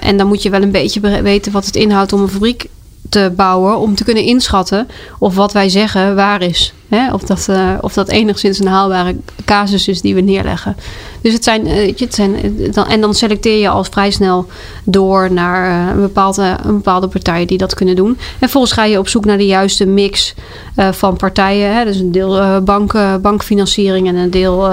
en 0.00 0.16
dan 0.16 0.26
moet 0.26 0.42
je 0.42 0.50
wel 0.50 0.62
een 0.62 0.70
beetje 0.70 1.22
weten 1.22 1.52
wat 1.52 1.66
het 1.66 1.76
inhoudt 1.76 2.12
om 2.12 2.20
een 2.20 2.28
fabriek 2.28 2.66
te 3.08 3.32
bouwen 3.36 3.78
om 3.78 3.94
te 3.94 4.04
kunnen 4.04 4.24
inschatten 4.24 4.88
of 5.18 5.34
wat 5.34 5.52
wij 5.52 5.68
zeggen 5.68 6.14
waar 6.14 6.42
is. 6.42 6.72
Hè? 6.90 7.12
Of, 7.12 7.22
dat, 7.22 7.46
uh, 7.50 7.70
of 7.80 7.92
dat 7.92 8.08
enigszins 8.08 8.58
een 8.58 8.66
haalbare 8.66 9.16
casus 9.44 9.88
is 9.88 10.00
die 10.00 10.14
we 10.14 10.20
neerleggen. 10.20 10.76
Dus 11.20 11.32
het 11.32 11.44
zijn, 11.44 11.66
uh, 11.66 11.98
het 11.98 12.14
zijn 12.14 12.36
dan, 12.72 12.86
en 12.86 13.00
dan 13.00 13.14
selecteer 13.14 13.58
je 13.58 13.68
al 13.68 13.84
vrij 13.84 14.10
snel 14.10 14.46
door 14.84 15.32
naar 15.32 15.90
een, 15.90 16.00
bepaalde, 16.00 16.56
een 16.64 16.74
bepaalde 16.74 17.08
partij 17.08 17.44
die 17.44 17.58
dat 17.58 17.74
kunnen 17.74 17.96
doen. 17.96 18.18
En 18.38 18.48
volgens 18.48 18.72
ga 18.72 18.84
je 18.84 18.98
op 18.98 19.08
zoek 19.08 19.24
naar 19.24 19.38
de 19.38 19.46
juiste 19.46 19.86
mix 19.86 20.34
van 20.90 21.16
partijen. 21.16 21.74
Hè? 21.74 21.84
Dus 21.84 21.96
een 21.96 22.12
deel 22.12 22.62
bank, 22.62 22.92
bankfinanciering 23.22 24.08
en 24.08 24.14
een 24.14 24.30
deel 24.30 24.68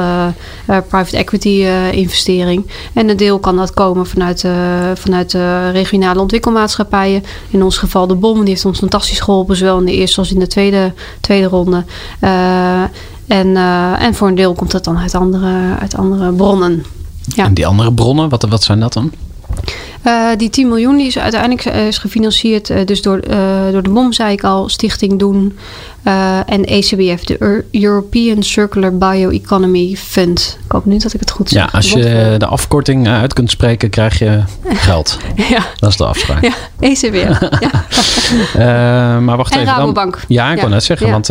private 0.66 1.18
equity 1.18 1.66
investering. 1.92 2.66
En 2.94 3.10
een 3.10 3.18
deel 3.18 3.40
kan 3.40 3.56
dat 3.56 3.74
komen 3.74 4.08
vanuit, 4.08 4.46
vanuit 4.94 5.32
de 5.32 5.70
regionale 5.70 6.20
ontwikkelmaatschappijen. 6.20 7.24
In 7.50 7.64
ons 7.64 7.78
geval 7.78 8.08
de 8.08 8.16
BOM, 8.16 8.40
die 8.40 8.50
heeft 8.50 8.66
ons 8.66 8.80
fantastisch 8.80 9.20
geholpen, 9.20 9.56
zowel 9.56 9.80
in 9.80 9.86
de 9.86 9.92
eerste 9.92 10.20
als 10.20 10.32
in 10.32 10.40
de 10.40 10.48
tweede, 10.48 10.94
tweede 11.22 11.48
ronde. 11.48 11.84
Uh, 12.22 12.82
en, 13.28 13.48
uh, 13.48 14.02
en 14.02 14.14
voor 14.14 14.28
een 14.28 14.36
deel 14.36 14.54
komt 14.54 14.72
dat 14.72 14.84
dan 14.84 14.98
uit 14.98 15.16
andere, 15.16 15.76
uit 15.80 15.96
andere 15.96 16.32
bronnen. 16.32 16.86
Ja. 17.36 17.46
En 17.46 17.54
die 17.54 17.68
andere 17.68 17.94
bronnen, 17.94 18.30
wat, 18.30 18.44
wat 18.44 18.64
zijn 18.64 18.80
dat 18.80 18.94
dan? 18.94 19.12
Uh, 20.08 20.30
die 20.38 20.50
10 20.50 20.68
miljoen 20.68 20.98
die 20.98 21.08
is 21.08 21.20
uiteindelijk 21.20 21.66
is 21.66 21.98
gefinancierd 21.98 22.88
dus 22.88 23.02
door, 23.02 23.22
door 23.72 23.84
de 23.84 23.90
BOM, 23.90 24.14
zei 24.14 24.32
ik 24.32 24.44
al, 24.44 24.70
Stichting 24.70 25.20
Doen. 25.20 25.58
En 26.46 26.66
ECBF, 26.66 27.24
de 27.24 27.64
European 27.72 28.44
Circular 28.44 28.98
Bioeconomy 28.98 29.96
Fund. 29.96 30.58
Ik 30.66 30.72
hoop 30.72 30.86
nu 30.86 30.98
dat 30.98 31.14
ik 31.14 31.20
het 31.20 31.32
goed 31.32 31.50
zeg. 31.50 31.62
Ja, 31.64 31.70
als 31.72 31.92
je 31.92 32.36
de 32.38 32.46
afkorting 32.46 33.08
uit 33.08 33.34
kunt 33.34 33.52
spreken, 33.52 33.90
krijg 33.90 34.20
je 34.20 34.42
geld. 34.88 35.18
ja. 35.36 35.66
Dat 35.76 35.90
is 35.90 35.98
de 35.98 36.06
afspraak. 36.06 36.44
Ja, 36.44 36.54
ECBF. 36.80 37.40
ja. 38.58 39.20
maar 39.20 39.38
wacht 39.38 39.54
en 39.54 39.60
even. 39.60 39.74
Rabobank. 39.74 40.14
Dan, 40.14 40.22
ja, 40.28 40.50
ik 40.50 40.56
ja. 40.56 40.62
wou 40.62 40.74
net 40.74 40.84
zeggen. 40.84 41.08
Ja. 41.08 41.12
Want. 41.12 41.28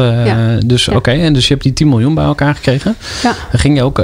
Dus 0.68 0.88
oké, 0.88 0.96
okay, 0.96 1.20
en 1.20 1.32
dus 1.32 1.46
je 1.46 1.52
hebt 1.52 1.64
die 1.64 1.72
10 1.72 1.88
miljoen 1.88 2.14
bij 2.14 2.24
elkaar 2.24 2.54
gekregen. 2.54 2.96
Ja. 3.22 3.34
Ging 3.52 3.76
je 3.76 3.82
ook 3.82 3.96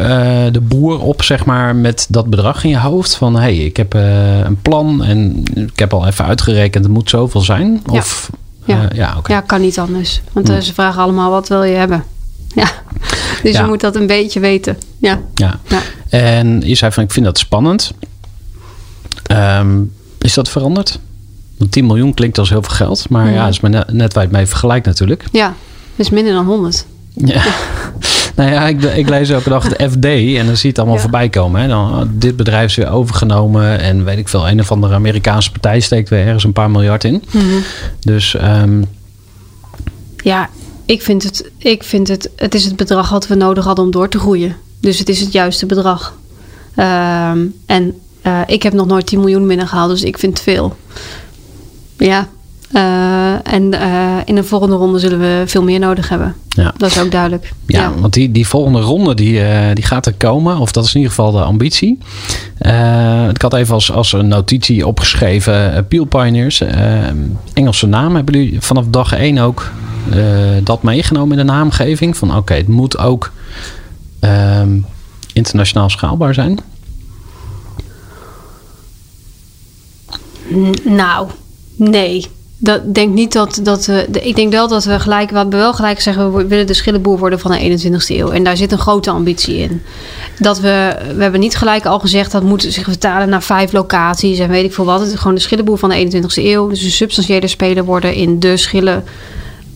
de 0.52 0.61
boer 0.62 1.00
op, 1.00 1.22
zeg 1.22 1.44
maar, 1.44 1.76
met 1.76 2.06
dat 2.08 2.30
bedrag 2.30 2.64
in 2.64 2.70
je 2.70 2.78
hoofd? 2.78 3.14
Van, 3.14 3.35
hé, 3.35 3.40
hey, 3.40 3.56
ik 3.56 3.76
heb 3.76 3.94
een 3.94 4.58
plan 4.62 5.05
en 5.05 5.42
ik 5.55 5.79
heb 5.79 5.92
al 5.92 6.07
even 6.07 6.25
uitgerekend, 6.25 6.85
het 6.85 6.92
moet 6.92 7.11
zoveel 7.11 7.40
zijn? 7.40 7.83
Of... 7.90 8.31
Ja, 8.64 8.83
uh, 8.83 8.90
ja, 8.94 9.14
okay. 9.18 9.37
ja, 9.37 9.40
kan 9.42 9.61
niet 9.61 9.79
anders. 9.79 10.20
Want 10.33 10.51
uh, 10.51 10.59
ze 10.59 10.75
vragen 10.75 11.03
allemaal 11.03 11.31
wat 11.31 11.48
wil 11.48 11.62
je 11.62 11.75
hebben. 11.75 12.05
Ja. 12.55 12.70
Dus 13.42 13.53
ja. 13.53 13.61
je 13.61 13.66
moet 13.66 13.81
dat 13.81 13.96
een 13.96 14.07
beetje 14.07 14.40
weten. 14.40 14.77
Ja. 14.98 15.20
ja. 15.35 15.61
ja. 15.68 15.81
En 16.09 16.61
je 16.64 16.75
zei 16.75 16.92
van 16.92 17.03
ik 17.03 17.11
vind 17.11 17.27
dat 17.27 17.38
spannend. 17.38 17.92
Um, 19.33 19.92
is 20.18 20.35
dat 20.35 20.48
veranderd? 20.48 20.98
Want 21.59 21.72
10 21.72 21.87
miljoen 21.87 22.14
klinkt 22.14 22.38
als 22.38 22.48
heel 22.48 22.62
veel 22.62 22.75
geld. 22.75 23.09
Maar 23.09 23.25
Mhm. 23.25 23.35
ja, 23.35 23.48
is 23.48 23.61
maar 23.61 23.70
net, 23.70 23.92
net 23.92 24.12
waar 24.14 24.22
je 24.22 24.29
het 24.29 24.38
mee 24.38 24.46
vergelijkt 24.46 24.87
natuurlijk. 24.87 25.25
Ja, 25.33 25.46
dat 25.96 26.07
is 26.07 26.11
minder 26.11 26.33
dan 26.33 26.46
100. 26.46 26.87
Ja. 27.14 27.42
nou 28.34 28.50
ja, 28.50 28.66
ik, 28.68 28.82
ik 28.82 29.08
lees 29.08 29.28
elke 29.28 29.48
dag 29.48 29.68
de 29.68 29.88
FD 29.90 30.04
en 30.04 30.46
dan 30.46 30.56
zie 30.56 30.62
je 30.62 30.68
het 30.68 30.78
allemaal 30.78 30.96
Ja. 30.96 31.02
voorbij 31.02 31.28
komen. 31.28 31.60
Hè. 31.60 31.68
Dan, 31.68 31.90
oh, 31.92 32.02
dit 32.10 32.36
bedrijf 32.36 32.70
is 32.70 32.76
weer 32.76 32.90
overgenomen 32.90 33.80
en 33.80 34.04
weet 34.04 34.18
ik 34.18 34.28
veel, 34.28 34.48
een 34.48 34.60
of 34.60 34.72
andere 34.72 34.94
Amerikaanse 34.94 35.50
partij 35.50 35.80
steekt 35.80 36.08
weer 36.08 36.26
ergens 36.26 36.44
een 36.44 36.52
paar 36.52 36.70
miljard 36.70 37.04
in. 37.04 37.22
Mhm. 37.30 37.44
Dus 38.00 38.34
um, 38.42 38.84
Ja, 40.16 40.48
ik 40.86 41.02
vind 41.02 41.22
het, 41.22 41.50
ik 41.58 41.82
vind 41.82 42.08
het, 42.08 42.30
het 42.36 42.54
is 42.54 42.64
het 42.64 42.76
bedrag 42.76 43.10
wat 43.10 43.26
we 43.26 43.34
nodig 43.34 43.64
hadden 43.64 43.84
om 43.84 43.90
door 43.90 44.08
te 44.08 44.18
groeien. 44.18 44.56
Dus 44.80 44.98
het 44.98 45.08
is 45.08 45.20
het 45.20 45.32
juiste 45.32 45.66
bedrag. 45.66 46.14
Ehm, 46.74 47.38
en 47.66 47.94
uh, 48.26 48.40
ik 48.46 48.62
heb 48.62 48.72
nog 48.72 48.86
nooit 48.86 49.06
10 49.06 49.18
miljoen 49.18 49.46
binnengehaald, 49.46 49.90
dus 49.90 50.02
ik 50.02 50.18
vind 50.18 50.32
het 50.32 50.42
veel. 50.42 50.76
Ja. 51.98 52.28
Uh, 52.74 53.52
en 53.52 53.72
uh, 53.72 54.16
in 54.24 54.35
de 54.35 54.44
volgende 54.44 54.76
ronde 54.76 54.98
zullen 54.98 55.18
we 55.18 55.42
veel 55.46 55.62
meer 55.62 55.78
nodig 55.78 56.08
hebben. 56.08 56.35
Ja. 56.48 56.74
Dat 56.76 56.90
is 56.90 57.00
ook 57.00 57.11
duidelijk. 57.11 57.52
Ja, 57.66 57.80
ja. 57.80 57.92
want 58.00 58.12
die, 58.12 58.32
die 58.32 58.46
volgende 58.46 58.80
ronde 58.80 59.14
die, 59.14 59.32
uh, 59.32 59.58
die 59.74 59.85
gaat 59.85 60.06
er 60.06 60.14
komen. 60.14 60.58
Of 60.58 60.72
dat 60.72 60.85
is 60.85 60.94
in 60.94 61.00
ieder 61.00 61.14
geval 61.14 61.32
de 61.32 61.42
ambitie. 61.42 61.98
Uh, 62.61 63.28
ik 63.28 63.42
had 63.42 63.54
even 63.54 63.74
als, 63.74 63.92
als 63.92 64.12
een 64.12 64.28
notitie 64.28 64.87
opgeschreven. 64.87 65.74
Uh, 65.74 65.78
Peel 65.88 66.04
Pioneers. 66.04 66.62
Engelse 67.52 67.87
naam. 67.87 68.14
Hebben 68.14 68.35
jullie 68.35 68.61
vanaf 68.61 68.85
dag 68.88 69.12
1 69.12 69.38
ook 69.38 69.70
dat 70.62 70.82
meegenomen 70.82 71.38
in 71.38 71.46
de 71.46 71.52
naamgeving? 71.52 72.16
Van 72.16 72.28
oké, 72.28 72.38
okay, 72.38 72.56
het 72.56 72.68
moet 72.68 72.98
ook 72.98 73.32
internationaal 75.32 75.90
schaalbaar 75.90 76.35
zijn. 76.35 76.58
Nou, 80.85 81.28
nee. 81.76 82.26
Dat 82.64 82.94
denk 82.94 83.14
niet 83.14 83.33
dat. 83.33 83.61
dat 83.62 83.85
de, 83.85 84.07
ik 84.22 84.37
denk 84.37 84.53
wel 84.53 84.68
dat 84.68 84.85
we 84.85 85.01
gelijk. 85.01 85.31
Wat 85.31 85.46
we 85.48 85.57
wel 85.57 85.72
gelijk 85.75 86.01
zeggen. 86.01 86.33
We 86.33 86.46
willen 86.46 86.66
de 86.66 86.75
schillenboer 86.75 87.18
worden 87.18 87.38
van 87.38 87.51
de 87.51 87.79
21ste 87.81 88.16
eeuw. 88.16 88.31
En 88.31 88.44
daar 88.44 88.57
zit 88.57 88.72
een 88.72 88.79
grote 88.79 89.11
ambitie 89.11 89.57
in. 89.57 89.83
Dat 90.38 90.61
we. 90.61 90.96
We 91.16 91.22
hebben 91.22 91.40
niet 91.40 91.57
gelijk 91.57 91.87
al 91.87 91.98
gezegd. 91.98 92.33
Dat 92.33 92.42
moet 92.42 92.62
zich 92.68 92.85
vertalen 92.85 93.29
naar 93.29 93.42
vijf 93.42 93.72
locaties. 93.72 94.38
En 94.38 94.48
weet 94.48 94.64
ik 94.64 94.72
veel 94.72 94.85
wat. 94.85 95.01
Het 95.01 95.12
is 95.12 95.18
gewoon 95.18 95.35
de 95.35 95.40
schillenboer 95.40 95.79
van 95.79 95.88
de 95.88 96.22
21ste 96.22 96.44
eeuw. 96.44 96.68
Dus 96.68 96.83
een 96.83 96.90
substantiële 96.90 97.46
speler 97.46 97.85
worden 97.85 98.14
in 98.14 98.40
de 98.40 98.57
schillen 98.57 99.05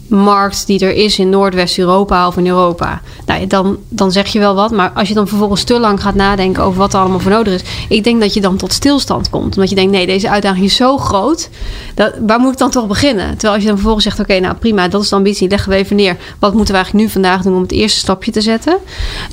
markt 0.08 0.66
die 0.66 0.80
er 0.80 0.94
is 0.94 1.18
in 1.18 1.28
Noordwest-Europa 1.28 2.26
of 2.26 2.36
in 2.36 2.46
Europa. 2.46 3.00
Nou, 3.26 3.46
dan, 3.46 3.76
dan 3.88 4.12
zeg 4.12 4.26
je 4.26 4.38
wel 4.38 4.54
wat. 4.54 4.70
Maar 4.70 4.90
als 4.94 5.08
je 5.08 5.14
dan 5.14 5.28
vervolgens 5.28 5.64
te 5.64 5.78
lang 5.80 6.02
gaat 6.02 6.14
nadenken 6.14 6.62
over 6.62 6.78
wat 6.78 6.94
er 6.94 7.00
allemaal 7.00 7.20
voor 7.20 7.30
nodig 7.30 7.54
is. 7.54 7.62
Ik 7.88 8.04
denk 8.04 8.20
dat 8.20 8.34
je 8.34 8.40
dan 8.40 8.56
tot 8.56 8.72
stilstand 8.72 9.30
komt. 9.30 9.54
Omdat 9.54 9.68
je 9.68 9.74
denkt, 9.74 9.92
nee, 9.92 10.06
deze 10.06 10.30
uitdaging 10.30 10.64
is 10.64 10.76
zo 10.76 10.98
groot. 10.98 11.48
Dat, 11.94 12.12
waar 12.26 12.40
moet 12.40 12.52
ik 12.52 12.58
dan 12.58 12.70
toch 12.70 12.86
beginnen? 12.86 13.30
Terwijl 13.30 13.52
als 13.52 13.62
je 13.62 13.68
dan 13.68 13.76
vervolgens 13.76 14.04
zegt, 14.04 14.20
oké, 14.20 14.38
nou 14.38 14.54
prima, 14.54 14.88
dat 14.88 15.02
is 15.02 15.08
de 15.08 15.16
ambitie. 15.16 15.48
Leggen 15.48 15.70
we 15.70 15.76
even 15.76 15.96
neer. 15.96 16.16
Wat 16.38 16.54
moeten 16.54 16.74
we 16.74 16.80
eigenlijk 16.80 17.06
nu 17.06 17.12
vandaag 17.12 17.42
doen 17.42 17.54
om 17.54 17.62
het 17.62 17.72
eerste 17.72 17.98
stapje 17.98 18.32
te 18.32 18.40
zetten? 18.40 18.78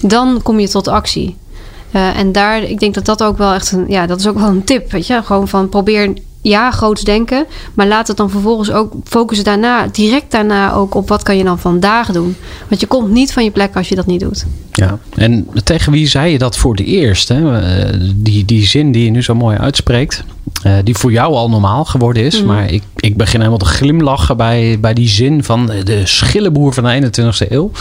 Dan 0.02 0.42
kom 0.44 0.60
je 0.60 0.70
tot 0.70 0.88
actie. 0.88 1.36
Uh, 1.96 2.18
en 2.18 2.32
daar, 2.32 2.64
ik 2.64 2.80
denk 2.80 2.94
dat 2.94 3.06
dat 3.06 3.24
ook 3.24 3.38
wel 3.38 3.54
echt 3.54 3.72
een, 3.72 3.86
ja, 3.88 4.06
dat 4.06 4.20
is 4.20 4.28
ook 4.28 4.40
wel 4.40 4.50
een 4.50 4.64
tip. 4.64 4.92
Weet 4.92 5.08
je, 5.08 5.24
gewoon 5.24 5.48
van 5.48 5.70
probeer 5.70 6.14
ja, 6.44 6.72
groots 6.72 7.04
denken. 7.04 7.46
Maar 7.74 7.88
laat 7.88 8.08
het 8.08 8.18
dan 8.18 8.30
vervolgens 8.30 8.72
ook 8.72 8.94
focussen 9.04 9.46
daarna, 9.46 9.88
direct 9.92 10.32
daarna 10.32 10.74
ook 10.74 10.96
op 10.96 11.10
wat 11.10 11.24
kan 11.24 11.38
je 11.38 11.44
dan 11.44 11.60
vandaag 11.60 12.12
doen. 12.12 12.36
Want 12.68 12.82
je 12.82 12.88
komt 12.88 13.12
niet 13.12 13.34
van 13.34 13.44
je 13.44 13.52
plek 13.52 13.76
als 13.76 13.90
je 13.90 13.96
dat 13.96 14.06
niet 14.06 14.20
doet. 14.20 14.46
Ja, 14.72 14.98
en 15.16 15.48
tegen 15.64 15.92
wie 15.92 16.08
zei 16.08 16.32
je 16.32 16.38
dat 16.38 16.58
voor 16.58 16.76
de 16.76 16.84
eerst? 16.84 17.28
Hè? 17.28 17.42
Die, 18.16 18.46
die 18.46 18.66
zin 18.66 18.92
die 18.92 19.06
je 19.06 19.12
nu 19.12 19.24
zo 19.24 19.36
mooi 19.36 19.58
uitspreekt, 19.58 20.24
uh, 20.66 20.74
die 20.84 20.96
voor 20.96 21.12
jou 21.12 21.34
al 21.34 21.50
normaal 21.50 21.86
geworden 21.86 22.24
is. 22.24 22.42
Mm. 22.42 22.48
Maar 22.48 22.72
ik, 22.72 22.84
ik 22.96 23.18
begin 23.18 23.40
helemaal 23.40 23.60
te 23.60 23.66
glimlachen 23.66 24.38
bij, 24.38 24.78
bij 24.80 24.94
die 24.94 25.08
zin 25.08 25.44
van 25.44 25.66
de 25.84 26.02
schillenboer 26.06 26.74
van 26.74 26.84
de 26.84 27.12
21ste 27.12 27.52
eeuw. 27.52 27.72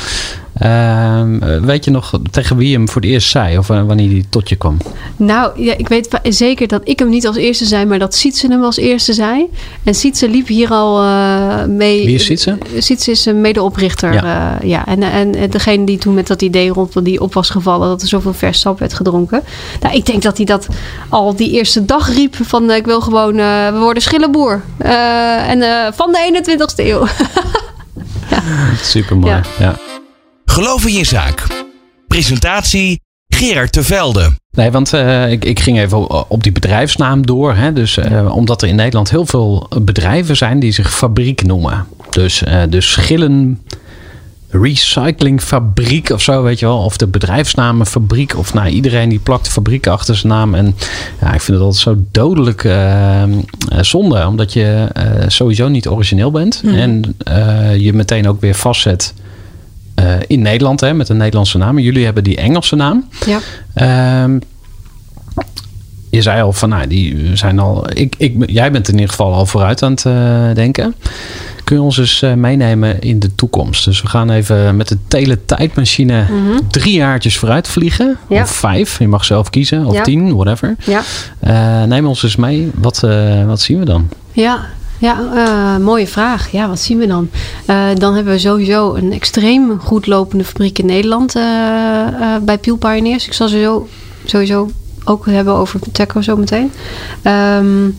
Ehm, 0.58 1.42
eh, 1.42 1.60
weet 1.60 1.84
je 1.84 1.90
nog 1.90 2.20
tegen 2.30 2.56
wie 2.56 2.68
je 2.68 2.76
hem 2.76 2.88
voor 2.88 3.02
het 3.02 3.10
eerst 3.10 3.30
zei? 3.30 3.58
Of 3.58 3.70
eh, 3.70 3.82
wanneer 3.82 4.10
hij 4.10 4.24
tot 4.28 4.48
je 4.48 4.56
kwam? 4.56 4.76
Nou, 5.16 5.62
ja, 5.62 5.74
ik 5.76 5.88
weet 5.88 6.08
zeker 6.22 6.68
dat 6.68 6.80
ik 6.84 6.98
hem 6.98 7.08
niet 7.08 7.26
als 7.26 7.36
eerste 7.36 7.64
zei, 7.64 7.84
maar 7.84 7.98
dat 7.98 8.14
Sietse 8.14 8.46
hem 8.46 8.62
als 8.62 8.76
eerste 8.76 9.12
zei. 9.12 9.46
En 9.84 9.94
Sietse 9.94 10.28
liep 10.28 10.46
hier 10.46 10.70
al 10.70 11.02
eh, 11.02 11.64
mee. 11.64 12.06
Wie 12.06 12.14
is 12.14 12.24
Sietse? 12.24 12.58
Sietse 12.78 13.10
is 13.10 13.26
een 13.26 13.40
medeoprichter. 13.40 14.12
Ja. 14.12 14.22
Ja. 14.24 14.58
ja. 14.62 14.86
En, 14.86 15.02
en, 15.02 15.34
en 15.34 15.50
degene 15.50 15.84
die 15.84 15.98
toen 15.98 16.14
met 16.14 16.26
dat 16.26 16.42
idee 16.42 16.68
rond 16.68 17.04
die 17.04 17.20
op 17.20 17.34
was 17.34 17.50
gevallen 17.50 17.88
dat 17.88 18.02
er 18.02 18.08
zoveel 18.08 18.34
vers 18.34 18.60
sap 18.60 18.78
werd 18.78 18.94
gedronken. 18.94 19.42
Nou, 19.80 19.94
ik 19.94 20.06
denk 20.06 20.22
dat 20.22 20.36
hij 20.36 20.46
dat 20.46 20.66
al 21.08 21.36
die 21.36 21.50
eerste 21.50 21.84
dag 21.84 22.14
riep 22.14 22.36
van 22.40 22.70
eh, 22.70 22.76
ik 22.76 22.84
wil 22.84 23.00
gewoon, 23.00 23.38
eh, 23.38 23.68
we 23.72 23.78
worden 23.78 24.02
schillenboer. 24.02 24.62
Eh, 24.78 25.48
en 25.48 25.62
eh, 25.62 25.92
van 25.92 26.12
de 26.12 26.18
21ste 26.18 26.84
eeuw. 26.84 27.06
Super 28.82 29.16
mooi. 29.16 29.32
Ja. 29.32 29.42
Ja. 29.58 29.91
Geloof 30.44 30.86
in 30.86 30.94
je 30.94 31.04
zaak. 31.04 31.46
Presentatie 32.08 33.00
Gerard 33.28 33.72
Tevelde. 33.72 34.30
Nee, 34.50 34.70
want 34.70 34.92
eh, 34.92 35.30
ik, 35.30 35.44
ik 35.44 35.60
ging 35.60 35.78
even 35.78 36.30
op 36.30 36.42
die 36.42 36.52
bedrijfsnaam 36.52 37.26
door. 37.26 37.54
Hè? 37.54 37.72
Dus, 37.72 37.96
eh, 37.96 38.34
Omdat 38.34 38.62
er 38.62 38.68
in 38.68 38.76
Nederland 38.76 39.10
heel 39.10 39.26
veel 39.26 39.68
bedrijven 39.82 40.36
zijn 40.36 40.58
die 40.58 40.72
zich 40.72 40.94
fabriek 40.94 41.42
noemen. 41.44 41.86
Dus, 42.10 42.42
eh 42.42 42.62
dus 42.68 42.92
schillen 42.92 43.60
recyclingfabriek 44.52 46.10
of 46.10 46.22
zo, 46.22 46.42
weet 46.42 46.58
je 46.58 46.66
wel. 46.66 46.78
Of 46.78 46.96
de 46.96 47.06
bedrijfsnamenfabriek. 47.06 48.36
Of 48.36 48.54
nou, 48.54 48.68
iedereen 48.68 49.08
die 49.08 49.18
plakt 49.18 49.48
fabriek 49.48 49.86
achter 49.86 50.16
zijn 50.16 50.32
naam. 50.32 50.54
En 50.54 50.76
ja, 51.20 51.34
ik 51.34 51.40
vind 51.40 51.58
het 51.58 51.66
altijd 51.66 51.82
zo 51.82 51.96
dodelijk 52.10 52.62
zonde. 53.80 54.26
Omdat 54.26 54.52
je 54.52 54.88
eh, 54.92 55.04
sowieso 55.26 55.68
niet 55.68 55.88
origineel 55.88 56.30
bent. 56.30 56.62
En 56.66 57.16
eh, 57.18 57.76
je 57.76 57.92
meteen 57.92 58.28
ook 58.28 58.40
weer 58.40 58.54
vastzet 58.54 59.14
eh, 59.94 60.04
in 60.26 60.42
Nederland 60.42 60.80
hè, 60.80 60.94
met 60.94 61.08
een 61.08 61.16
Nederlandse 61.16 61.58
naam. 61.58 61.76
En 61.76 61.82
jullie 61.82 62.04
hebben 62.04 62.24
die 62.24 62.36
Engelse 62.36 62.76
naam. 62.76 63.08
ja. 63.26 63.38
Ehm, 63.74 64.38
je 66.10 66.22
zei 66.22 66.42
al 66.42 66.52
van, 66.52 66.68
nou, 66.68 66.86
die 66.86 67.36
zijn 67.36 67.58
al. 67.58 67.86
Ik, 67.94 68.14
ik, 68.18 68.34
jij 68.50 68.72
bent 68.72 68.88
in 68.88 68.94
ieder 68.94 69.08
geval 69.10 69.32
al 69.32 69.46
vooruit 69.46 69.82
aan 69.82 69.90
het 69.90 70.04
eh, 70.06 70.54
denken. 70.54 70.94
Kun 71.64 71.76
je 71.76 71.82
ons 71.82 71.98
eens 71.98 72.22
eh, 72.22 72.34
meenemen 72.34 73.00
in 73.00 73.18
de 73.18 73.34
toekomst? 73.34 73.84
Dus 73.84 74.02
we 74.02 74.08
gaan 74.08 74.30
even 74.30 74.76
met 74.76 74.88
de 74.88 74.98
teletijdmachine 75.08 76.24
drie 76.70 76.94
jaartjes 76.94 77.38
vooruit 77.38 77.68
vliegen. 77.68 78.16
Ja. 78.28 78.42
Of 78.42 78.50
vijf, 78.50 78.98
je 78.98 79.08
mag 79.08 79.24
zelf 79.24 79.50
kiezen. 79.50 79.86
Of 79.86 79.94
Ja. 79.94 80.02
tien, 80.02 80.34
whatever. 80.34 80.76
ja. 80.84 81.02
Neem 81.86 82.06
ons 82.06 82.22
eens 82.22 82.36
mee. 82.36 82.70
Wat, 82.74 83.00
wat 83.46 83.60
zien 83.60 83.78
we 83.78 83.84
dan? 83.84 84.08
Ja, 84.32 84.66
ja 85.02 85.18
eh, 85.34 85.84
mooie 85.84 86.06
vraag. 86.06 86.50
Ja, 86.50 86.68
wat 86.68 86.80
zien 86.80 86.98
we 86.98 87.06
dan? 87.06 87.30
Eh, 87.66 87.88
dan 87.94 88.14
hebben 88.14 88.32
we 88.32 88.38
sowieso 88.38 88.94
een 88.94 89.12
extreem 89.12 89.80
goed 89.80 90.06
lopende 90.06 90.44
fabriek 90.44 90.78
in 90.78 90.86
Nederland 90.86 91.34
eh, 91.34 91.42
bij 92.42 92.58
Peel 92.58 92.76
Pioneers. 92.76 93.26
Ik 93.26 93.32
zal 93.32 93.48
sowieso, 93.48 93.88
sowieso 94.24 94.70
ook 95.04 95.26
hebben 95.26 95.54
over 95.54 95.80
Teco 95.92 96.20
zo 96.20 96.36
meteen. 96.36 96.72
Ehm, 97.22 97.90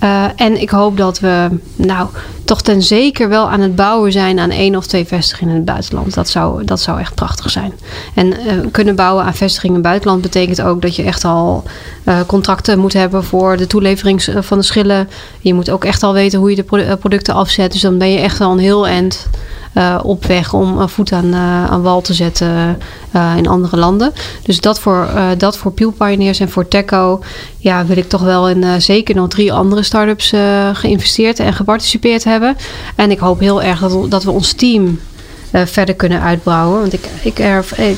eh, 0.00 0.24
en 0.36 0.60
ik 0.60 0.70
hoop 0.70 0.96
dat 0.96 1.20
we 1.20 1.48
nou 1.76 2.08
toch 2.44 2.62
ten 2.62 2.82
zeker 2.82 3.28
wel 3.28 3.50
aan 3.50 3.60
het 3.60 3.74
bouwen 3.76 4.12
zijn 4.12 4.38
aan 4.38 4.50
één 4.50 4.76
of 4.76 4.86
twee 4.86 5.04
vestigingen 5.06 5.50
in 5.52 5.56
het 5.56 5.66
buitenland. 5.66 6.14
Dat 6.14 6.28
zou, 6.28 6.64
dat 6.64 6.80
zou 6.80 7.00
echt 7.00 7.14
prachtig 7.14 7.50
zijn. 7.50 7.72
En 8.14 8.32
eh, 8.32 8.56
kunnen 8.70 8.94
bouwen 8.96 9.24
aan 9.24 9.34
vestigingen 9.34 9.76
in 9.76 9.80
het 9.80 9.88
buitenland 9.88 10.22
betekent 10.22 10.62
ook 10.62 10.82
dat 10.82 10.96
je 10.96 11.02
echt 11.02 11.24
al 11.24 11.62
eh, 12.04 12.20
contracten 12.26 12.78
moet 12.78 12.92
hebben 12.92 13.24
voor 13.24 13.56
de 13.56 13.66
toelevering 13.66 14.24
van 14.40 14.58
de 14.58 14.64
schillen. 14.64 15.08
Je 15.40 15.54
moet 15.54 15.70
ook 15.70 15.84
echt 15.84 16.02
al 16.02 16.12
weten 16.12 16.38
hoe 16.38 16.50
je 16.50 16.56
de 16.56 16.62
pro- 16.62 16.96
producten 16.96 17.34
afzet. 17.34 17.72
Dus 17.72 17.80
dan 17.80 17.98
ben 17.98 18.10
je 18.12 18.18
echt 18.18 18.40
al 18.40 18.52
een 18.52 18.58
heel 18.58 18.86
eind 18.86 19.26
op 20.02 20.24
weg 20.24 20.52
om 20.52 20.78
een 20.78 20.88
voet 20.88 21.12
aan, 21.12 21.34
aan 21.70 21.82
wal 21.82 22.00
te 22.00 22.14
zetten 22.14 22.78
in 23.36 23.48
andere 23.48 23.76
landen. 23.76 24.12
Dus 24.42 24.60
dat 24.60 24.80
voor, 24.80 25.08
dat 25.38 25.56
voor 25.56 25.72
Peel 25.72 25.90
Pioneers 25.90 26.40
en 26.40 26.50
voor 26.50 26.68
Teco 26.68 27.20
ja, 27.62 27.86
wil 27.86 27.96
ik 27.96 28.08
toch 28.08 28.22
wel 28.22 28.48
in 28.48 28.64
eh, 28.64 28.72
zeker 28.78 29.14
nog 29.14 29.28
drie 29.28 29.52
andere 29.52 29.82
start-ups 29.82 30.32
eh, 30.32 30.68
geïnvesteerd 30.72 31.38
en 31.38 31.52
geparticipeerd 31.52 32.24
hebben. 32.24 32.56
En 32.96 33.10
ik 33.10 33.18
hoop 33.18 33.40
heel 33.40 33.62
erg 33.62 33.80
dat, 33.80 33.92
we- 33.92 34.08
dat 34.08 34.24
we 34.24 34.30
ons 34.30 34.52
team 34.52 35.00
eh, 35.50 35.62
verder 35.66 35.94
kunnen 35.94 36.20
uitbouwen. 36.22 36.80
Want 36.80 36.92
ik, 36.92 37.00
ik, 37.22 37.38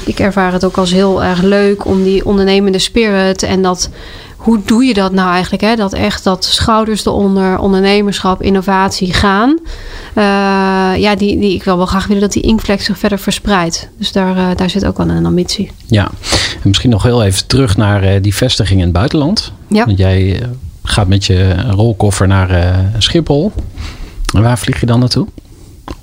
ik 0.04 0.18
ervaar 0.20 0.52
het 0.52 0.64
ook 0.64 0.76
als 0.76 0.92
heel 0.92 1.22
erg 1.24 1.42
leuk 1.42 1.84
om 1.84 2.02
die 2.02 2.24
ondernemende 2.24 2.78
spirit 2.78 3.42
en 3.42 3.62
dat. 3.62 3.90
Hoe 4.42 4.60
doe 4.64 4.84
je 4.84 4.94
dat 4.94 5.12
nou 5.12 5.30
eigenlijk? 5.30 5.62
Hè? 5.62 5.76
Dat 5.76 5.92
echt 5.92 6.24
dat 6.24 6.44
schouders 6.44 7.06
eronder, 7.06 7.58
ondernemerschap, 7.58 8.42
innovatie 8.42 9.12
gaan. 9.12 9.58
Eh, 10.14 10.24
ja, 10.96 11.14
die, 11.16 11.40
die, 11.40 11.54
ik 11.54 11.62
wil 11.62 11.76
wel 11.76 11.86
graag 11.86 12.06
willen 12.06 12.22
dat 12.22 12.32
die 12.32 12.42
inkvlek 12.42 12.82
zich 12.82 12.98
verder 12.98 13.18
verspreidt. 13.18 13.88
Dus 13.98 14.12
daar, 14.12 14.36
eh, 14.36 14.56
daar 14.56 14.70
zit 14.70 14.84
ook 14.84 14.96
wel 14.96 15.08
een 15.08 15.26
ambitie. 15.26 15.70
Ja, 15.86 16.10
en 16.62 16.68
misschien 16.68 16.90
nog 16.90 17.02
heel 17.02 17.22
even 17.22 17.46
terug 17.46 17.76
naar 17.76 18.02
eh, 18.02 18.22
die 18.22 18.34
vestiging 18.34 18.78
in 18.78 18.84
het 18.84 18.94
buitenland. 18.94 19.52
Ja. 19.68 19.84
Want 19.84 19.98
jij 19.98 20.42
gaat 20.82 21.08
met 21.08 21.24
je 21.24 21.54
rolkoffer 21.70 22.26
naar 22.26 22.76
Schiphol. 22.98 23.52
En 24.34 24.42
waar 24.42 24.58
vlieg 24.58 24.80
je 24.80 24.86
dan 24.86 24.98
naartoe? 24.98 25.26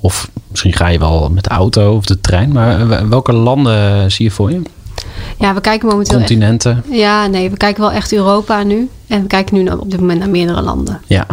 Of 0.00 0.30
misschien 0.50 0.72
ga 0.72 0.88
je 0.88 0.98
wel 0.98 1.30
met 1.30 1.44
de 1.44 1.50
auto 1.50 1.96
of 1.96 2.04
de 2.04 2.20
trein. 2.20 2.52
Maar 2.52 3.08
welke 3.08 3.32
landen 3.32 4.10
zie 4.10 4.24
je 4.24 4.30
voor 4.30 4.50
je? 4.50 4.62
Ja, 5.40 5.54
we 5.54 5.60
kijken 5.60 5.88
momenteel 5.88 6.18
echt, 6.18 6.26
Continenten? 6.28 6.82
Ja, 6.90 7.26
nee, 7.26 7.50
we 7.50 7.56
kijken 7.56 7.80
wel 7.82 7.92
echt 7.92 8.12
Europa 8.12 8.62
nu. 8.62 8.88
En 9.06 9.20
we 9.20 9.26
kijken 9.26 9.54
nu 9.54 9.70
op 9.70 9.90
dit 9.90 10.00
moment 10.00 10.18
naar 10.18 10.28
meerdere 10.30 10.60
landen. 10.62 11.00
Ja, 11.06 11.26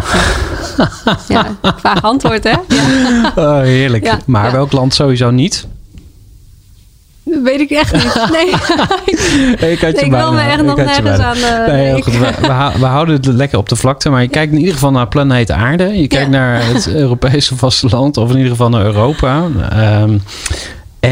Ja, 1.27 1.55
vaag 1.83 2.01
antwoord, 2.01 2.43
hè? 2.43 2.49
Ja. 2.67 3.31
Oh, 3.35 3.59
heerlijk. 3.61 4.05
Ja, 4.05 4.19
maar 4.25 4.45
ja. 4.45 4.51
welk 4.51 4.71
land 4.71 4.93
sowieso 4.93 5.29
niet? 5.31 5.67
Dat 7.23 7.41
weet 7.43 7.59
ik 7.59 7.69
echt 7.69 7.93
niet. 7.93 8.13
Nee, 8.31 8.45
Ik, 9.71 9.79
had 9.81 9.91
Nee, 9.93 10.05
ik 10.05 10.11
wil 10.11 10.33
me 10.33 10.41
echt 10.41 10.61
nog 10.63 10.75
nergens 10.75 11.19
aan, 11.19 11.35
eh, 11.35 11.67
nee, 11.67 11.83
heel 11.83 11.93
nee. 11.93 12.03
goed. 12.03 12.17
We, 12.17 12.31
we, 12.41 12.47
hou- 12.47 12.79
we 12.79 12.85
houden 12.85 13.15
het 13.15 13.25
lekker 13.25 13.57
op 13.57 13.69
de 13.69 13.75
vlakte. 13.75 14.09
Maar 14.09 14.21
je 14.21 14.27
kijkt 14.27 14.51
in 14.51 14.57
ieder 14.57 14.73
geval 14.73 14.91
naar 14.91 15.07
planeet 15.07 15.51
Aarde. 15.51 15.83
Je 15.83 16.07
kijkt 16.07 16.25
Ja. 16.25 16.37
naar 16.39 16.65
het 16.65 16.87
Europese 16.93 17.55
vasteland. 17.57 18.17
Of 18.17 18.29
in 18.29 18.35
ieder 18.35 18.51
geval 18.51 18.69
naar 18.69 18.85
Europa. 18.85 19.43
Ehm, 19.71 20.17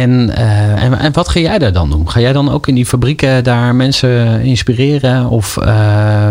en, 0.01 0.35
eh, 0.35 0.83
en, 0.83 0.99
en 0.99 1.13
wat 1.13 1.29
ga 1.29 1.39
jij 1.39 1.57
daar 1.57 1.73
dan 1.73 1.89
doen? 1.89 2.09
Ga 2.09 2.19
jij 2.19 2.33
dan 2.33 2.51
ook 2.51 2.67
in 2.67 2.75
die 2.75 2.85
fabrieken 2.85 3.43
daar 3.43 3.75
mensen 3.75 4.41
inspireren? 4.41 5.29
Of 5.29 5.57
eh, 5.57 6.29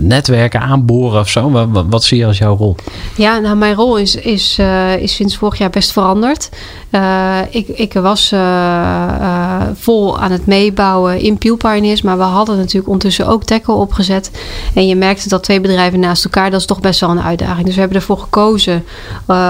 netwerken 0.00 0.60
aanboren 0.60 1.20
of 1.20 1.28
zo? 1.28 1.50
Wat, 1.50 1.84
wat, 1.88 2.04
zie 2.04 2.18
je 2.18 2.26
als 2.26 2.38
jouw 2.38 2.56
rol? 2.56 2.76
Ja, 3.16 3.38
nou, 3.38 3.56
mijn 3.56 3.74
rol 3.74 3.96
is, 3.96 4.14
is, 4.14 4.56
eh, 4.58 4.96
is 4.96 5.14
sinds 5.14 5.36
vorig 5.36 5.58
jaar 5.58 5.70
best 5.70 5.92
veranderd. 5.92 6.48
Ik, 7.50 7.68
ik 7.68 7.92
was 7.92 8.34
vol 9.74 10.18
aan 10.18 10.32
het 10.32 10.46
meebouwen 10.46 11.20
in 11.20 11.38
Peel 11.38 11.56
Pioneers, 11.56 12.02
maar 12.02 12.16
we 12.16 12.22
hadden 12.22 12.56
natuurlijk 12.56 12.86
ondertussen 12.86 13.26
ook 13.26 13.44
Tackle 13.44 13.74
opgezet. 13.74 14.30
En 14.74 14.86
je 14.86 14.96
merkte 14.96 15.28
dat 15.28 15.42
twee 15.42 15.60
bedrijven 15.60 16.00
naast 16.00 16.24
elkaar, 16.24 16.50
dat 16.50 16.60
is 16.60 16.66
toch 16.66 16.80
best 16.80 17.00
wel 17.00 17.10
een 17.10 17.22
uitdaging. 17.22 17.64
Dus 17.64 17.74
we 17.74 17.80
hebben 17.80 17.98
ervoor 17.98 18.18
gekozen 18.18 18.84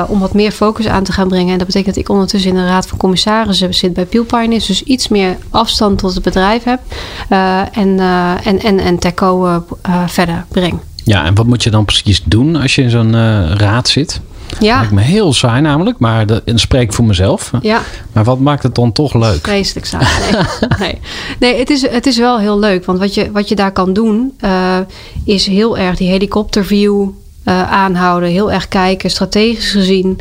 om 0.08 0.18
wat 0.20 0.34
meer 0.34 0.52
focus 0.52 0.86
aan 0.86 1.04
te 1.04 1.12
gaan 1.12 1.28
brengen. 1.28 1.52
En 1.52 1.58
dat 1.58 1.66
betekent 1.66 1.94
dat 1.94 2.04
ik 2.04 2.10
ondertussen 2.10 2.50
in 2.50 2.56
de 2.56 2.66
raad 2.66 2.86
van 2.86 2.98
commissarissen 2.98 3.29
zit 3.70 3.92
bij 3.92 4.04
Peel 4.06 4.24
Pioneers. 4.24 4.66
Dus 4.66 4.82
iets 4.82 5.08
meer 5.08 5.36
afstand 5.50 5.98
tot 5.98 6.14
het 6.14 6.22
bedrijf 6.22 6.64
heb. 6.64 6.80
eh, 7.28 7.60
en, 7.76 7.98
eh, 8.00 8.46
en, 8.46 8.60
en, 8.62 8.78
en 8.78 8.98
Teco 8.98 9.46
eh, 9.46 9.56
eh, 9.82 10.02
verder 10.08 10.44
breng. 10.48 10.78
Ja, 11.04 11.24
en 11.24 11.34
wat 11.34 11.46
moet 11.46 11.62
je 11.62 11.70
dan 11.70 11.84
precies 11.84 12.22
doen 12.24 12.56
als 12.56 12.74
je 12.74 12.82
in 12.82 12.90
zo'n 12.90 13.14
eh, 13.14 13.50
raad 13.54 13.88
zit? 13.88 14.20
Ja, 14.60 14.76
Lijkt 14.78 14.92
me 14.92 15.00
heel 15.00 15.32
saai 15.32 15.60
namelijk, 15.60 15.98
maar 15.98 16.26
dat, 16.26 16.42
en 16.44 16.52
dat 16.52 16.60
spreek 16.60 16.82
ik 16.82 16.92
voor 16.92 17.04
mezelf. 17.04 17.50
ja. 17.62 17.80
Maar 18.12 18.24
wat 18.24 18.38
maakt 18.40 18.62
het 18.62 18.74
dan 18.74 18.92
toch 18.92 19.14
leuk? 19.14 19.38
Vreselijk 19.46 19.86
saai. 19.86 20.06
Nee, 20.32 20.42
nee. 20.78 20.98
nee 21.38 21.58
het, 21.58 21.70
is, 21.70 21.90
het 21.90 22.06
is 22.06 22.18
wel 22.18 22.38
heel 22.38 22.58
leuk. 22.58 22.84
Want 22.84 22.98
wat 22.98 23.14
je, 23.14 23.30
wat 23.32 23.48
je 23.48 23.54
daar 23.54 23.72
kan 23.72 23.92
doen, 23.92 24.32
eh, 24.40 24.76
is 25.24 25.46
heel 25.46 25.78
erg 25.78 25.96
die 25.96 26.08
helikopterview 26.10 27.08
eh, 27.44 27.72
aanhouden. 27.72 28.28
Heel 28.28 28.52
erg 28.52 28.68
kijken, 28.68 29.10
strategisch 29.10 29.70
gezien. 29.70 30.18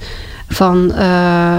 Van 0.50 0.92
eh, 0.92 1.00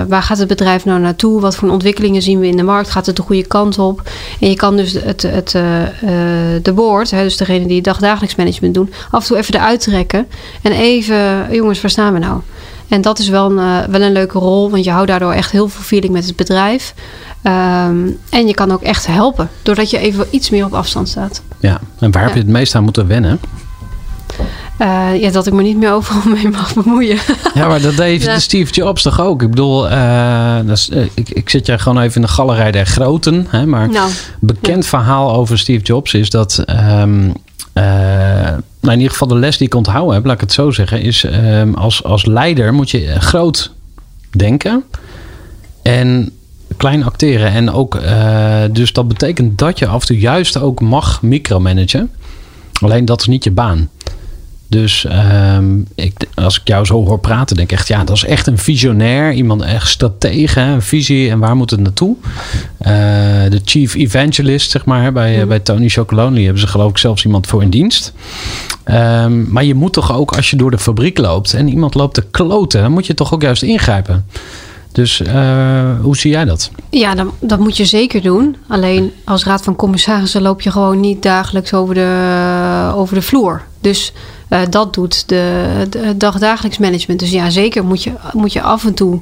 waar 0.09 0.23
gaat 0.23 0.39
het 0.39 0.49
bedrijf 0.49 0.85
nou 0.85 1.01
naartoe? 1.01 1.41
Wat 1.41 1.57
voor 1.57 1.71
ontwikkelingen 1.71 2.23
zien 2.23 2.39
we 2.39 2.47
in 2.47 2.57
de 2.57 2.63
markt? 2.63 2.91
Gaat 2.91 3.07
het 3.07 3.17
de 3.17 3.23
goede 3.23 3.47
kant 3.47 3.79
op? 3.79 4.11
En 4.41 4.49
je 4.49 4.57
kan 4.57 4.77
dus 4.77 4.93
het, 4.93 5.23
het, 5.23 5.55
eh, 5.55 5.83
eh, 5.83 6.63
de 6.63 6.73
board, 6.73 7.11
hè, 7.11 7.23
dus 7.23 7.37
degene 7.37 7.67
die 7.67 7.83
dagdagelijks 7.83 8.35
management 8.35 8.75
doen, 8.75 8.93
af 9.11 9.23
en 9.23 9.27
toe 9.27 9.37
even 9.37 9.55
eruit 9.55 9.81
trekken. 9.81 10.27
En 10.63 10.73
even, 10.73 11.47
jongens, 11.55 11.81
waar 11.81 11.91
staan 11.91 12.13
we 12.13 12.19
nou? 12.19 12.41
En 12.89 13.01
dat 13.01 13.19
is 13.19 13.29
wel 13.29 13.51
een, 13.51 13.91
wel 13.91 14.01
een 14.01 14.13
leuke 14.13 14.39
rol, 14.39 14.71
want 14.71 14.85
je 14.85 14.91
houdt 14.91 15.09
daardoor 15.09 15.33
echt 15.33 15.51
heel 15.51 15.69
veel 15.69 15.83
feeling 15.83 16.13
met 16.13 16.27
het 16.27 16.37
bedrijf. 16.37 16.95
Ehm, 17.43 18.09
en 18.31 18.47
je 18.47 18.55
kan 18.55 18.73
ook 18.73 18.83
echt 18.83 19.07
helpen, 19.07 19.49
doordat 19.63 19.91
je 19.91 19.99
even 19.99 20.27
iets 20.31 20.51
meer 20.51 20.65
op 20.65 20.75
afstand 20.75 21.09
staat. 21.09 21.43
Ja, 21.61 21.81
en 21.99 22.11
waar 22.11 22.23
heb 22.23 22.33
je 22.33 22.39
het 22.39 22.49
meest 22.49 22.75
aan 22.75 22.85
moeten 22.85 23.07
wennen? 23.07 23.41
Eh, 24.81 25.21
ja, 25.21 25.31
dat 25.31 25.47
ik 25.47 25.53
me 25.53 25.63
niet 25.63 25.77
meer 25.77 25.93
overal 25.93 26.33
mee 26.37 26.49
mag 26.49 26.75
bemoeien. 26.75 27.19
Ja, 27.55 27.69
maar 27.69 27.81
dat 27.81 27.97
deed 27.97 28.23
Ja. 28.31 28.39
Steve 28.39 28.73
Jobs 28.73 29.03
toch 29.03 29.21
ook? 29.21 29.43
Ik 29.43 29.51
bedoel, 29.51 29.89
eh, 29.89 30.59
eh, 30.59 31.07
ik, 31.15 31.29
ik 31.29 31.51
zit 31.51 31.67
jij 31.67 31.79
gewoon 31.79 32.03
even 32.03 32.15
in 32.15 32.23
de 32.23 32.33
galerij 32.33 32.71
der 32.71 32.87
groten. 32.87 33.47
Hè, 33.49 33.67
maar 33.67 33.91
nou, 33.91 34.11
bekend 34.41 34.87
verhaal 34.87 35.35
over 35.35 35.59
Steve 35.59 35.85
Jobs 35.85 36.15
is 36.15 36.31
dat... 36.31 36.63
ehm, 36.67 37.31
eh, 37.73 37.85
nou 38.81 38.93
in 38.93 38.97
ieder 38.97 39.11
geval 39.11 39.29
de 39.29 39.35
les 39.35 39.57
die 39.57 39.67
ik 39.67 39.75
onthouden 39.75 40.15
heb, 40.15 40.25
laat 40.25 40.35
ik 40.35 40.41
het 40.41 40.53
zo 40.53 40.71
zeggen... 40.71 41.03
is 41.03 41.25
ehm, 41.25 41.75
als, 41.75 42.05
als 42.05 42.27
leider 42.27 42.75
moet 42.75 42.91
je 42.91 43.21
groot 43.21 43.73
denken... 44.31 44.85
en 45.83 46.33
klein 46.77 47.05
acteren. 47.05 47.53
En 47.53 47.71
ook, 47.71 47.99
dus 48.73 48.93
dat 48.93 49.09
betekent 49.09 49.59
dat 49.59 49.79
je 49.79 49.87
af 49.87 50.01
en 50.01 50.07
toe 50.07 50.19
juist 50.19 50.61
ook 50.61 50.81
mag 50.81 51.23
micromanagen. 51.23 52.11
Alleen 52.81 53.05
dat 53.05 53.21
is 53.21 53.27
niet 53.27 53.45
je 53.45 53.51
baan. 53.51 53.89
Dus 54.71 55.05
ehm, 55.05 55.79
ik, 55.95 56.13
als 56.35 56.61
ik 56.61 56.69
jou 56.69 56.85
zo 56.85 57.05
hoor 57.07 57.19
praten, 57.19 57.57
denk 57.57 57.71
ik 57.73 57.79
echt, 57.79 57.89
ja, 57.89 58.05
dat 58.05 58.17
is 58.17 58.25
echt 58.25 58.47
een 58.47 58.59
visionair. 58.59 59.33
Iemand 59.33 59.63
echt 59.63 59.89
stratege, 59.89 60.61
een 60.61 60.83
visie 60.83 61.31
en 61.31 61.39
waar 61.39 61.57
moet 61.57 61.71
het 61.71 61.81
naartoe? 61.81 62.17
Eh, 62.79 62.93
de 63.49 63.61
chief 63.65 63.95
evangelist, 63.95 64.71
zeg 64.71 64.85
maar, 64.85 65.13
bij, 65.13 65.37
Mhm. 65.39 65.49
bij 65.49 65.59
Tony 65.59 65.89
Chocolonely 65.89 66.43
hebben 66.43 66.61
ze 66.61 66.67
geloof 66.67 66.91
ik 66.91 66.99
zelfs 66.99 67.25
iemand 67.25 67.47
voor 67.47 67.63
in 67.63 67.71
dienst. 67.71 68.13
Ehm, 68.85 69.51
maar 69.53 69.65
je 69.65 69.75
moet 69.75 69.93
toch 69.93 70.13
ook, 70.13 70.37
als 70.37 70.51
je 70.51 70.57
door 70.57 70.71
de 70.71 70.79
fabriek 70.79 71.19
loopt 71.19 71.55
en 71.55 71.69
iemand 71.69 71.95
loopt 71.95 72.15
te 72.15 72.25
kloten, 72.31 72.83
dan 72.83 72.93
moet 72.93 73.07
je 73.07 73.15
toch 73.15 73.35
ook 73.35 73.43
juist 73.43 73.63
ingrijpen. 73.63 74.27
Dus 74.93 75.21
eh, 75.23 75.81
hoe 76.01 76.17
zie 76.17 76.31
jij 76.31 76.45
dat? 76.45 76.71
Ja, 76.91 77.15
dat, 77.15 77.27
dat 77.41 77.59
moet 77.59 77.77
je 77.77 77.85
zeker 77.85 78.23
doen. 78.23 78.57
Alleen 78.69 79.13
als 79.25 79.45
raad 79.45 79.63
van 79.63 79.77
commissarissen 79.77 80.43
loop 80.43 80.61
je 80.61 80.71
gewoon 80.71 81.01
niet 81.01 81.23
dagelijks 81.23 81.75
over 81.75 81.95
de, 81.95 82.93
over 82.95 83.15
de 83.15 83.23
vloer. 83.23 83.63
Dus 83.81 84.13
eh, 84.51 84.61
dat 84.71 84.95
doet 84.95 85.29
de, 85.29 85.87
de 85.91 86.17
dagdagelijks 86.17 86.79
management. 86.79 87.21
Dus 87.21 87.31
ja, 87.31 87.51
zeker 87.51 87.85
moet 87.85 88.03
je, 88.03 88.13
moet 88.33 88.53
je 88.53 88.63
af 88.63 88.85
en 88.85 88.95
toe 88.95 89.21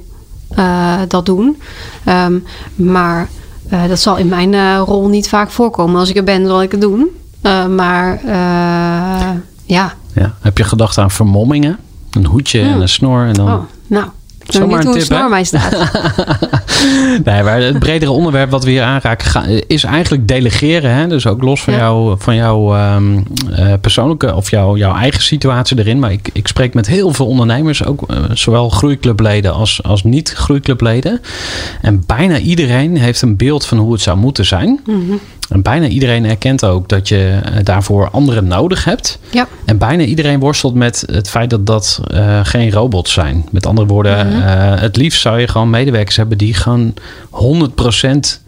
eh, 0.49 1.01
dat 1.09 1.27
doen. 1.27 1.61
Ehm, 2.05 2.39
maar 2.75 3.29
eh, 3.69 3.89
dat 3.89 3.99
zal 3.99 4.17
in 4.17 4.29
mijn 4.29 4.79
rol 4.79 5.09
niet 5.09 5.29
vaak 5.29 5.51
voorkomen. 5.51 6.01
Als 6.01 6.09
ik 6.09 6.17
er 6.17 6.25
ben, 6.25 6.47
zal 6.47 6.63
ik 6.63 6.71
het 6.73 6.81
doen. 6.81 7.07
Maar 7.77 8.21
eh, 8.25 9.31
ja. 9.65 9.95
Ja. 10.15 10.35
Heb 10.41 10.59
je 10.59 10.65
gedacht 10.65 10.99
aan 10.99 11.11
vermommingen? 11.11 11.79
Een 12.11 12.27
hoedje 12.27 12.61
en 12.61 12.73
Hmm. 12.73 12.81
een 12.81 12.89
snor 12.89 13.27
en 13.27 13.33
dan... 13.35 13.49
Oh, 13.49 13.63
nou. 13.87 14.07
Weet 14.49 14.63
Zomaar 14.63 14.85
niet 14.85 14.95
een 14.95 15.09
tip, 15.09 15.29
mij 15.29 15.45
staat. 15.45 15.77
Nee, 17.25 17.43
maar 17.43 17.61
het 17.61 17.79
bredere 17.79 18.11
onderwerp 18.11 18.51
wat 18.51 18.65
we 18.65 18.71
hier 18.71 18.83
aanraken 18.83 19.69
is 19.69 19.85
eigenlijk 19.85 20.29
delegeren. 20.29 20.95
Hè? 20.95 21.07
Dus 21.07 21.27
ook 21.27 21.43
los 21.43 21.63
van, 21.63 21.73
Ja. 21.73 21.79
jou, 21.79 22.15
van 22.19 22.35
jouw 22.35 22.75
ehm, 22.75 23.19
eh, 23.51 23.73
persoonlijke 23.81 24.35
of 24.35 24.51
jouw, 24.51 24.77
jouw 24.77 24.95
eigen 24.95 25.23
situatie 25.23 25.79
erin. 25.79 25.99
Maar 25.99 26.13
ik, 26.13 26.31
ik 26.33 26.49
spreek 26.49 26.75
met 26.75 26.87
heel 26.87 27.13
veel 27.13 27.27
ondernemers, 27.27 27.85
ook 27.85 28.03
eh, 28.09 28.17
zowel 28.33 28.69
groeiclubleden 28.69 29.55
als, 29.55 29.83
als 29.83 30.05
niet-groeiclubleden. 30.05 31.21
En 31.83 32.03
bijna 32.07 32.39
iedereen 32.39 32.97
heeft 32.97 33.23
een 33.23 33.37
beeld 33.37 33.67
van 33.67 33.79
hoe 33.79 33.93
het 33.93 34.01
zou 34.01 34.19
moeten 34.19 34.45
zijn. 34.45 34.81
Mhm. 34.87 35.13
En 35.49 35.63
bijna 35.63 35.87
iedereen 35.87 36.25
erkent 36.25 36.65
ook 36.65 36.89
dat 36.89 37.09
je 37.09 37.41
eh, 37.45 37.53
daarvoor 37.65 38.11
anderen 38.11 38.47
nodig 38.47 38.85
hebt. 38.85 39.19
Ja. 39.31 39.47
En 39.65 39.79
bijna 39.79 40.03
iedereen 40.03 40.41
worstelt 40.41 40.75
met 40.75 41.03
het 41.07 41.31
feit 41.31 41.51
dat 41.51 41.67
dat 41.67 42.01
eh, 42.07 42.41
geen 42.43 42.71
robots 42.73 43.13
zijn. 43.13 43.47
Met 43.51 43.67
andere 43.67 43.87
woorden, 43.87 44.27
Mhm. 44.27 44.41
eh, 44.43 44.81
het 44.81 44.97
liefst 44.97 45.21
zou 45.21 45.41
je 45.41 45.49
gewoon 45.49 45.71
medewerkers 45.71 46.17
hebben 46.17 46.39
die 46.39 46.55
gewoon 46.55 46.95
100% 47.31 48.41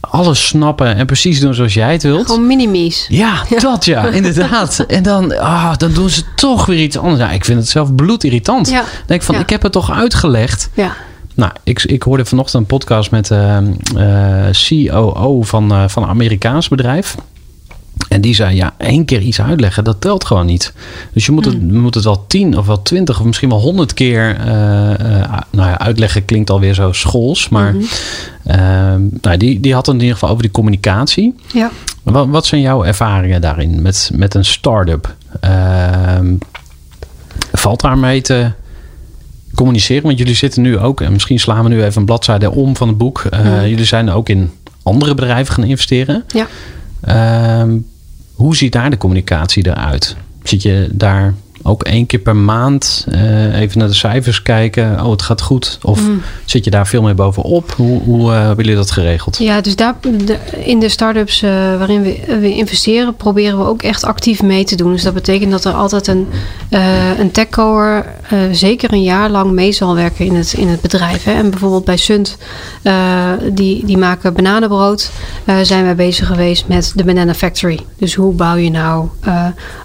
alles 0.00 0.46
snappen 0.46 0.94
en 0.96 1.06
precies 1.06 1.40
doen 1.40 1.54
zoals 1.54 1.74
jij 1.74 1.92
het 1.92 2.02
wilt. 2.02 2.26
Gewoon 2.26 2.46
minimies. 2.46 3.06
Ja, 3.08 3.42
dat 3.60 3.84
ja, 3.84 4.06
inderdaad. 4.06 4.78
En 4.88 5.02
dan, 5.02 5.38
ah, 5.38 5.76
dan 5.76 5.92
doen 5.92 6.08
ze 6.10 6.22
toch 6.36 6.66
weer 6.66 6.78
iets 6.82 6.98
anders. 6.98 7.18
Ja, 7.20 7.30
ik 7.30 7.44
vind 7.44 7.58
het 7.58 7.68
zelf 7.68 7.94
bloedirritant. 7.94 8.68
Ja. 8.70 8.80
Dan 8.80 8.86
denk 9.06 9.20
ik 9.20 9.26
van, 9.26 9.34
Ja. 9.34 9.40
ik 9.40 9.50
heb 9.50 9.62
het 9.62 9.72
toch 9.72 9.90
uitgelegd. 9.92 10.68
Ja. 10.74 10.96
Nou, 11.38 11.52
ik, 11.62 11.82
ik 11.82 12.02
hoorde 12.02 12.24
vanochtend 12.24 12.62
een 12.62 12.68
podcast 12.68 13.10
met 13.10 13.26
de 13.26 14.50
COO 14.68 15.42
van, 15.42 15.72
eh, 15.72 15.88
van 15.88 16.02
een 16.02 16.08
Amerikaans 16.08 16.68
bedrijf. 16.68 17.16
En 18.08 18.20
die 18.20 18.34
zei, 18.34 18.56
ja, 18.56 18.74
één 18.78 19.04
keer 19.04 19.20
iets 19.20 19.40
uitleggen, 19.40 19.84
dat 19.84 20.00
telt 20.00 20.24
gewoon 20.24 20.46
niet. 20.46 20.72
Dus 21.12 21.26
je 21.26 21.32
moet 21.32 21.44
het, 21.44 21.54
je 21.54 21.78
moet 21.78 21.94
het 21.94 22.04
wel 22.04 22.26
tien 22.26 22.58
of 22.58 22.66
wel 22.66 22.82
twintig 22.82 23.18
of 23.18 23.26
misschien 23.26 23.48
wel 23.48 23.60
honderd 23.60 23.94
keer... 23.94 24.36
eh, 24.36 25.22
eh, 25.22 25.38
nou 25.50 25.68
ja, 25.68 25.78
uitleggen 25.78 26.24
klinkt 26.24 26.50
alweer 26.50 26.74
zo 26.74 26.92
schools. 26.92 27.48
Maar 27.48 27.74
ehm, 28.44 29.02
nou, 29.20 29.36
die, 29.36 29.60
die 29.60 29.74
had 29.74 29.86
het 29.86 29.94
in 29.94 30.00
ieder 30.00 30.14
geval 30.14 30.30
over 30.30 30.42
die 30.42 30.52
communicatie. 30.52 31.34
Ja. 31.52 31.70
Wat, 32.02 32.26
wat 32.28 32.46
zijn 32.46 32.60
jouw 32.60 32.84
ervaringen 32.84 33.40
daarin 33.40 33.82
met, 33.82 34.10
met 34.14 34.34
een 34.34 34.44
start-up? 34.44 35.14
Ehm, 35.40 36.34
valt 37.52 37.80
daarmee 37.80 38.20
te 38.20 38.50
communiceren? 39.58 40.02
Want 40.02 40.18
jullie 40.18 40.34
zitten 40.34 40.62
nu 40.62 40.78
ook, 40.78 41.00
en 41.00 41.12
misschien 41.12 41.38
slaan 41.38 41.62
we 41.62 41.68
nu 41.68 41.82
even 41.84 42.00
een 42.00 42.06
bladzijde 42.06 42.50
om 42.50 42.76
van 42.76 42.88
het 42.88 42.98
boek. 42.98 43.24
Eh, 43.30 43.40
Mhm. 43.40 43.66
Jullie 43.68 43.84
zijn 43.84 44.10
ook 44.10 44.28
in 44.28 44.50
andere 44.82 45.14
bedrijven 45.14 45.54
gaan 45.54 45.64
investeren. 45.64 46.24
Ja. 46.28 46.46
Ehm, 47.00 47.76
hoe 48.34 48.56
ziet 48.56 48.72
daar 48.72 48.90
de 48.90 48.96
communicatie 48.98 49.66
eruit? 49.66 50.16
Zit 50.42 50.62
je 50.62 50.88
daar 50.92 51.34
ook 51.68 51.82
één 51.82 52.06
keer 52.06 52.18
per 52.18 52.36
maand 52.36 53.06
eh, 53.10 53.60
even 53.60 53.78
naar 53.78 53.88
de 53.88 53.94
cijfers 53.94 54.42
kijken? 54.42 55.04
Oh, 55.04 55.10
het 55.10 55.22
gaat 55.22 55.40
goed. 55.40 55.78
Of 55.82 56.06
Mm. 56.08 56.22
zit 56.44 56.64
je 56.64 56.70
daar 56.70 56.86
veel 56.86 57.02
meer 57.02 57.14
bovenop? 57.14 57.72
Hoe, 57.76 58.00
hoe 58.02 58.32
eh, 58.32 58.38
hebben 58.38 58.64
jullie 58.64 58.78
dat 58.80 58.90
geregeld? 58.90 59.38
Ja, 59.38 59.60
dus 59.60 59.76
daar, 59.76 59.94
de- 60.24 60.38
in 60.64 60.80
de 60.80 60.88
start-ups 60.88 61.42
eh, 61.42 61.50
waarin 61.50 62.02
we, 62.02 62.38
we 62.40 62.54
investeren, 62.54 63.16
proberen 63.16 63.58
we 63.58 63.64
ook 63.64 63.82
echt 63.82 64.04
actief 64.04 64.42
mee 64.42 64.64
te 64.64 64.76
doen. 64.76 64.92
Dus 64.92 65.02
dat 65.02 65.14
betekent 65.14 65.50
dat 65.50 65.64
er 65.64 65.72
altijd 65.72 66.06
een, 66.06 66.26
een 67.18 67.30
techcoer 67.30 68.04
zeker 68.52 68.92
een 68.92 69.02
jaar 69.02 69.30
lang 69.30 69.50
mee 69.52 69.72
zal 69.72 69.94
werken 69.94 70.24
in 70.24 70.34
het, 70.34 70.52
in 70.52 70.68
het 70.68 70.80
bedrijf. 70.80 71.24
Hè. 71.24 71.32
En 71.32 71.50
bijvoorbeeld 71.50 71.84
bij 71.84 71.96
Sunt, 71.96 72.36
die, 73.52 73.86
die 73.86 73.96
maken 73.98 74.32
bananenbrood, 74.34 75.10
zijn 75.62 75.84
wij 75.84 75.94
bezig 75.94 76.26
geweest 76.26 76.68
met 76.68 76.92
de 76.94 77.04
Banana 77.04 77.34
Factory. 77.34 77.78
Dus 77.98 78.14
hoe 78.14 78.34
bouw 78.34 78.56
je 78.56 78.70
nou 78.70 79.08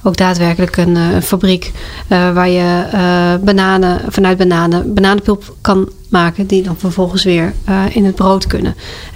ook 0.04 0.18
daadwerkelijk 0.18 0.78
een, 0.78 0.96
een 0.96 1.22
fabriek 1.22 1.72
waar 2.08 2.50
je 2.50 2.84
eh, 2.92 3.46
bananen, 3.46 4.00
vanuit 4.08 4.38
bananen 4.38 4.94
bananenpulp 4.94 5.56
kan 5.62 5.90
maken 6.14 6.48
die 6.48 6.64
dan 6.64 6.76
vervolgens 6.78 7.24
weer 7.24 7.54
eh, 7.66 7.84
in 7.92 8.06
het 8.06 8.16
brood 8.16 8.48
kunnen. 8.48 8.76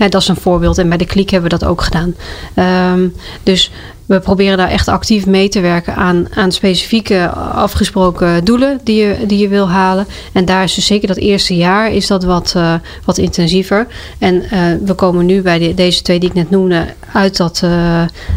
Dat 0.10 0.22
is 0.22 0.28
een 0.28 0.36
voorbeeld 0.36 0.78
en 0.78 0.90
bij 0.90 0.98
de 0.98 1.06
kliek 1.06 1.30
hebben 1.30 1.50
we 1.52 1.58
dat 1.58 1.70
ook 1.70 1.82
gedaan. 1.82 2.16
Ehm, 2.54 3.08
dus 3.44 3.72
we 4.06 4.20
proberen 4.20 4.58
daar 4.58 4.70
echt 4.70 4.88
actief 4.88 5.26
mee 5.26 5.50
te 5.50 5.60
werken 5.60 5.96
aan, 5.96 6.28
aan 6.34 6.52
specifieke 6.52 7.30
afgesproken 7.54 8.44
doelen 8.46 8.80
die 8.84 8.96
je, 9.02 9.18
die 9.28 9.38
je 9.40 9.48
wil 9.48 9.70
halen. 9.70 10.08
En 10.34 10.46
daar 10.46 10.64
is 10.64 10.74
dus 10.74 10.86
zeker 10.86 11.08
dat 11.08 11.18
eerste 11.18 11.56
jaar 11.56 11.92
is 11.92 12.08
dat 12.08 12.24
wat, 12.24 12.54
eh, 12.56 12.74
wat 13.06 13.18
intensiever. 13.18 13.88
En 14.20 14.44
eh, 14.50 14.60
we 14.86 14.94
komen 14.94 15.26
nu 15.26 15.42
bij 15.42 15.60
de- 15.60 15.74
deze 15.74 16.02
twee 16.02 16.20
die 16.20 16.30
ik 16.30 16.36
net 16.36 16.50
noemde 16.50 16.86
uit 17.14 17.38
dat, 17.38 17.64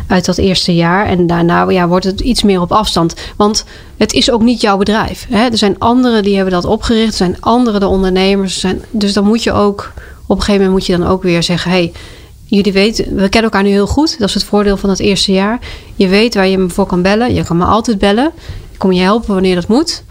uit 0.07 0.25
dat 0.25 0.39
eerste 0.39 0.75
jaar. 0.75 1.07
En 1.07 1.27
daarna 1.27 1.71
ja, 1.71 1.89
wordt 1.89 2.05
het 2.05 2.21
iets 2.21 2.43
meer 2.43 2.61
op 2.61 2.73
afstand. 2.73 3.15
Want 3.37 3.65
het 3.97 4.13
is 4.13 4.31
ook 4.31 4.43
niet 4.43 4.61
jouw 4.61 4.77
bedrijf. 4.77 5.27
Hè? 5.31 5.45
Er 5.49 5.59
zijn 5.59 5.79
anderen 5.79 6.23
die 6.23 6.35
hebben 6.35 6.53
dat 6.53 6.65
opgericht. 6.65 7.11
Er 7.11 7.17
zijn 7.17 7.37
anderen 7.41 7.81
de 7.81 7.87
ondernemers. 7.87 8.50
Zijn, 8.59 8.83
dus 8.91 9.13
dan 9.13 9.25
moet 9.25 9.43
je 9.43 9.53
ook 9.53 9.93
op 10.27 10.37
een 10.37 10.43
gegeven 10.43 10.67
moment 10.67 10.73
moet 10.73 10.87
je 10.87 10.97
dan 10.97 11.07
ook 11.07 11.23
weer 11.23 11.43
zeggen: 11.43 11.71
hey, 11.71 11.93
jullie 12.45 12.73
weten, 12.73 13.05
we 13.05 13.29
kennen 13.29 13.51
elkaar 13.51 13.63
nu 13.63 13.69
heel 13.69 13.87
goed. 13.87 14.19
Dat 14.19 14.29
is 14.29 14.35
het 14.35 14.45
voordeel 14.45 14.77
van 14.77 14.91
het 14.91 15.01
eerste 15.01 15.33
jaar. 15.33 15.59
Je 15.95 16.09
weet 16.09 16.35
waar 16.35 16.47
je 16.47 16.59
me 16.59 16.69
voor 16.69 16.87
kan 16.87 17.03
bellen. 17.03 17.35
Je 17.35 17.45
kan 17.45 17.57
me 17.57 17.65
altijd 17.65 17.99
bellen. 17.99 18.31
Ik 18.73 18.79
kom 18.79 18.93
je 18.93 19.01
helpen 19.01 19.35
wanneer 19.35 19.55
dat 19.55 19.69
moet. 19.69 20.03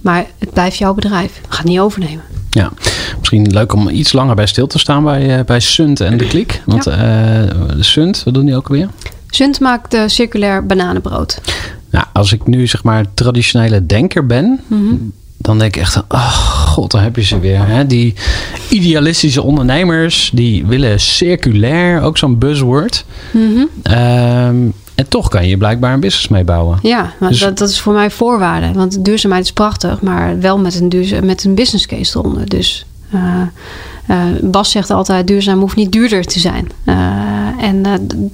Maar 0.00 0.26
het 0.38 0.52
blijft 0.52 0.76
jouw 0.76 0.94
bedrijf. 0.94 1.40
Ga 1.48 1.56
het 1.56 1.66
niet 1.66 1.78
overnemen. 1.78 2.22
Ja, 2.50 2.72
misschien 3.18 3.52
leuk 3.52 3.72
om 3.72 3.88
iets 3.88 4.12
langer 4.12 4.34
bij 4.34 4.46
stil 4.46 4.66
te 4.66 4.78
staan 4.78 5.04
bij, 5.04 5.38
eh, 5.38 5.44
bij 5.44 5.60
Sunt 5.60 6.00
en 6.00 6.16
de 6.16 6.26
Klik. 6.26 6.62
Want 6.66 6.86
eh, 6.86 6.96
de 6.96 7.76
Sunt, 7.80 8.22
wat 8.24 8.34
doen 8.34 8.44
die 8.46 8.56
ook 8.56 8.68
alweer? 8.68 8.88
Sunt 9.28 9.60
maakt 9.60 9.94
eh, 9.94 10.02
circulair 10.06 10.66
bananenbrood. 10.66 11.40
Nou, 11.90 12.06
als 12.12 12.32
ik 12.32 12.46
nu 12.46 12.66
zeg 12.66 12.82
maar 12.82 13.04
traditionele 13.14 13.86
denker 13.86 14.26
ben, 14.26 14.60
dan 15.44 15.58
denk 15.58 15.76
ik 15.76 15.82
echt, 15.82 16.02
oh 16.08 16.28
god, 16.66 16.90
dan 16.90 17.00
heb 17.00 17.16
je 17.16 17.22
ze 17.22 17.38
weer. 17.38 17.66
Hè? 17.66 17.86
Die 17.86 18.14
idealistische 18.68 19.42
ondernemers, 19.42 20.30
die 20.34 20.66
willen 20.66 21.00
circulair, 21.00 22.02
ook 22.02 22.18
zo'n 22.18 22.38
buzzword. 22.38 23.04
Mhm. 23.30 23.64
Ehm, 23.82 24.56
en 24.94 25.08
toch 25.08 25.28
kan 25.28 25.48
je 25.48 25.56
blijkbaar 25.56 25.92
een 25.92 26.00
business 26.00 26.28
mee 26.28 26.44
bouwen. 26.44 26.78
Ja, 26.82 27.12
maar 27.20 27.28
Dus- 27.28 27.38
dat, 27.40 27.58
dat 27.58 27.68
is 27.68 27.80
voor 27.80 27.92
mij 27.92 28.10
voorwaarde. 28.10 28.72
Want 28.72 29.04
duurzaamheid 29.04 29.44
is 29.44 29.52
prachtig, 29.52 30.00
maar 30.00 30.40
wel 30.40 30.58
met 30.58 30.80
een, 30.80 30.88
duurza- 30.88 31.20
met 31.20 31.44
een 31.44 31.54
business 31.54 31.86
case 31.86 32.18
eronder. 32.18 32.48
Dus 32.48 32.86
eh, 33.10 33.20
eh, 34.06 34.18
Bas 34.42 34.70
zegt 34.70 34.90
altijd: 34.90 35.26
duurzaam 35.26 35.60
hoeft 35.60 35.76
niet 35.76 35.92
duurder 35.92 36.24
te 36.24 36.40
zijn. 36.40 36.68
Eh, 36.84 36.94
en 37.60 37.86
eh, 37.86 37.92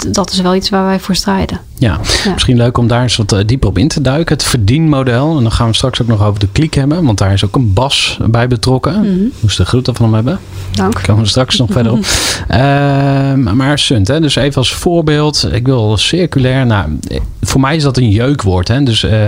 dat 0.09 0.31
is 0.31 0.41
wel 0.41 0.55
iets 0.55 0.69
waar 0.69 0.85
wij 0.85 1.01
voor 1.01 1.15
strijden. 1.15 1.61
Ja, 1.79 2.01
Ja. 2.25 2.33
misschien 2.33 2.57
leuk 2.57 2.79
om 2.79 2.87
daar 2.87 3.03
eens 3.03 3.17
wat 3.17 3.33
eh, 3.33 3.39
dieper 3.47 3.69
op 3.69 3.79
in 3.79 3.89
te 3.89 4.01
duiken. 4.01 4.35
Het 4.37 4.45
verdienmodel. 4.45 5.37
En 5.37 5.43
dan 5.43 5.53
gaan 5.53 5.69
we 5.69 5.75
straks 5.75 6.03
ook 6.03 6.09
nog 6.09 6.23
over 6.25 6.41
de 6.41 6.49
kliek 6.53 6.75
hebben. 6.75 7.05
Want 7.05 7.19
daar 7.19 7.33
is 7.33 7.45
ook 7.45 7.55
een 7.55 7.73
bas 7.73 8.19
bij 8.31 8.49
betrokken. 8.49 9.33
Moest 9.41 9.57
de 9.57 9.65
groeten 9.65 9.95
van 9.95 10.05
hem 10.05 10.15
hebben. 10.15 10.39
Dank. 10.73 10.93
Daar 10.93 11.03
komen 11.07 11.23
we 11.23 11.29
straks 11.29 11.57
nog 11.59 11.69
verder 11.71 11.93
op. 11.93 12.05
Ehm, 12.49 13.57
maar 13.57 13.79
Sunt, 13.79 14.09
hè, 14.09 14.21
dus 14.21 14.37
even 14.37 14.57
als 14.57 14.75
voorbeeld. 14.75 15.49
Ik 15.53 15.67
wil 15.67 15.97
circulair. 15.97 16.67
Nou, 16.67 16.99
voor 17.43 17.61
mij 17.61 17.77
is 17.77 17.83
dat 17.83 17.97
een 17.97 18.11
jeukwoord. 18.11 18.69
Hè, 18.69 18.83
dus 18.83 19.03
eh, 19.05 19.19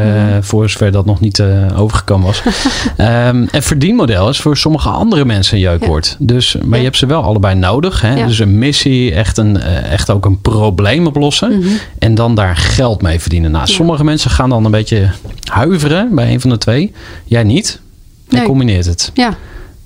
voor 0.40 0.70
zover 0.70 0.92
dat 0.92 1.06
nog 1.06 1.20
niet 1.20 1.42
overgekomen 1.76 2.26
was. 2.26 2.42
En 2.96 3.48
verdienmodel 3.52 4.28
is 4.28 4.40
voor 4.40 4.56
sommige 4.56 4.88
andere 4.88 5.24
mensen 5.24 5.54
een 5.54 5.62
jeukwoord. 5.62 6.16
Dus, 6.18 6.56
maar 6.64 6.78
je 6.78 6.84
hebt 6.84 6.96
ze 6.96 7.06
wel 7.06 7.22
allebei 7.22 7.54
nodig. 7.54 8.00
Hè? 8.00 8.26
Dus 8.26 8.38
een 8.38 8.58
missie, 8.58 9.14
echt, 9.14 9.38
een, 9.38 9.56
echt 9.82 10.10
ook 10.10 10.24
een 10.24 10.40
probleem 10.40 11.06
oplossen. 11.06 11.64
En 11.98 12.14
dan 12.14 12.34
daar 12.34 12.56
geld 12.56 13.02
mee 13.02 13.20
verdienen. 13.20 13.50
Nou, 13.50 13.64
Ja. 13.66 13.72
sommige 13.74 14.04
mensen 14.04 14.30
gaan 14.30 14.48
dan 14.48 14.64
een 14.64 14.70
beetje 14.70 15.10
huiveren 15.50 16.14
bij 16.14 16.32
een 16.32 16.40
van 16.40 16.50
de 16.50 16.58
twee. 16.58 16.92
Jij 17.24 17.42
niet. 17.42 17.80
Je 18.28 18.36
Nee. 18.36 18.46
combineert 18.46 18.86
het. 18.86 19.10
Ja, 19.14 19.34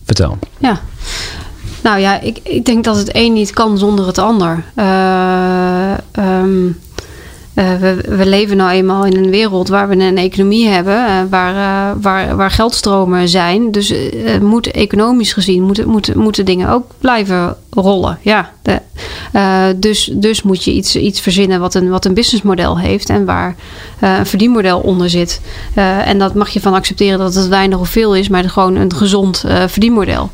Vertel. 0.04 0.38
ja. 0.58 0.80
Nou 1.82 1.98
ja, 2.00 2.20
ik, 2.20 2.38
ik 2.42 2.64
denk 2.64 2.84
dat 2.84 2.96
het 2.96 3.10
een 3.12 3.32
niet 3.32 3.50
kan 3.50 3.78
zonder 3.78 4.06
het 4.06 4.18
ander. 4.18 4.64
Uh, 4.76 5.92
um, 6.18 6.78
uh, 7.56 7.74
we, 8.16 8.26
leven 8.26 8.56
nou 8.56 8.70
eenmaal 8.70 9.04
in 9.04 9.16
een 9.16 9.30
wereld 9.30 9.68
waar 9.68 9.88
we 9.88 9.96
een 9.96 10.18
economie 10.18 10.68
hebben, 10.68 10.94
uh, 10.94 11.20
waar, 11.30 11.54
uh, 11.54 12.02
waar, 12.02 12.36
waar 12.36 12.50
geldstromen 12.50 13.28
zijn. 13.28 13.70
Dus 13.70 13.94
moet 14.40 14.70
economisch 14.70 15.32
gezien 15.32 15.62
moeten, 15.62 15.88
moeten, 15.88 16.18
moeten 16.18 16.44
dingen 16.44 16.68
ook 16.68 16.86
blijven 16.98 17.56
rollen. 17.70 18.18
Ja, 18.22 18.50
dus, 19.76 20.10
dus 20.12 20.42
moet 20.42 20.64
je 20.64 20.72
iets, 20.72 20.96
iets 20.96 21.20
verzinnen 21.20 21.60
wat 21.60 21.74
een, 21.74 21.88
wat 21.88 22.04
een 22.04 22.14
businessmodel 22.14 22.78
heeft 22.78 23.08
en 23.08 23.24
waar 23.24 23.54
een 24.00 24.26
verdienmodel 24.26 24.80
onder 24.80 25.10
zit. 25.10 25.40
en 26.04 26.18
dat 26.18 26.34
mag 26.34 26.48
je 26.48 26.60
van 26.60 26.74
accepteren 26.74 27.18
dat 27.18 27.34
het 27.34 27.48
weinig 27.48 27.78
of 27.78 27.88
veel 27.88 28.16
is, 28.16 28.28
maar 28.28 28.50
gewoon 28.50 28.76
een 28.76 28.94
gezond 28.94 29.44
verdienmodel. 29.66 30.30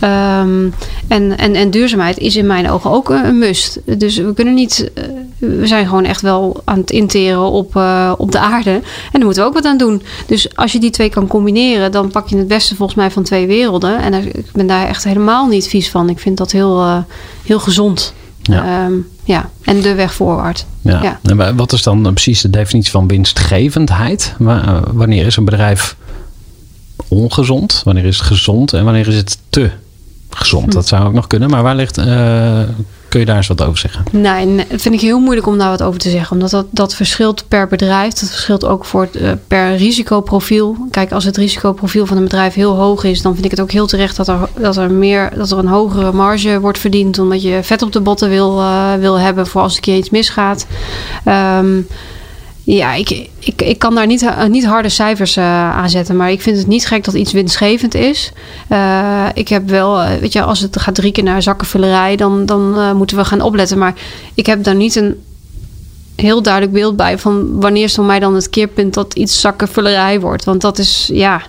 Um, 0.00 0.74
en, 1.08 1.38
en, 1.38 1.54
en 1.54 1.70
duurzaamheid 1.70 2.18
is 2.18 2.36
in 2.36 2.46
mijn 2.46 2.70
ogen 2.70 2.90
ook 2.90 3.10
een, 3.10 3.24
een 3.24 3.38
must. 3.38 3.80
Dus 3.84 4.16
we 4.16 4.34
kunnen 4.34 4.54
niet, 4.54 4.90
we 5.38 5.66
zijn 5.66 5.86
gewoon 5.86 6.04
echt 6.04 6.20
wel 6.20 6.62
aan 6.64 6.78
het 6.78 6.90
interen 6.90 7.50
op, 7.50 7.76
uh, 7.76 8.12
op 8.16 8.32
de 8.32 8.38
aarde. 8.38 8.70
En 8.70 8.82
daar 9.12 9.24
moeten 9.24 9.42
we 9.42 9.48
ook 9.48 9.54
wat 9.54 9.64
aan 9.64 9.78
doen. 9.78 10.02
Dus 10.26 10.56
als 10.56 10.72
je 10.72 10.78
die 10.78 10.90
twee 10.90 11.08
kan 11.08 11.26
combineren, 11.26 11.92
dan 11.92 12.10
pak 12.10 12.28
je 12.28 12.36
het 12.36 12.48
beste 12.48 12.76
volgens 12.76 12.98
mij 12.98 13.10
van 13.10 13.22
twee 13.22 13.46
werelden. 13.46 14.00
En 14.00 14.14
ik 14.14 14.52
ben 14.52 14.66
daar 14.66 14.88
echt 14.88 15.04
helemaal 15.04 15.46
niet 15.46 15.68
vies 15.68 15.90
van. 15.90 16.08
Ik 16.08 16.18
vind 16.18 16.36
dat 16.36 16.52
heel, 16.52 16.84
uh, 16.84 16.98
heel 17.44 17.60
gezond. 17.60 18.14
Ja. 18.42 18.84
Um, 18.84 19.08
ja, 19.24 19.50
en 19.62 19.80
de 19.80 19.94
weg 19.94 20.14
voorwaarts. 20.14 20.64
Ja. 20.80 21.02
ja. 21.02 21.20
En 21.22 21.56
wat 21.56 21.72
is 21.72 21.82
dan 21.82 22.02
precies 22.02 22.40
de 22.40 22.50
definitie 22.50 22.90
van 22.90 23.08
winstgevendheid? 23.08 24.34
Wanneer 24.92 25.26
is 25.26 25.36
een 25.36 25.44
bedrijf 25.44 25.96
ongezond? 27.08 27.82
Wanneer 27.84 28.04
is 28.04 28.18
het 28.18 28.26
gezond? 28.26 28.72
En 28.72 28.84
wanneer 28.84 29.08
is 29.08 29.16
het 29.16 29.38
te 29.48 29.70
gezond? 30.30 30.64
Hm. 30.64 30.70
Dat 30.70 30.88
zou 30.88 31.04
ook 31.04 31.12
nog 31.12 31.26
kunnen. 31.26 31.50
Maar 31.50 31.62
waar 31.62 31.76
ligt 31.76 31.98
uh, 31.98 32.60
Kun 33.16 33.24
je 33.24 33.30
daar 33.30 33.40
eens 33.40 33.56
wat 33.58 33.62
over 33.62 33.78
zeggen? 33.78 34.04
Nee, 34.10 34.66
dat 34.70 34.82
vind 34.82 34.94
ik 34.94 35.00
heel 35.00 35.20
moeilijk 35.20 35.46
om 35.46 35.58
daar 35.58 35.70
wat 35.70 35.82
over 35.82 36.00
te 36.00 36.10
zeggen. 36.10 36.32
Omdat 36.32 36.50
dat, 36.50 36.66
dat 36.70 36.94
verschilt 36.94 37.48
per 37.48 37.68
bedrijf. 37.68 38.12
Dat 38.12 38.30
verschilt 38.30 38.64
ook 38.64 38.84
voor 38.84 39.00
het, 39.00 39.16
uh, 39.16 39.32
per 39.48 39.76
risicoprofiel. 39.76 40.76
Kijk, 40.90 41.12
als 41.12 41.24
het 41.24 41.36
risicoprofiel 41.36 42.06
van 42.06 42.16
een 42.16 42.22
bedrijf 42.22 42.54
heel 42.54 42.74
hoog 42.74 43.04
is, 43.04 43.22
dan 43.22 43.32
vind 43.32 43.44
ik 43.44 43.50
het 43.50 43.60
ook 43.60 43.70
heel 43.70 43.86
terecht 43.86 44.16
dat 44.16 44.28
er, 44.28 44.48
dat 44.58 44.76
er, 44.76 44.90
meer, 44.90 45.32
dat 45.36 45.50
er 45.50 45.58
een 45.58 45.66
hogere 45.66 46.12
marge 46.12 46.60
wordt 46.60 46.78
verdiend. 46.78 47.18
Omdat 47.18 47.42
je 47.42 47.58
vet 47.62 47.82
op 47.82 47.92
de 47.92 48.00
botten 48.00 48.28
wil, 48.28 48.58
uh, 48.58 48.94
wil 48.94 49.18
hebben 49.18 49.46
voor 49.46 49.62
als 49.62 49.74
een 49.74 49.80
keer 49.80 49.96
iets 49.96 50.10
misgaat. 50.10 50.66
Um, 51.58 51.86
ja, 52.66 52.94
ik, 52.94 53.28
ik, 53.38 53.62
ik 53.62 53.78
kan 53.78 53.94
daar 53.94 54.06
niet, 54.06 54.22
uh, 54.22 54.44
niet 54.44 54.64
harde 54.64 54.88
cijfers 54.88 55.36
uh, 55.36 55.44
aan 55.76 55.90
zetten. 55.90 56.16
Maar 56.16 56.30
ik 56.30 56.40
vind 56.40 56.56
het 56.56 56.66
niet 56.66 56.86
gek 56.86 57.04
dat 57.04 57.14
iets 57.14 57.32
winstgevend 57.32 57.94
is. 57.94 58.32
Uh, 58.68 59.26
ik 59.34 59.48
heb 59.48 59.68
wel, 59.68 60.18
weet 60.20 60.32
je, 60.32 60.42
als 60.42 60.60
het 60.60 60.80
gaat 60.80 60.94
drie 60.94 61.12
keer 61.12 61.24
naar 61.24 61.42
zakkenvullerij, 61.42 62.16
dan, 62.16 62.46
dan 62.46 62.96
moeten 62.96 63.16
we 63.16 63.24
gaan 63.24 63.40
opletten. 63.40 63.78
Maar 63.78 63.94
ik 64.34 64.46
heb 64.46 64.64
daar 64.64 64.74
niet 64.74 64.96
een 64.96 65.22
heel 66.16 66.42
duidelijk 66.42 66.72
beeld 66.72 66.96
bij 66.96 67.18
van 67.18 67.60
wanneer 67.60 67.84
is 67.84 67.94
voor 67.94 68.04
mij 68.04 68.18
dan 68.18 68.34
het 68.34 68.50
keerpunt 68.50 68.94
dat 68.94 69.14
iets 69.14 69.40
zakkenvullerij 69.40 70.20
wordt. 70.20 70.44
Want 70.44 70.60
dat 70.60 70.78
is, 70.78 71.10
ja, 71.12 71.42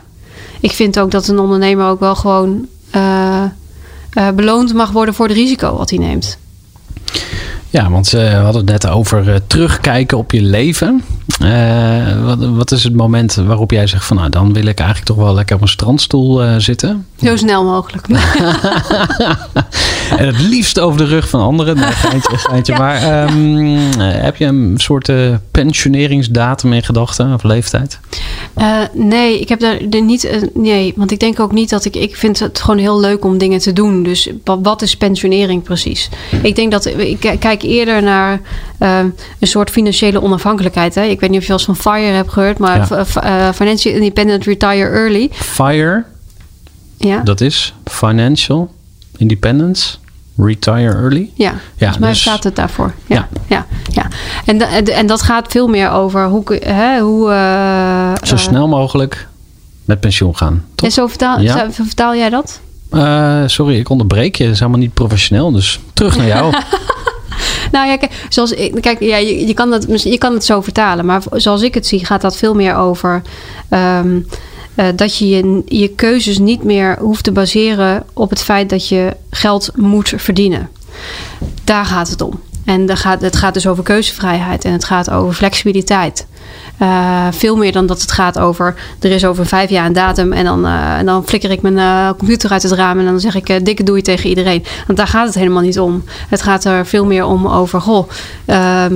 ik 0.59 0.71
vind 0.71 0.99
ook 0.99 1.11
dat 1.11 1.27
een 1.27 1.39
ondernemer 1.39 1.85
ook 1.87 1.99
wel 1.99 2.15
gewoon 2.15 2.67
beloond 4.33 4.73
mag 4.73 4.91
worden 4.91 5.13
voor 5.13 5.27
het 5.27 5.37
risico 5.37 5.77
wat 5.77 5.89
hij 5.89 5.99
neemt. 5.99 6.37
Ja, 7.69 7.89
want 7.89 8.13
uh, 8.13 8.21
we 8.21 8.27
hadden 8.27 8.61
het 8.61 8.83
net 8.83 8.87
over 8.87 9.27
uh, 9.27 9.35
terugkijken 9.47 10.17
op 10.17 10.31
je 10.31 10.41
leven. 10.41 11.03
Uh, 11.43 12.25
wat, 12.25 12.37
wat, 12.39 12.71
is 12.71 12.83
het 12.83 12.95
moment 12.95 13.35
waarop 13.35 13.71
jij 13.71 13.87
zegt 13.87 14.05
van 14.05 14.17
nou 14.17 14.29
dan 14.29 14.53
wil 14.53 14.65
ik 14.65 14.79
eigenlijk 14.79 15.09
toch 15.09 15.17
wel 15.17 15.33
lekker 15.33 15.55
op 15.55 15.61
een 15.61 15.67
strandstoel 15.67 16.59
zitten? 16.59 17.05
Zo 17.21 17.35
snel 17.35 17.63
mogelijk. 17.63 18.07
en 20.17 20.25
het 20.25 20.39
liefst 20.39 20.79
over 20.79 20.97
de 20.97 21.05
rug 21.05 21.29
van 21.29 21.41
anderen. 21.41 21.75
Nee, 21.75 21.91
geintje, 21.91 22.37
geintje. 22.37 22.73
Ja. 22.73 22.79
Maar 22.79 23.23
um, 23.23 23.77
heb 23.99 24.35
je 24.35 24.45
een 24.45 24.73
soort 24.77 25.11
pensioneringsdatum 25.51 26.73
in 26.73 26.83
gedachten 26.83 27.33
of 27.33 27.43
leeftijd? 27.43 27.99
nee, 28.93 29.39
ik 29.39 29.49
heb 29.49 29.59
daar 29.59 30.01
niet. 30.01 30.49
nee, 30.53 30.93
want 30.95 31.11
ik 31.11 31.19
denk 31.19 31.39
ook 31.39 31.51
niet 31.51 31.69
dat 31.69 31.85
ik. 31.85 31.95
Ik 31.95 32.15
vind 32.15 32.39
het 32.39 32.59
gewoon 32.59 32.79
heel 32.79 32.99
leuk 32.99 33.25
om 33.25 33.37
dingen 33.37 33.59
te 33.59 33.73
doen. 33.73 34.03
Dus 34.03 34.29
wat 34.43 34.81
is 34.81 34.97
pensionering 34.97 35.63
precies? 35.63 36.09
Ik 36.41 36.55
denk 36.55 36.71
dat. 36.71 36.85
Ik 36.85 37.35
kijk 37.39 37.56
eerder 37.63 38.03
naar 38.03 38.41
uh, 38.79 38.99
een 39.39 39.47
soort 39.47 39.69
financiële 39.69 40.21
onafhankelijkheid. 40.21 40.95
Hè? 40.95 41.03
Ik 41.03 41.19
weet 41.19 41.29
niet 41.29 41.39
of 41.39 41.45
je 41.45 41.51
al 41.51 41.57
eens 41.57 41.67
van 41.67 41.93
FIRE 41.93 42.13
hebt 42.13 42.31
gehoord, 42.31 42.57
maar 42.57 42.87
ja. 42.89 43.05
uh, 43.23 43.53
Financial 43.53 43.93
Independent 43.93 44.45
Retire 44.45 44.89
Early. 44.89 45.29
FIRE? 45.31 46.03
Ja. 46.97 47.21
Dat 47.23 47.41
is 47.41 47.73
Financial 47.85 48.73
Independence. 49.17 49.97
Retire 50.37 50.93
early? 50.93 51.31
Ja, 51.33 51.45
ja 51.45 51.57
volgens 51.77 51.97
mij 51.97 52.09
dus, 52.09 52.21
staat 52.21 52.43
het 52.43 52.55
daarvoor. 52.55 52.93
Ja, 53.05 53.27
ja. 53.47 53.47
ja, 53.47 53.65
ja. 53.91 54.07
En, 54.45 54.87
en 54.87 55.07
dat 55.07 55.21
gaat 55.21 55.51
veel 55.51 55.67
meer 55.67 55.91
over 55.91 56.27
hoe... 56.27 56.59
Hè, 56.63 56.99
hoe 56.99 57.29
uh, 57.29 58.11
Zo 58.23 58.37
snel 58.37 58.67
mogelijk 58.67 59.27
met 59.85 59.99
pensioen 59.99 60.37
gaan. 60.37 60.65
Toch? 60.75 60.85
En 60.85 60.93
zo 60.93 61.07
vertaal, 61.07 61.39
ja. 61.39 61.71
zo 61.71 61.83
vertaal 61.83 62.15
jij 62.15 62.29
dat? 62.29 62.61
Uh, 62.91 63.43
sorry, 63.45 63.79
ik 63.79 63.89
onderbreek 63.89 64.35
je. 64.35 64.43
Dat 64.43 64.53
is 64.53 64.59
helemaal 64.59 64.79
niet 64.79 64.93
professioneel. 64.93 65.51
Dus 65.51 65.79
terug 65.93 66.17
naar 66.17 66.27
jou. 66.27 66.53
Nou 67.71 67.87
ja, 67.87 67.97
kijk, 67.97 68.25
zoals 68.29 68.53
kijk 68.79 68.99
ja, 68.99 69.17
je, 69.17 69.53
kan 69.53 69.71
het, 69.71 70.03
je 70.03 70.17
kan 70.17 70.33
het 70.33 70.45
zo 70.45 70.61
vertalen. 70.61 71.05
Maar 71.05 71.21
zoals 71.31 71.61
ik 71.61 71.73
het 71.73 71.87
zie, 71.87 72.05
gaat 72.05 72.21
dat 72.21 72.37
veel 72.37 72.55
meer 72.55 72.75
over. 72.75 73.21
Um, 73.69 74.27
uh, 74.75 74.85
dat 74.95 75.17
je, 75.17 75.27
je 75.27 75.63
je 75.65 75.87
keuzes 75.87 76.37
niet 76.37 76.63
meer 76.63 76.97
hoeft 76.99 77.23
te 77.23 77.31
baseren 77.31 78.03
op 78.13 78.29
het 78.29 78.43
feit 78.43 78.69
dat 78.69 78.87
je 78.87 79.15
geld 79.29 79.71
moet 79.75 80.13
verdienen. 80.15 80.69
Daar 81.63 81.85
gaat 81.85 82.09
het 82.09 82.21
om. 82.21 82.39
En 82.65 82.97
gaat, 82.97 83.21
het 83.21 83.35
gaat 83.35 83.53
dus 83.53 83.67
over 83.67 83.83
keuzevrijheid 83.83 84.65
en 84.65 84.71
het 84.71 84.83
gaat 84.83 85.09
over 85.09 85.33
flexibiliteit. 85.33 86.27
Uh, 86.81 87.27
veel 87.31 87.55
meer 87.55 87.71
dan 87.71 87.85
dat 87.85 88.01
het 88.01 88.11
gaat 88.11 88.39
over. 88.39 88.75
Er 88.99 89.11
is 89.11 89.25
over 89.25 89.45
vijf 89.45 89.69
jaar 89.69 89.85
een 89.85 89.93
datum. 89.93 90.33
En 90.33 90.45
dan, 90.45 90.65
uh, 90.65 90.97
en 90.97 91.05
dan 91.05 91.25
flikker 91.25 91.51
ik 91.51 91.61
mijn 91.61 91.77
uh, 91.77 92.09
computer 92.17 92.49
uit 92.51 92.63
het 92.63 92.71
raam. 92.71 92.99
En 92.99 93.05
dan 93.05 93.19
zeg 93.19 93.35
ik: 93.35 93.65
dikke 93.65 93.83
doei 93.83 94.01
tegen 94.01 94.29
iedereen. 94.29 94.63
Want 94.85 94.97
daar 94.97 95.07
gaat 95.07 95.25
het 95.25 95.35
helemaal 95.35 95.61
niet 95.61 95.79
om. 95.79 96.03
Het 96.29 96.41
gaat 96.41 96.65
er 96.65 96.85
veel 96.85 97.05
meer 97.05 97.25
om 97.25 97.47
over. 97.47 97.81
Goh, 97.81 98.09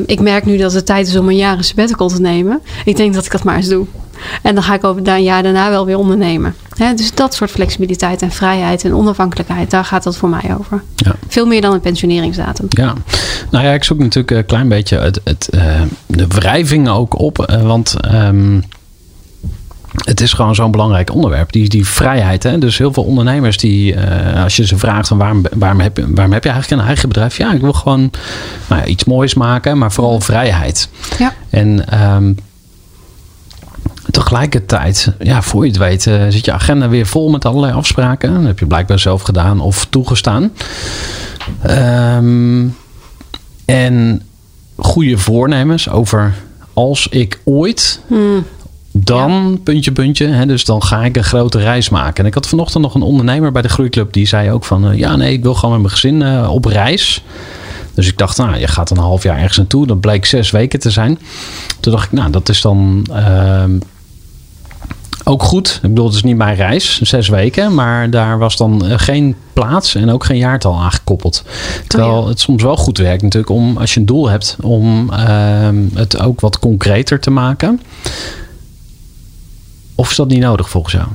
ik 0.05 0.19
merk 0.19 0.45
nu 0.45 0.57
dat 0.57 0.73
het 0.73 0.85
tijd 0.85 1.07
is 1.07 1.17
om 1.17 1.29
een 1.29 1.35
jaar 1.35 1.57
een 1.57 1.63
sabbatical 1.63 2.07
te 2.07 2.21
nemen. 2.21 2.61
Ik 2.85 2.95
denk 2.95 3.13
dat 3.13 3.25
ik 3.25 3.31
dat 3.31 3.43
maar 3.43 3.55
eens 3.55 3.67
doe. 3.67 3.85
En 4.41 4.53
dan 4.53 4.63
ga 4.63 4.73
ik 4.73 4.83
over 4.83 5.07
een 5.07 5.23
jaar 5.23 5.43
daarna 5.43 5.69
wel 5.69 5.85
weer 5.85 5.97
ondernemen. 5.97 6.55
dus 6.95 7.13
dat 7.13 7.33
soort 7.33 7.51
flexibiliteit 7.51 8.21
en 8.21 8.31
vrijheid 8.31 8.83
en 8.83 8.95
onafhankelijkheid, 8.95 9.71
daar 9.71 9.85
gaat 9.85 10.03
dat 10.03 10.17
voor 10.17 10.29
mij 10.29 10.55
over. 10.59 10.83
Ja. 10.95 11.15
Veel 11.27 11.45
meer 11.45 11.61
dan 11.61 11.73
een 11.73 11.79
pensioneringsdatum. 11.79 12.65
Ja, 12.69 12.93
nou 13.51 13.65
ja, 13.65 13.71
ik 13.71 13.83
zoek 13.83 13.99
natuurlijk 13.99 14.31
een 14.31 14.45
klein 14.45 14.67
beetje 14.67 14.97
het, 14.97 15.21
het, 15.23 15.49
uh, 15.51 15.81
de 16.05 16.27
wrijving 16.27 16.89
ook 16.89 17.19
op. 17.19 17.49
Uh, 17.49 17.61
want 17.61 17.95
um, 18.13 18.63
het 19.95 20.21
is 20.21 20.33
gewoon 20.33 20.55
zo'n 20.55 20.71
belangrijk 20.71 21.13
onderwerp, 21.13 21.51
die, 21.51 21.69
die 21.69 21.87
vrijheid. 21.87 22.43
Hè? 22.43 22.57
Dus 22.57 22.77
heel 22.77 22.93
veel 22.93 23.03
ondernemers 23.03 23.57
die, 23.57 23.95
uh, 23.95 24.43
als 24.43 24.55
je 24.55 24.65
ze 24.65 24.77
vraagt 24.77 25.07
van 25.07 25.17
waarom, 25.17 25.45
waarom, 25.55 25.79
heb, 25.79 25.97
je, 25.97 26.13
waarom 26.13 26.33
heb 26.33 26.43
je 26.43 26.49
eigenlijk 26.49 26.81
een 26.81 26.87
eigen 26.87 27.07
bedrijf? 27.07 27.37
Ja, 27.37 27.53
ik 27.53 27.61
wil 27.61 27.73
gewoon 27.73 28.11
nou 28.67 28.81
ja, 28.81 28.87
iets 28.87 29.03
moois 29.03 29.33
maken, 29.33 29.77
maar 29.77 29.91
vooral 29.91 30.19
vrijheid. 30.19 30.89
Ja. 31.19 31.33
En 31.49 32.01
um, 32.03 32.37
tegelijkertijd, 34.31 35.13
ja, 35.19 35.41
voor 35.41 35.63
je 35.63 35.69
het 35.69 35.79
weet, 35.79 36.05
uh, 36.05 36.23
zit 36.29 36.45
je 36.45 36.51
agenda 36.51 36.89
weer 36.89 37.05
vol 37.05 37.29
met 37.29 37.45
allerlei 37.45 37.73
afspraken. 37.73 38.33
Dat 38.33 38.43
heb 38.43 38.59
je 38.59 38.65
blijkbaar 38.65 38.99
zelf 38.99 39.21
gedaan 39.21 39.59
of 39.59 39.87
toegestaan. 39.89 40.51
Um, 41.69 42.75
en 43.65 44.21
goede 44.75 45.17
voornemens 45.17 45.89
over 45.89 46.33
als 46.73 47.07
ik 47.07 47.39
ooit. 47.43 48.01
Hmm. 48.07 48.45
Dan, 48.91 49.49
ja. 49.51 49.57
puntje, 49.63 49.91
puntje. 49.91 50.27
Hè, 50.27 50.45
dus 50.45 50.65
dan 50.65 50.83
ga 50.83 51.03
ik 51.03 51.17
een 51.17 51.23
grote 51.23 51.59
reis 51.59 51.89
maken. 51.89 52.23
En 52.23 52.25
ik 52.25 52.33
had 52.33 52.47
vanochtend 52.47 52.83
nog 52.83 52.95
een 52.95 53.01
ondernemer 53.01 53.51
bij 53.51 53.61
de 53.61 53.69
Groeiclub. 53.69 54.13
Die 54.13 54.27
zei 54.27 54.51
ook 54.51 54.63
van... 54.63 54.91
Uh, 54.91 54.97
ja, 54.97 55.15
nee, 55.15 55.33
ik 55.33 55.43
wil 55.43 55.53
gewoon 55.53 55.71
met 55.71 55.81
mijn 55.81 55.93
gezin 55.93 56.21
uh, 56.21 56.51
op 56.51 56.65
reis. 56.65 57.23
Dus 57.93 58.07
ik 58.07 58.17
dacht, 58.17 58.37
nou, 58.37 58.57
je 58.57 58.67
gaat 58.67 58.89
een 58.89 58.97
half 58.97 59.23
jaar 59.23 59.37
ergens 59.37 59.57
naartoe. 59.57 59.87
Dat 59.87 59.99
bleek 59.99 60.25
zes 60.25 60.51
weken 60.51 60.79
te 60.79 60.89
zijn. 60.89 61.19
Toen 61.79 61.91
dacht 61.91 62.05
ik, 62.05 62.11
nou, 62.11 62.31
dat 62.31 62.49
is 62.49 62.61
dan... 62.61 63.05
Uh, 63.09 63.63
ook 65.23 65.43
goed. 65.43 65.79
Ik 65.83 65.89
bedoel, 65.89 66.05
het 66.05 66.15
is 66.15 66.23
niet 66.23 66.37
mijn 66.37 66.55
reis, 66.55 67.01
zes 67.01 67.27
weken. 67.27 67.73
Maar 67.73 68.09
daar 68.09 68.37
was 68.37 68.57
dan 68.57 68.85
eh, 68.85 68.93
geen 68.97 69.35
plaats 69.53 69.95
en 69.95 70.09
ook 70.09 70.23
geen 70.23 70.37
jaartal 70.37 70.79
aangekoppeld. 70.79 71.43
Terwijl 71.87 72.17
oh 72.17 72.23
ja. 72.23 72.29
het 72.29 72.39
soms 72.39 72.63
wel 72.63 72.77
goed 72.77 72.97
werkt 72.97 73.21
natuurlijk 73.21 73.51
om, 73.51 73.77
als 73.77 73.93
je 73.93 73.99
een 73.99 74.05
doel 74.05 74.29
hebt, 74.29 74.57
om 74.61 75.09
uh, 75.09 75.69
het 75.93 76.19
ook 76.21 76.39
wat 76.39 76.59
concreter 76.59 77.19
te 77.19 77.31
maken. 77.31 77.81
Of 79.95 80.09
is 80.09 80.15
dat 80.15 80.27
niet 80.27 80.39
nodig 80.39 80.69
volgens 80.69 80.93
jou? 80.93 81.07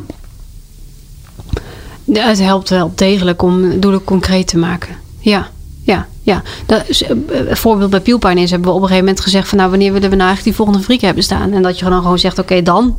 Ja, 2.05 2.29
het 2.29 2.39
helpt 2.39 2.69
wel 2.69 2.93
degelijk 2.95 3.43
om 3.43 3.81
doelen 3.81 4.05
concreet 4.05 4.47
te 4.47 4.59
maken. 4.59 4.97
Ja, 5.19 5.49
ja, 5.83 6.07
ja. 6.23 6.43
Dat 6.67 6.83
is, 6.87 7.03
uh, 7.03 7.11
voorbeeld 7.51 7.91
bij 7.91 8.01
Pielpijn 8.01 8.39
is 8.39 8.51
hebben 8.51 8.69
we 8.69 8.75
op 8.75 8.83
een 8.83 8.89
gegeven 8.89 9.07
moment 9.07 9.25
gezegd 9.25 9.49
van 9.49 9.59
nou 9.59 9.71
wanneer 9.71 9.93
willen 9.93 10.11
we 10.11 10.17
nou 10.17 10.29
eigenlijk 10.29 10.57
die 10.57 10.65
volgende 10.65 10.87
friek 10.87 11.01
hebben 11.01 11.23
staan. 11.23 11.53
En 11.53 11.63
dat 11.63 11.79
je 11.79 11.85
dan 11.85 12.03
gewoon 12.03 12.19
zegt 12.19 12.39
oké 12.39 12.53
okay, 12.53 12.63
dan. 12.63 12.97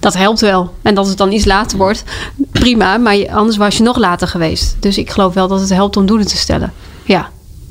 Dat 0.00 0.14
helpt 0.14 0.40
wel. 0.40 0.74
En 0.82 0.94
dat 0.94 1.06
het 1.08 1.16
dan 1.16 1.32
iets 1.32 1.44
later 1.44 1.78
wordt, 1.78 2.04
prima. 2.52 2.96
Maar 2.96 3.30
anders 3.30 3.56
was 3.56 3.76
je 3.76 3.82
nog 3.82 3.96
later 3.96 4.28
geweest. 4.28 4.76
Dus 4.80 4.98
ik 4.98 5.10
geloof 5.10 5.34
wel 5.34 5.48
dat 5.48 5.60
het 5.60 5.70
helpt 5.70 5.96
om 5.96 6.06
doelen 6.06 6.26
te 6.26 6.36
stellen. 6.36 6.72
Ja, 7.04 7.30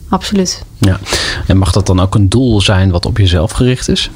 absoluut. 0.10 0.64
Ja. 0.78 1.00
En 1.48 1.58
mag 1.58 1.72
dat 1.72 1.86
dan 1.86 2.00
ook 2.00 2.16
een 2.16 2.30
doel 2.30 2.62
zijn 2.62 2.92
wat 2.92 3.06
op 3.06 3.18
jezelf 3.18 3.52
gericht 3.52 3.88
is? 3.88 4.10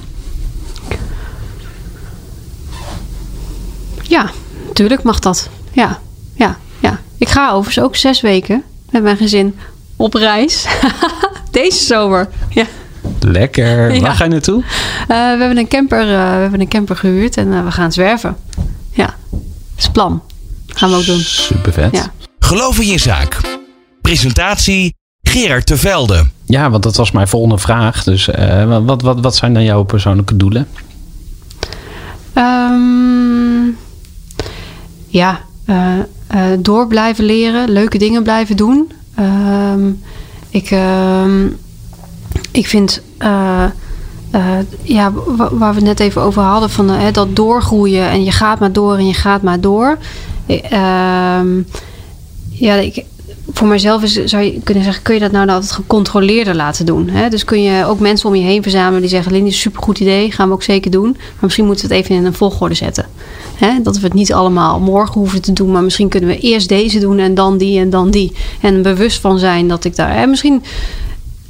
Ja, 4.02 4.30
natuurlijk 4.68 5.04
mag 5.04 5.20
dat. 5.20 5.50
Ja, 5.72 6.00
ja, 6.34 6.58
ja. 6.80 7.00
Ik 7.18 7.30
ga 7.30 7.52
overigens 7.52 7.86
ook 7.86 7.96
zes 7.96 8.22
weken 8.22 8.64
met 8.90 9.04
mijn 9.04 9.18
gezin 9.18 9.56
op 9.96 10.14
reis. 10.14 10.66
Deze 11.52 11.86
zomer. 11.86 12.30
Ja. 12.50 12.66
Lekker. 13.20 13.92
Ja. 13.94 14.02
Waar 14.02 14.16
ga 14.16 14.24
je 14.24 14.30
naartoe? 14.30 14.64
Eh, 14.64 15.08
we, 15.08 15.16
hebben 15.16 15.58
een 15.58 15.68
camper, 15.68 16.00
eh, 16.00 16.06
we 16.08 16.42
hebben 16.42 16.62
een 16.62 16.68
camper 16.68 16.96
gehuurd 16.96 17.38
en 17.38 17.54
eh, 17.54 17.64
we 17.64 17.72
gaan 17.72 17.92
zwerven. 17.92 18.38
Ja, 18.92 19.16
dat 19.30 19.40
is 19.78 19.84
het 19.84 19.94
plan. 19.94 20.22
Gaan 20.68 20.90
we 20.90 20.96
ook 20.96 21.06
doen. 21.06 21.20
Super 21.20 21.74
vet. 21.74 21.96
Ja. 21.96 22.12
Geloof 22.40 22.80
in 22.80 22.88
je 22.88 23.00
zaak. 23.00 23.38
Presentatie 24.02 24.96
Gerard 25.22 25.66
Tervelde. 25.66 26.26
Ja, 26.46 26.70
want 26.70 26.84
dat 26.84 26.96
was 26.96 27.12
mijn 27.12 27.28
volgende 27.28 27.58
vraag. 27.58 28.04
Dus 28.04 28.28
eh, 28.28 28.78
wat, 28.86 29.02
wat, 29.02 29.20
wat 29.20 29.36
zijn 29.36 29.54
dan 29.54 29.64
jouw 29.64 29.84
persoonlijke 29.84 30.38
doelen? 30.38 30.68
Ehm, 32.34 33.70
ja, 35.08 35.40
eh, 35.66 36.00
eh, 36.28 36.60
door 36.60 36.88
blijven 36.88 37.24
leren, 37.24 37.70
leuke 37.70 37.98
dingen 37.98 38.24
blijven 38.24 38.58
doen. 38.58 38.92
Ehm, 39.16 39.90
ik, 40.50 40.72
ehm, 40.72 41.48
ik 42.52 42.68
vind, 42.68 43.02
eh, 43.18 43.64
eh, 44.32 44.42
ja, 44.82 45.12
wa- 45.12 45.50
waar 45.56 45.70
we 45.70 45.76
het 45.76 45.86
net 45.88 46.00
even 46.00 46.22
over 46.22 46.42
hadden, 46.42 46.70
van 46.70 46.90
eh, 46.92 47.14
dat 47.14 47.36
doorgroeien 47.36 48.10
en 48.10 48.24
je 48.24 48.32
gaat 48.32 48.60
maar 48.60 48.72
door 48.72 48.98
en 48.98 49.08
je 49.08 49.14
gaat 49.14 49.42
maar 49.42 49.60
door. 49.60 49.98
Eh, 50.46 50.72
ehm, 50.72 51.62
ja, 52.50 52.74
ik, 52.76 53.04
voor 53.54 53.68
mijzelf 53.68 54.04
is, 54.04 54.24
zou 54.26 54.44
je 54.44 54.60
kunnen 54.64 54.84
zeggen, 54.84 55.04
kun 55.04 55.14
je 55.14 55.20
dat 55.20 55.32
nou 55.32 55.50
altijd 55.50 55.72
gecontroleerder 55.72 56.56
laten 56.56 56.86
doen? 56.86 57.10
Hè? 57.10 57.30
Dus 57.30 57.44
kun 57.46 57.62
je 57.64 57.86
ook 57.86 58.00
mensen 58.00 58.30
om 58.30 58.36
je 58.36 58.42
heen 58.44 58.62
verzamelen 58.62 59.02
die 59.02 59.10
zeggen, 59.10 59.32
Lindy, 59.32 59.52
supergoed 59.52 60.00
idee, 60.00 60.32
gaan 60.32 60.48
we 60.48 60.54
ook 60.54 60.64
zeker 60.64 60.92
doen. 60.92 61.10
Maar 61.12 61.32
misschien 61.42 61.66
moeten 61.66 61.88
we 61.88 61.96
het 61.96 62.04
even 62.04 62.16
in 62.16 62.26
een 62.26 62.34
volgorde 62.34 62.76
zetten. 62.76 63.06
Hè? 63.56 63.82
Dat 63.84 63.98
we 63.98 64.04
het 64.06 64.14
niet 64.14 64.34
allemaal 64.34 64.80
morgen 64.80 65.14
hoeven 65.22 65.42
te 65.42 65.54
doen, 65.54 65.72
maar 65.72 65.84
misschien 65.84 66.10
kunnen 66.10 66.30
we 66.30 66.38
eerst 66.40 66.70
deze 66.70 67.00
doen 67.00 67.20
en 67.20 67.34
dan 67.34 67.58
die 67.58 67.80
en 67.80 67.90
dan 67.90 68.10
die. 68.12 68.32
En 68.62 68.82
bewust 68.82 69.20
van 69.20 69.40
zijn 69.40 69.68
dat 69.68 69.84
ik 69.84 69.96
daar, 69.96 70.16
hè, 70.16 70.26
misschien 70.26 70.64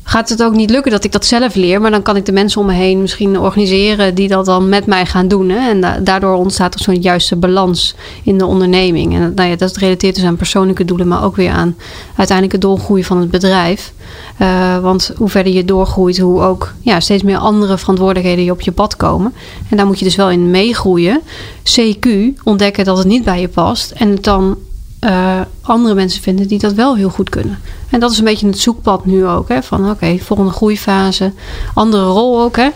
gaat 0.04 0.30
het 0.30 0.43
ook 0.43 0.54
niet 0.54 0.70
lukken 0.70 0.91
dat 0.91 1.04
ik 1.04 1.12
dat 1.12 1.26
zelf 1.26 1.56
leer. 1.56 1.82
Maar 1.82 1.91
dan 1.91 2.02
kan 2.02 2.16
ik 2.16 2.26
de 2.26 2.32
mensen 2.32 2.62
om 2.62 2.68
me 2.68 2.74
heen 2.74 3.02
misschien 3.02 3.39
organiseren 3.39 4.16
die 4.16 4.28
dat 4.28 4.45
dan 4.45 4.70
met 4.70 4.86
mij 4.86 5.06
gaan 5.06 5.28
doen. 5.28 5.49
Hè? 5.49 5.70
En 5.70 5.82
da- 5.82 5.99
daardoor 5.99 6.36
ontstaat 6.36 6.74
er 6.74 6.80
zo'n 6.80 7.02
juiste 7.02 7.36
balans 7.36 7.95
in 8.24 8.38
de 8.38 8.45
onderneming. 8.45 9.14
En 9.14 9.34
nou 9.36 9.49
ja, 9.49 9.56
dat 9.56 9.78
relateert 9.78 10.16
dus 10.16 10.24
aan 10.24 10.36
persoonlijke 10.36 10.86
doelen, 10.86 11.08
maar 11.08 11.24
ook 11.24 11.36
weer 11.36 11.52
aan 11.52 11.76
uiteindelijk 12.16 12.52
het 12.52 12.62
doorgroeien 12.62 13.06
van 13.06 13.18
het 13.18 13.32
bedrijf. 13.32 13.93
Eh, 14.38 14.80
want 14.80 15.12
hoe 15.18 15.30
verder 15.30 15.54
je 15.54 15.66
doorgroeit, 15.66 16.20
hoe 16.20 16.41
ook 16.41 16.74
ja, 16.82 16.99
steeds 16.99 17.24
meer 17.24 17.38
andere 17.38 17.78
verantwoordelijkheden 17.78 18.43
je 18.43 18.52
op 18.52 18.62
je 18.62 18.72
pad 18.72 18.95
komen. 18.95 19.34
En 19.70 19.78
daar 19.78 19.86
moet 19.86 19.99
je 19.99 20.06
dus 20.06 20.16
wel 20.16 20.30
in 20.30 20.52
meegroeien. 20.52 21.22
CQ, 21.64 22.08
ontdekken 22.43 22.86
dat 22.86 22.97
het 22.97 23.08
niet 23.08 23.24
bij 23.24 23.41
je 23.41 23.47
past. 23.47 23.91
En 23.91 24.10
het 24.10 24.24
dan 24.24 24.58
eh, 25.02 25.41
andere 25.62 25.95
mensen 25.95 26.22
vinden 26.22 26.47
die 26.47 26.60
dat 26.60 26.74
wel 26.74 26.95
heel 26.95 27.10
goed 27.10 27.30
kunnen. 27.30 27.60
En 27.89 27.99
dat 27.99 28.12
is 28.12 28.18
een 28.18 28.24
beetje 28.24 28.47
het 28.47 28.60
zoekpad 28.60 29.06
nu 29.06 29.26
ook. 29.26 29.49
Hè? 29.49 29.64
Van 29.64 29.89
oké, 29.89 30.18
volgende 30.18 30.52
groeifase. 30.52 31.34
Andere 31.74 32.04
rol 32.04 32.41
ook. 32.41 32.56
Hè? 32.56 32.70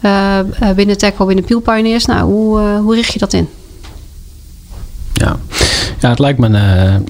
Eh, 0.00 0.70
binnen 0.76 0.98
Techo, 0.98 1.26
binnen 1.26 1.44
Peel 1.44 1.60
Pioneers. 1.60 2.04
Nou, 2.04 2.22
hoe, 2.22 2.60
hoe 2.60 2.94
richt 2.94 3.12
je 3.12 3.18
dat 3.18 3.32
in? 3.32 3.48
Ja, 5.12 5.36
ja 5.98 6.08
het 6.08 6.18
lijkt 6.18 6.38
me 6.38 6.46
een 6.46 7.06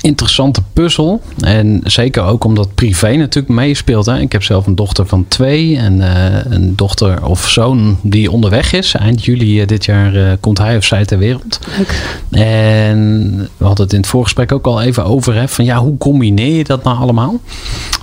interessante 0.00 0.62
puzzel. 0.72 1.22
En 1.40 1.80
zeker 1.84 2.22
ook 2.22 2.44
omdat 2.44 2.74
privé 2.74 3.16
natuurlijk 3.16 3.54
meespeelt. 3.54 4.06
Hè. 4.06 4.18
Ik 4.18 4.32
heb 4.32 4.42
zelf 4.42 4.66
een 4.66 4.74
dochter 4.74 5.06
van 5.06 5.24
twee 5.28 5.76
en 5.76 6.00
eh, 6.00 6.52
een 6.52 6.76
dochter 6.76 7.24
of 7.24 7.48
zoon 7.48 7.98
die 8.02 8.30
onderweg 8.30 8.72
is. 8.72 8.94
Eind 8.94 9.24
juli 9.24 9.60
eh, 9.60 9.66
dit 9.66 9.84
jaar 9.84 10.14
eh, 10.14 10.32
komt 10.40 10.58
hij 10.58 10.76
of 10.76 10.84
zij 10.84 11.04
ter 11.04 11.18
wereld. 11.18 11.60
Leuk. 11.76 12.20
En 12.30 13.36
we 13.56 13.64
hadden 13.64 13.84
het 13.84 13.94
in 13.94 14.00
het 14.00 14.08
voorgesprek 14.08 14.52
ook 14.52 14.66
al 14.66 14.82
even 14.82 15.04
over. 15.04 15.34
Hè, 15.34 15.48
van 15.48 15.64
ja, 15.64 15.78
hoe 15.78 15.98
combineer 15.98 16.56
je 16.56 16.64
dat 16.64 16.84
nou 16.84 16.98
allemaal? 16.98 17.40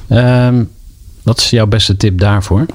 Ehm, 0.07 0.63
wat 1.23 1.39
is 1.39 1.49
jouw 1.49 1.67
beste 1.67 1.97
tip 1.97 2.19
daarvoor? 2.19 2.65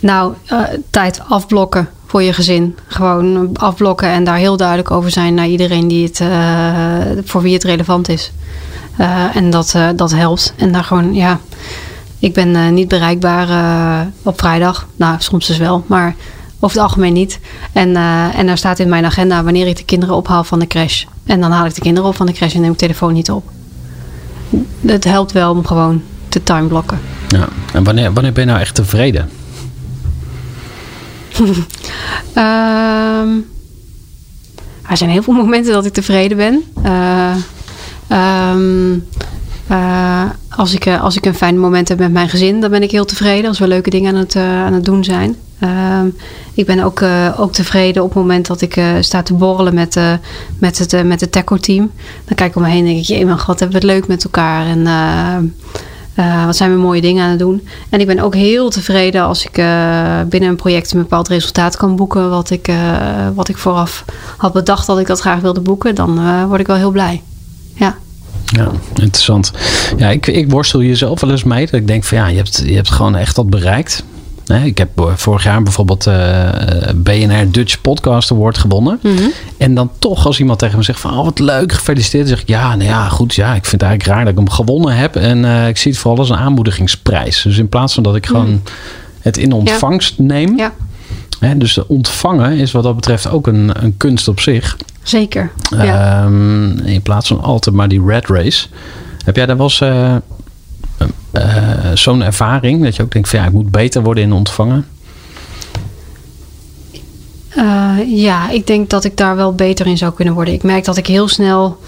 Nou, 0.00 0.34
tijd 0.90 1.20
afblokken 1.28 1.88
voor 2.14 2.22
je 2.22 2.32
gezin. 2.32 2.76
Gewoon 2.86 3.56
afblokken 3.56 4.08
en 4.08 4.24
daar 4.24 4.36
heel 4.36 4.56
duidelijk 4.56 4.90
over 4.90 5.10
zijn 5.10 5.34
naar 5.34 5.46
iedereen 5.46 5.88
die 5.88 6.06
het, 6.06 6.20
eh, 6.20 6.28
voor 7.24 7.42
wie 7.42 7.54
het 7.54 7.64
relevant 7.64 8.08
is. 8.08 8.32
Eh, 8.96 9.36
en 9.36 9.50
dat, 9.50 9.74
eh, 9.74 9.88
dat 9.96 10.10
helpt. 10.10 10.54
En 10.56 10.72
daar 10.72 10.84
gewoon, 10.84 11.14
ja, 11.14 11.40
ik 12.18 12.32
ben 12.32 12.74
niet 12.74 12.88
bereikbaar 12.88 13.48
op 14.22 14.38
vrijdag. 14.38 14.86
Nou, 14.96 15.16
soms 15.18 15.46
dus 15.46 15.58
wel, 15.58 15.84
maar 15.86 16.14
over 16.60 16.76
het 16.76 16.86
algemeen 16.86 17.12
niet. 17.12 17.40
En, 17.72 17.96
en 18.34 18.46
daar 18.46 18.58
staat 18.58 18.78
in 18.78 18.88
mijn 18.88 19.04
agenda 19.04 19.42
wanneer 19.42 19.66
ik 19.66 19.76
de 19.76 19.84
kinderen 19.84 20.14
ophaal 20.14 20.44
van 20.44 20.58
de 20.58 20.66
crash. 20.66 21.04
En 21.26 21.40
dan 21.40 21.50
haal 21.50 21.66
ik 21.66 21.74
de 21.74 21.80
kinderen 21.80 22.08
op 22.08 22.16
van 22.16 22.26
de 22.26 22.32
crash 22.32 22.54
en 22.54 22.60
neem 22.60 22.72
ik 22.72 22.78
telefoon 22.78 23.12
niet 23.12 23.30
op. 23.30 23.50
Het 24.80 25.04
helpt 25.04 25.32
wel 25.32 25.50
om 25.50 25.66
gewoon 25.66 26.02
te 26.28 26.42
timeblokken. 26.42 27.00
Ja. 27.28 27.48
En 27.72 27.84
wanneer, 27.84 28.12
wanneer 28.12 28.32
ben 28.32 28.44
je 28.44 28.50
nou 28.50 28.60
echt 28.60 28.74
tevreden? 28.74 29.28
Ehm, 32.34 33.28
er 34.88 34.96
zijn 34.96 35.10
heel 35.10 35.22
veel 35.22 35.34
momenten 35.34 35.72
dat 35.72 35.84
ik 35.84 35.92
tevreden 35.92 36.36
ben. 36.36 36.62
Eh, 36.82 37.34
ehm, 38.08 38.98
eh, 39.66 40.24
als, 40.48 40.74
ik, 40.74 40.86
eh, 40.86 41.02
als 41.02 41.16
ik 41.16 41.26
een 41.26 41.34
fijn 41.34 41.58
moment 41.58 41.88
heb 41.88 41.98
met 41.98 42.12
mijn 42.12 42.28
gezin, 42.28 42.60
dan 42.60 42.70
ben 42.70 42.82
ik 42.82 42.90
heel 42.90 43.04
tevreden. 43.04 43.48
Als 43.48 43.58
we 43.58 43.68
leuke 43.68 43.90
dingen 43.90 44.14
aan 44.14 44.20
het, 44.20 44.36
aan 44.36 44.72
het 44.72 44.84
doen 44.84 45.04
zijn. 45.04 45.36
Ehm, 45.58 46.06
ik 46.54 46.66
ben 46.66 46.80
ook, 46.80 47.02
ook 47.36 47.52
tevreden 47.52 48.02
op 48.02 48.08
het 48.08 48.18
moment 48.18 48.46
dat 48.46 48.60
ik 48.60 48.80
sta 49.00 49.22
te 49.22 49.34
borrelen 49.34 49.74
met, 49.74 50.00
met 50.58 50.78
het, 50.78 51.04
met 51.04 51.20
het 51.20 51.32
Teco-team. 51.32 51.90
Dan 52.24 52.36
kijk 52.36 52.50
ik 52.50 52.56
om 52.56 52.62
me 52.62 52.68
heen 52.68 52.78
en 52.78 52.84
denk 52.84 52.98
ik, 52.98 53.04
jee, 53.04 53.24
mijn 53.24 53.38
god, 53.38 53.60
hebben 53.60 53.80
we 53.80 53.86
het 53.86 53.96
leuk 53.96 54.06
met 54.08 54.24
elkaar. 54.24 54.66
En 54.66 54.86
eh, 56.14 56.44
wat 56.44 56.56
zijn 56.56 56.70
we 56.70 56.76
mooie 56.76 57.00
dingen 57.00 57.24
aan 57.24 57.30
het 57.30 57.38
doen. 57.38 57.68
En 57.88 58.00
ik 58.00 58.06
ben 58.06 58.20
ook 58.20 58.34
heel 58.34 58.70
tevreden 58.70 59.22
als 59.22 59.46
ik 59.46 59.58
eh, 59.58 60.20
binnen 60.28 60.48
een 60.48 60.56
project 60.56 60.92
een 60.92 60.98
bepaald 60.98 61.28
resultaat 61.28 61.76
kan 61.76 61.96
boeken. 61.96 62.30
Wat 62.30 62.50
ik, 62.50 62.68
eh, 62.68 62.76
wat 63.34 63.48
ik 63.48 63.56
vooraf 63.56 64.04
had 64.36 64.52
bedacht 64.52 64.86
dat 64.86 64.98
ik 64.98 65.06
dat 65.06 65.20
graag 65.20 65.40
wilde 65.40 65.60
boeken. 65.60 65.94
Dan 65.94 66.46
word 66.48 66.60
ik 66.60 66.66
wel 66.66 66.76
heel 66.76 66.90
blij. 66.90 67.22
Ja. 67.74 67.96
Ja, 68.44 68.70
interessant. 68.94 69.52
Ja, 69.96 70.10
ik, 70.10 70.26
ik 70.26 70.50
worstel 70.50 70.80
hier 70.80 70.96
zelf 70.96 71.20
wel 71.20 71.30
eens 71.30 71.44
mee. 71.44 71.64
Dat 71.64 71.80
ik 71.80 71.86
denk 71.86 72.04
van 72.04 72.18
ja, 72.18 72.26
je 72.26 72.36
hebt, 72.36 72.62
je 72.66 72.74
hebt 72.74 72.90
gewoon 72.90 73.16
echt 73.16 73.36
wat 73.36 73.50
bereikt. 73.50 74.04
Ik 74.64 74.78
heb 74.78 75.12
vorig 75.16 75.44
jaar 75.44 75.62
bijvoorbeeld 75.62 76.06
eh 76.06 76.48
BNR 76.94 77.50
Dutch 77.50 77.80
Podcast 77.80 78.32
Award 78.32 78.58
gewonnen. 78.58 79.00
En 79.56 79.74
dan 79.74 79.90
toch 79.98 80.26
als 80.26 80.40
iemand 80.40 80.58
tegen 80.58 80.76
me 80.78 80.84
zegt 80.84 81.00
van 81.00 81.18
oh, 81.18 81.24
wat 81.24 81.38
leuk, 81.38 81.72
gefeliciteerd. 81.72 82.26
Dan 82.28 82.32
zeg 82.36 82.42
ik 82.42 82.48
ja, 82.48 82.76
nou 82.76 82.88
ja, 82.90 83.08
goed. 83.08 83.34
Ja, 83.34 83.54
ik 83.54 83.64
vind 83.64 83.80
het 83.80 83.82
eigenlijk 83.82 84.10
raar 84.10 84.24
dat 84.24 84.32
ik 84.32 84.38
hem 84.38 84.50
gewonnen 84.50 84.96
heb. 84.96 85.16
En 85.16 85.44
eh, 85.44 85.68
ik 85.68 85.76
zie 85.76 85.90
het 85.90 86.00
vooral 86.00 86.18
als 86.18 86.30
een 86.30 86.36
aanmoedigingsprijs. 86.36 87.42
Dus 87.42 87.58
in 87.58 87.68
plaats 87.68 87.94
van 87.94 88.02
dat 88.02 88.16
ik 88.16 88.26
gewoon 88.26 88.62
het 89.20 89.36
in 89.36 89.52
ontvangst 89.52 90.18
neem. 90.18 90.56
ja, 90.56 90.72
Hè, 91.38 91.56
dus 91.56 91.86
ontvangen 91.86 92.52
is 92.56 92.72
wat 92.72 92.82
dat 92.82 92.94
betreft 92.94 93.28
ook 93.30 93.46
een, 93.46 93.84
een 93.84 93.96
kunst 93.96 94.28
op 94.28 94.40
zich. 94.40 94.76
zeker. 95.02 95.50
Ja. 95.76 96.22
Ehm, 96.22 96.78
in 96.78 97.02
plaats 97.02 97.28
van 97.28 97.42
altijd 97.42 97.76
maar 97.76 97.88
die 97.88 98.04
red 98.06 98.26
race. 98.26 98.66
Heb 99.24 99.36
jij 99.36 99.46
daar 99.46 99.56
wel 99.56 99.66
eens 99.66 99.80
eh, 99.80 100.14
eh, 100.14 100.20
zo'n 101.94 102.22
ervaring? 102.22 102.82
Dat 102.84 102.96
je 102.96 103.02
ook 103.02 103.12
denkt 103.12 103.28
van 103.28 103.38
ja, 103.38 103.46
ik 103.46 103.52
moet 103.52 103.70
beter 103.70 104.02
worden 104.02 104.24
in 104.24 104.32
ontvangen? 104.32 104.86
Eh, 107.48 107.96
ja, 108.06 108.50
ik 108.50 108.66
denk 108.66 108.90
dat 108.90 109.04
ik 109.04 109.16
daar 109.16 109.36
wel 109.36 109.54
beter 109.54 109.86
in 109.86 109.98
zou 109.98 110.12
kunnen 110.12 110.34
worden. 110.34 110.54
Ik 110.54 110.62
merk 110.62 110.84
dat 110.84 110.96
ik 110.96 111.06
heel 111.06 111.28
snel. 111.28 111.78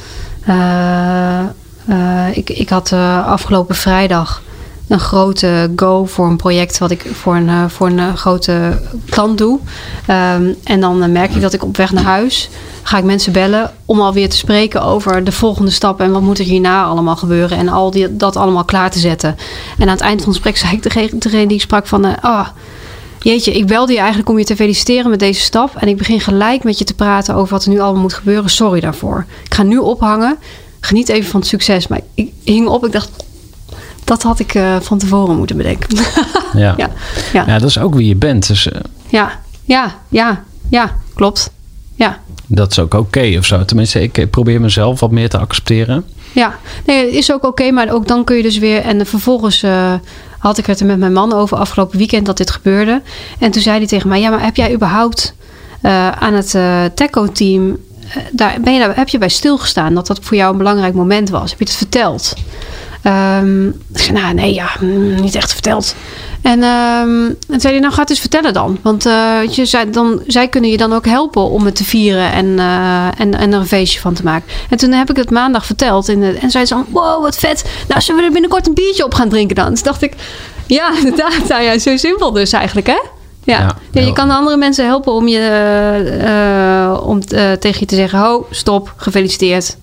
eh, 0.45 1.41
eh, 1.87 2.37
ik, 2.37 2.51
ik 2.51 2.69
had 2.69 2.93
eh, 2.93 3.27
afgelopen 3.27 3.75
vrijdag 3.75 4.43
een 4.89 5.01
grote 5.01 5.71
go 5.77 6.05
voor 6.05 6.27
een 6.27 6.37
project 6.37 6.79
wat 6.79 6.91
ik 6.91 7.07
voor 7.13 7.37
een, 7.37 7.49
eh, 7.49 7.65
voor 7.69 7.87
een 7.87 7.99
eh, 7.99 8.15
grote 8.15 8.83
klant 9.09 9.39
doe. 9.39 9.59
Ehm, 10.07 10.53
en 10.65 10.81
dan 10.81 11.03
eh, 11.03 11.09
merk 11.09 11.35
ik 11.35 11.41
dat 11.41 11.53
ik 11.53 11.63
op 11.63 11.77
weg 11.77 11.93
naar 11.93 12.05
huis 12.05 12.49
ga 12.83 12.99
ik 12.99 13.05
mensen 13.05 13.33
bellen 13.33 13.73
om 13.85 14.01
alweer 14.01 14.29
te 14.29 14.37
spreken 14.37 14.83
over 14.83 15.25
de 15.25 15.33
volgende 15.33 15.71
stap 15.71 16.01
en 16.01 16.13
wat 16.13 16.23
moet 16.23 16.39
er 16.39 16.45
hierna 16.45 16.85
allemaal 16.85 17.17
gebeuren 17.17 17.59
en 17.59 17.69
al 17.69 17.91
die, 17.91 18.17
dat 18.17 18.37
allemaal 18.37 18.65
klaar 18.65 18.91
te 18.91 18.99
zetten. 18.99 19.37
En 19.79 19.83
aan 19.83 19.95
het 19.95 20.01
eind 20.01 20.23
van 20.23 20.33
het 20.33 20.43
gesprek 20.43 20.57
zei 20.57 20.73
ik 20.73 20.83
tegen 20.83 21.19
degene 21.19 21.47
die 21.47 21.61
sprak 21.61 21.87
van, 21.87 22.21
ah, 22.21 22.49
Jeetje, 23.27 23.53
ik 23.53 23.67
belde 23.67 23.93
je 23.93 23.99
eigenlijk 23.99 24.29
om 24.29 24.39
je 24.39 24.45
te 24.45 24.57
feliciteren 24.57 25.11
met 25.11 25.19
deze 25.19 25.41
stap. 25.41 25.77
En 25.77 25.89
ik 25.89 25.97
begin 25.97 26.21
gelijk 26.21 26.65
met 26.65 26.79
je 26.79 26.85
te 26.85 26.95
praten 26.95 27.35
over 27.35 27.55
wat 27.55 27.65
er 27.65 27.71
nu 27.71 27.81
allemaal 27.81 28.03
moet 28.03 28.15
gebeuren. 28.15 28.51
Sorry 28.51 28.81
daarvoor. 28.81 29.25
Ik 29.45 29.55
ga 29.55 29.63
nu 29.63 29.79
ophangen. 29.79 30.37
Geniet 30.81 31.09
even 31.09 31.31
van 31.31 31.41
het 31.41 31.49
succes. 31.49 31.87
Maar 31.87 32.01
ik 32.15 32.33
hing 32.45 32.69
op. 32.69 32.87
Ik 32.87 32.93
dacht, 32.93 33.11
dat 34.07 34.23
had 34.23 34.39
ik 34.39 34.55
uh, 34.55 34.77
van 34.81 34.99
tevoren 34.99 35.37
moeten 35.37 35.57
bedenken. 35.57 35.97
ja. 36.55 36.75
ja. 36.77 36.91
Ja. 37.33 37.45
ja, 37.47 37.59
dat 37.59 37.69
is 37.69 37.79
ook 37.79 37.95
wie 37.95 38.09
je 38.09 38.17
bent. 38.17 38.47
Dus, 38.47 38.67
uh, 38.67 38.73
ja, 39.09 39.41
ja, 39.65 39.95
ja, 40.09 40.45
ja, 40.71 40.95
klopt. 41.15 41.51
Ja. 41.95 42.19
Dat 42.47 42.71
is 42.71 42.79
ook 42.79 42.95
oké 42.95 43.03
okay 43.03 43.37
of 43.37 43.45
zo. 43.45 43.65
Tenminste, 43.65 44.03
ik 44.03 44.31
probeer 44.31 44.61
mezelf 44.61 45.01
wat 45.01 45.11
meer 45.11 45.29
te 45.29 45.39
accepteren. 45.39 46.05
Ja, 46.33 46.59
nee, 46.85 47.05
het 47.05 47.15
is 47.15 47.33
ook 47.33 47.45
oké, 47.45 47.71
maar 47.71 47.93
ook 47.93 48.07
dan 48.09 48.25
kun 48.25 48.37
je 48.37 48.43
dus 48.43 48.59
weer. 48.59 48.83
En 48.83 49.07
vervolgens 49.07 49.63
uh, 49.63 49.93
had 50.39 50.59
ik 50.59 50.67
het 50.67 50.81
er 50.81 50.87
met 50.87 50.99
mijn 50.99 51.13
man 51.13 51.33
over 51.33 51.57
afgelopen 51.57 51.99
weekend 51.99 52.27
dat 52.27 52.37
dit 52.37 52.51
gebeurde. 52.51 53.03
En 53.39 53.51
toen 53.51 53.63
zei 53.63 53.79
hij 53.79 53.87
tegen 53.87 54.09
mij: 54.09 54.21
Ja, 54.21 54.31
maar 54.31 54.45
heb 54.45 54.57
jij 54.57 54.75
überhaupt 54.75 55.35
aan 56.19 56.35
het 56.35 56.55
uh, 56.55 56.85
Teco-team. 56.95 57.77
daar, 58.33 58.61
ben 58.61 58.73
je 58.73 58.79
daar, 58.79 58.97
heb 58.97 59.09
je 59.09 59.19
bij 59.19 59.29
stilgestaan 59.29 59.95
dat 59.95 60.07
dat 60.07 60.19
voor 60.23 60.37
jou 60.37 60.53
een 60.53 60.59
belangrijk 60.59 60.95
moment 60.95 61.31
was? 61.31 61.51
Heb 61.51 61.59
je 61.59 61.65
het 61.65 61.75
verteld? 61.75 62.35
Um, 63.05 63.67
ik 63.69 63.99
zei, 63.99 64.21
nou 64.21 64.35
nee, 64.35 64.55
ja, 64.55 64.69
niet 65.21 65.35
echt 65.35 65.53
verteld. 65.53 65.95
En 66.43 66.63
um, 66.63 67.39
toen 67.47 67.61
zei 67.61 67.73
hij, 67.73 67.83
nou 67.83 67.95
ga 67.95 68.01
het 68.01 68.11
eens 68.11 68.21
vertellen 68.21 68.53
dan. 68.53 68.79
Want 68.83 69.07
uh, 69.07 69.39
je, 69.51 69.65
zij, 69.65 69.91
dan, 69.91 70.23
zij 70.27 70.49
kunnen 70.49 70.71
je 70.71 70.77
dan 70.77 70.93
ook 70.93 71.07
helpen 71.07 71.43
om 71.51 71.65
het 71.65 71.75
te 71.77 71.85
vieren 71.85 72.33
en, 72.33 72.47
uh, 72.47 73.21
en, 73.21 73.35
en 73.35 73.53
er 73.53 73.59
een 73.59 73.67
feestje 73.67 74.01
van 74.01 74.15
te 74.15 74.23
maken. 74.23 74.49
En 74.71 74.77
toen 74.77 74.93
heb 74.93 75.11
ik 75.11 75.17
het 75.17 75.31
maandag 75.31 75.67
verteld. 75.67 76.09
In 76.09 76.21
de, 76.21 76.39
en 76.41 76.51
zei 76.51 76.65
ze 76.65 76.75
van, 76.75 76.87
wow, 76.89 77.23
wat 77.23 77.37
vet. 77.37 77.65
Nou, 77.89 78.01
zullen 78.01 78.21
we 78.21 78.27
er 78.27 78.33
binnenkort 78.33 78.67
een 78.67 78.75
biertje 78.75 79.05
op 79.05 79.15
gaan 79.15 79.29
drinken 79.29 79.57
dan? 79.57 79.71
Dus 79.71 79.83
dacht 79.83 80.03
ik, 80.03 80.13
ja, 80.67 80.93
inderdaad. 80.99 81.49
Nou 81.49 81.63
ja, 81.63 81.79
zo 81.79 81.97
simpel 81.97 82.33
dus 82.33 82.53
eigenlijk, 82.53 82.87
hè? 82.87 83.01
Ja. 83.45 83.59
ja, 83.59 83.77
ja 83.91 84.01
je 84.01 84.13
kan 84.13 84.31
andere 84.31 84.57
mensen 84.57 84.87
helpen 84.87 85.13
om, 85.13 85.29
je, 85.29 85.41
uh, 86.23 87.07
om 87.07 87.25
tegen 87.61 87.81
je 87.81 87.87
te 87.87 87.95
zeggen: 87.95 88.19
Ho, 88.19 88.47
stop, 88.51 88.93
gefeliciteerd. 88.97 89.77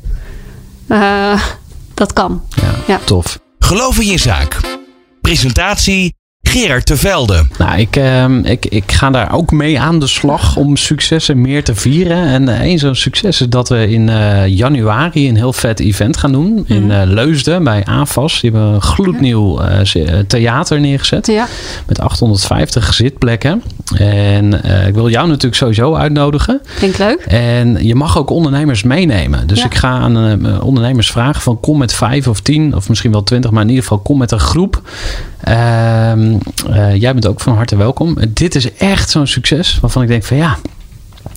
Dat 2.03 2.13
kan. 2.13 2.41
Ja, 2.49 2.73
ja, 2.87 2.99
tof. 3.03 3.39
Geloof 3.59 3.99
in 3.99 4.07
je 4.07 4.17
zaak. 4.17 4.59
Presentatie 5.21 6.13
Gerard 6.41 6.87
de 6.87 6.97
Velde. 6.97 7.45
Nou, 7.57 7.79
ik, 7.79 7.95
uh, 7.95 8.25
ik, 8.43 8.65
ik 8.65 8.91
ga 8.91 9.09
daar 9.09 9.33
ook 9.33 9.51
mee 9.51 9.79
aan 9.79 9.99
de 9.99 10.07
slag 10.07 10.57
om 10.57 10.77
successen 10.77 11.41
meer 11.41 11.63
te 11.63 11.75
vieren. 11.75 12.27
En 12.27 12.47
uh, 12.47 12.65
een 12.65 12.79
zo'n 12.79 12.95
succes 12.95 13.41
is 13.41 13.47
dat 13.47 13.69
we 13.69 13.87
in 13.87 14.07
uh, 14.07 14.47
januari 14.47 15.29
een 15.29 15.35
heel 15.35 15.53
vet 15.53 15.79
event 15.79 16.17
gaan 16.17 16.31
doen. 16.31 16.63
In 16.67 16.89
uh, 16.89 17.01
Leusden 17.05 17.63
bij 17.63 17.85
AFAS. 17.85 18.41
Die 18.41 18.51
hebben 18.51 18.69
een 18.69 18.81
gloednieuw 18.81 19.59
theater 20.27 20.79
neergezet. 20.79 21.27
Ja. 21.27 21.47
Met 21.87 21.99
850 21.99 22.93
zitplekken. 22.93 23.63
En 23.97 24.53
ik 24.87 24.93
wil 24.93 25.09
jou 25.09 25.27
natuurlijk 25.27 25.55
sowieso 25.55 25.95
uitnodigen. 25.95 26.61
Vind 26.63 26.93
ik 26.93 26.99
leuk. 26.99 27.19
En 27.27 27.85
je 27.85 27.95
mag 27.95 28.17
ook 28.17 28.29
ondernemers 28.29 28.83
meenemen. 28.83 29.47
Dus 29.47 29.59
ja. 29.59 29.65
ik 29.65 29.75
ga 29.75 29.89
aan 29.89 30.61
ondernemers 30.61 31.11
vragen 31.11 31.41
van 31.41 31.59
kom 31.59 31.77
met 31.77 31.93
vijf 31.93 32.27
of 32.27 32.39
tien 32.39 32.75
of 32.75 32.89
misschien 32.89 33.11
wel 33.11 33.23
twintig. 33.23 33.51
Maar 33.51 33.61
in 33.61 33.69
ieder 33.69 33.83
geval 33.83 33.99
kom 33.99 34.17
met 34.17 34.31
een 34.31 34.39
groep. 34.39 34.81
Uh, 35.47 36.95
jij 36.95 37.13
bent 37.13 37.27
ook 37.27 37.39
van 37.39 37.55
harte 37.55 37.75
welkom. 37.75 38.17
Dit 38.29 38.55
is 38.55 38.73
echt 38.73 39.09
zo'n 39.09 39.27
succes 39.27 39.77
waarvan 39.81 40.01
ik 40.01 40.07
denk 40.07 40.23
van 40.23 40.37
ja, 40.37 40.57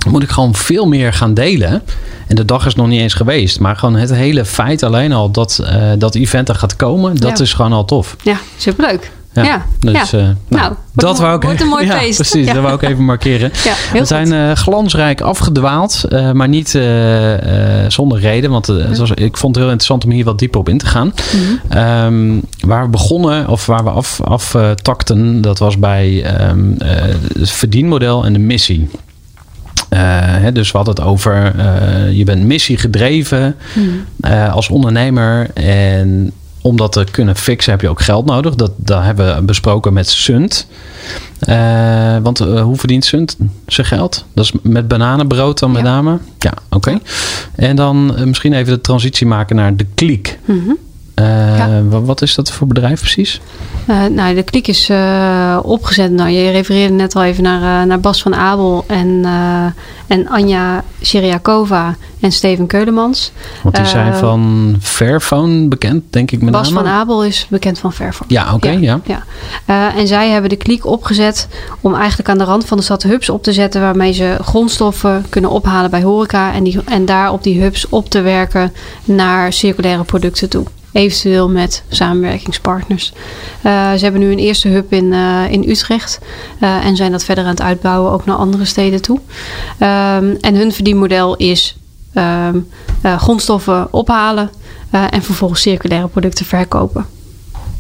moet 0.09 0.23
ik 0.23 0.31
gewoon 0.31 0.55
veel 0.55 0.87
meer 0.87 1.13
gaan 1.13 1.35
delen. 1.35 1.83
En 2.27 2.37
de 2.37 2.45
dag 2.45 2.67
is 2.67 2.75
nog 2.75 2.87
niet 2.87 3.01
eens 3.01 3.15
geweest. 3.15 3.61
Maar 3.61 3.77
gewoon 3.77 3.97
het 3.97 4.11
hele 4.11 4.45
feit 4.45 4.83
alleen 4.83 5.13
al 5.13 5.31
dat 5.31 5.61
uh, 5.63 5.93
dat 5.99 6.15
event 6.15 6.49
er 6.49 6.55
gaat 6.55 6.77
komen, 6.77 7.17
dat 7.17 7.39
ja. 7.39 7.45
is 7.45 7.53
gewoon 7.53 7.73
al 7.73 7.85
tof. 7.85 8.17
Ja, 8.23 8.39
superleuk. 8.57 9.11
Ja, 9.45 9.65
ja. 9.81 9.93
dus 9.93 10.15
uh, 10.15 10.21
nou, 10.21 10.35
nou 10.49 10.75
dat 10.93 11.19
wou 11.19 11.37
ik 11.37 11.43
wordt 11.43 11.61
een 11.61 11.67
mooi 11.77 11.87
ja, 11.87 11.99
feest. 11.99 12.17
Precies, 12.17 12.47
dat 12.47 12.63
wou 12.63 12.75
ik 12.75 12.83
even 12.83 13.05
markeren. 13.05 13.51
We 13.93 14.05
zijn 14.05 14.33
uh, 14.33 14.53
glansrijk 14.53 15.21
afgedwaald, 15.21 16.05
uh, 16.09 16.33
maar 16.33 16.49
niet 16.49 16.69
zonder 17.89 18.19
reden. 18.19 18.51
Want 18.51 18.67
het 18.67 18.99
was, 18.99 19.11
ik 19.11 19.37
vond 19.37 19.55
het 19.55 19.65
heel 19.65 19.73
interessant 19.73 20.05
om 20.05 20.11
hier 20.11 20.25
wat 20.25 20.39
dieper 20.39 20.61
op 20.61 20.69
in 20.69 20.79
te 20.79 20.87
gaan. 20.87 21.13
Mhm. 21.33 21.43
Mm 21.43 21.61
-hmm. 21.69 21.79
um, 21.79 22.43
waar 22.61 22.83
we 22.83 22.91
begonnen, 22.91 23.49
of 23.49 23.67
waar 23.67 23.85
we 23.85 23.91
af, 23.91 24.21
aftakten, 24.21 25.41
dat 25.41 25.59
was 25.59 25.79
bij 25.79 26.25
um, 26.51 26.77
het 27.39 27.51
verdienmodel 27.51 28.25
en 28.25 28.33
de 28.33 28.39
missie. 28.39 28.89
Uh, 29.91 30.01
hè, 30.21 30.53
dus 30.53 30.71
we 30.71 30.77
hadden 30.77 30.95
het 30.95 31.05
over, 31.05 31.53
uh, 31.57 32.13
je 32.13 32.25
bent 32.25 32.43
missiegedreven 32.43 33.57
mm. 33.75 34.05
uh, 34.21 34.55
als 34.55 34.69
ondernemer. 34.69 35.51
En 35.55 36.33
om 36.67 36.77
dat 36.77 36.93
te 36.93 37.05
kunnen 37.11 37.37
fixen 37.37 37.73
heb 37.73 37.81
je 37.81 37.89
ook 37.89 38.01
geld 38.01 38.27
nodig. 38.27 38.55
Dat, 38.55 38.71
dat 38.77 39.03
hebben 39.03 39.37
we 39.37 39.43
besproken 39.43 39.93
met 39.93 40.09
Sunt. 40.09 40.67
Uh, 41.49 42.17
want 42.23 42.41
uh, 42.41 42.63
hoe 42.63 42.77
verdient 42.77 43.05
Sunt 43.05 43.37
zijn 43.67 43.87
geld? 43.87 44.25
Dat 44.35 44.45
is 44.45 44.53
met 44.63 44.89
bananenbrood 44.89 45.59
dan 45.59 45.71
met 45.71 45.83
Ja. 45.83 45.89
name? 45.89 46.19
Ja, 46.39 46.53
oké. 46.71 46.99
En 47.55 47.77
dan 47.77 48.15
uh, 48.19 48.25
misschien 48.25 48.53
even 48.53 48.73
de 48.73 48.81
transitie 48.81 49.27
maken 49.27 49.57
naar 49.57 49.77
de 49.77 49.87
kliek. 49.95 50.39
Ja. 51.23 51.83
Wat, 51.83 52.23
is 52.23 52.35
dat 52.35 52.51
voor 52.51 52.67
bedrijf 52.67 53.01
precies? 53.01 53.41
Uh, 53.87 54.05
nou, 54.05 54.35
de 54.35 54.43
kliek 54.43 54.69
is 54.69 54.91
uh, 54.91 55.59
opgezet. 55.63 56.11
Nou, 56.11 56.31
je 56.31 56.51
refereerde 56.51 56.95
net 56.95 57.15
al 57.17 57.25
even 57.25 57.43
naar, 57.43 57.87
naar 57.87 58.01
Bas 58.01 58.23
van 58.23 58.35
Abel 58.35 58.85
en, 58.87 59.25
en 60.07 60.29
Anja 60.29 60.85
Syriakova 61.01 61.97
en 62.21 62.33
Steven 62.33 62.67
Keulemans. 62.67 63.33
Want 63.63 63.77
die 63.77 63.85
zijn 63.85 64.15
van 64.15 64.77
Fairphone 64.81 65.69
bekend, 65.69 66.03
denk 66.11 66.31
ik 66.31 66.43
met 66.43 66.53
Bas 66.53 66.71
name. 66.71 66.81
van 66.81 66.93
Abel 66.93 67.25
is 67.25 67.47
bekend 67.51 67.79
van 67.79 67.93
Fairphone. 67.93 68.33
Ja, 68.33 68.45
oké, 68.45 68.55
okay, 68.55 68.79
ja. 68.81 69.01
ja. 69.05 69.23
ja. 69.67 69.95
en 69.95 70.07
zij 70.07 70.31
hebben 70.31 70.51
de 70.51 70.57
kliek 70.57 70.87
opgezet 70.87 71.49
om 71.81 71.95
eigenlijk 71.95 72.29
aan 72.29 72.39
de 72.39 72.45
rand 72.45 72.65
van 72.65 72.77
de 72.77 72.83
stad 72.83 73.03
hubs 73.03 73.29
op 73.29 73.43
te 73.43 73.53
zetten... 73.53 73.81
waarmee 73.81 74.13
ze 74.13 74.37
grondstoffen 74.41 75.27
kunnen 75.29 75.51
ophalen 75.51 75.91
bij 75.91 76.03
horeca... 76.03 76.53
en, 76.53 76.65
die, 76.65 76.81
en 76.85 77.05
daar 77.05 77.33
op 77.33 77.43
die 77.43 77.63
hubs 77.63 77.89
op 77.89 78.09
te 78.11 78.21
werken 78.21 78.73
naar 79.05 79.53
circulaire 79.53 80.05
producten 80.05 80.49
toe 80.49 80.67
eventueel 80.97 81.49
met 81.49 81.83
samenwerkingspartners. 81.89 83.13
Uh, 83.13 83.93
ze 83.93 84.03
hebben 84.03 84.21
nu 84.21 84.33
een 84.33 84.39
eerste 84.39 84.69
hub 84.69 84.93
in, 84.93 85.05
uh, 85.05 85.43
in 85.51 85.69
Utrecht 85.69 86.19
uh, 86.61 86.85
en 86.85 86.97
zijn 86.97 87.13
dat 87.13 87.25
verder 87.25 87.45
aan 87.45 87.51
het 87.51 87.63
uitbouwen 87.63 88.13
ook 88.13 88.25
naar 88.25 88.37
andere 88.37 88.65
steden 88.65 89.03
toe. 89.03 89.17
Um, 89.17 90.37
en 90.41 90.55
hun 90.55 90.73
verdienmodel 90.73 91.37
is 91.37 91.77
um, 92.15 92.69
grondstoffen 93.03 93.93
ophalen 93.93 94.51
en 94.91 95.23
vervolgens 95.23 95.61
circulaire 95.61 96.09
producten 96.09 96.47
verkopen. 96.47 97.07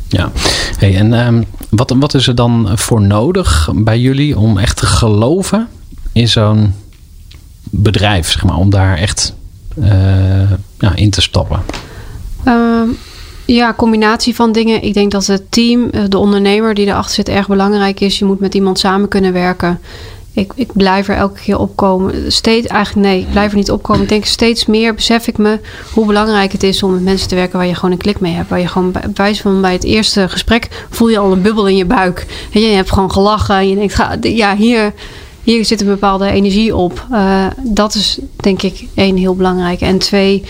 Ja, 0.09 0.31
hey, 0.79 0.97
en 0.97 1.13
um, 1.27 1.45
wat, 1.71 1.95
wat 1.99 2.15
is 2.15 2.27
er 2.27 2.35
dan 2.35 2.71
voor 2.75 3.03
nodig 3.03 3.71
bij 3.75 3.99
jullie 3.99 4.39
om 4.39 4.59
echt 4.59 4.77
te 4.77 4.87
geloven 4.87 5.69
in 6.13 6.29
zo'n 6.29 6.75
bedrijf, 7.71 8.31
zeg 8.31 8.45
maar, 8.45 8.57
om 8.57 8.71
daar 8.71 8.97
echt 8.97 9.35
ja, 10.79 10.95
in 10.95 11.11
te 11.11 11.21
stappen? 11.21 11.63
Um, 12.45 12.97
ja, 13.47 13.75
combinatie 13.77 14.35
van 14.35 14.53
dingen. 14.53 14.83
Ik 14.83 14.95
denk 14.95 15.11
dat 15.11 15.27
het 15.27 15.43
team, 15.49 15.91
eh, 15.91 16.03
de 16.09 16.19
ondernemer 16.19 16.75
die 16.75 16.87
erachter 16.87 17.15
zit, 17.15 17.29
erg 17.29 17.49
belangrijk 17.49 18.01
is. 18.01 18.19
Je 18.19 18.25
moet 18.25 18.41
met 18.41 18.55
iemand 18.55 18.79
samen 18.79 19.09
kunnen 19.09 19.33
werken. 19.33 19.81
Ik, 20.33 20.53
ik 20.55 20.73
blijf 20.73 21.09
er 21.09 21.17
elke 21.17 21.41
keer 21.41 21.59
opkomen. 21.59 22.33
Steeds, 22.33 22.67
eigenlijk 22.67 23.07
nee, 23.07 23.21
ik 23.21 23.31
blijf 23.31 23.51
er 23.51 23.57
niet 23.57 23.71
opkomen. 23.71 24.03
Ik 24.03 24.09
denk 24.09 24.25
steeds 24.25 24.67
meer 24.67 24.95
besef 24.95 25.27
ik 25.27 25.39
me 25.39 25.59
hoe 25.93 26.07
belangrijk 26.07 26.53
het 26.53 26.63
is 26.63 26.83
om 26.83 26.93
met 26.93 27.03
mensen 27.03 27.29
te 27.29 27.35
werken 27.35 27.59
waar 27.59 27.67
je 27.67 27.75
gewoon 27.75 27.91
een 27.91 27.99
klik 27.99 28.21
mee 28.21 28.33
hebt. 28.33 28.49
Waar 28.49 28.61
je 28.61 28.69
gewoon 28.69 28.93
bij 28.93 29.03
wijze 29.15 29.43
van 29.43 29.61
bij 29.61 29.73
het 29.73 29.85
eerste 29.85 30.29
gesprek 30.29 30.87
voel 30.91 31.09
je 31.09 31.19
al 31.19 31.33
een 31.33 31.43
bubbel 31.43 31.69
in 31.69 31.77
je 31.77 31.85
buik. 31.85 32.27
En 32.53 32.61
je 32.61 32.67
hebt 32.67 32.93
gewoon 32.93 33.13
gelachen. 33.13 33.55
En 33.55 33.69
je 33.69 33.75
denkt, 33.75 33.97
ja, 34.21 34.57
hier, 34.57 34.93
hier 35.43 35.65
zit 35.65 35.81
een 35.81 35.87
bepaalde 35.87 36.31
energie 36.31 36.77
op. 36.77 37.07
Uh, 37.13 37.47
dat 37.63 37.95
is 37.95 38.19
denk 38.37 38.63
ik 38.63 38.87
één 38.95 39.17
heel 39.17 39.37
belangrijk. 39.37 39.81
En 39.81 39.99
twee, 39.99 40.45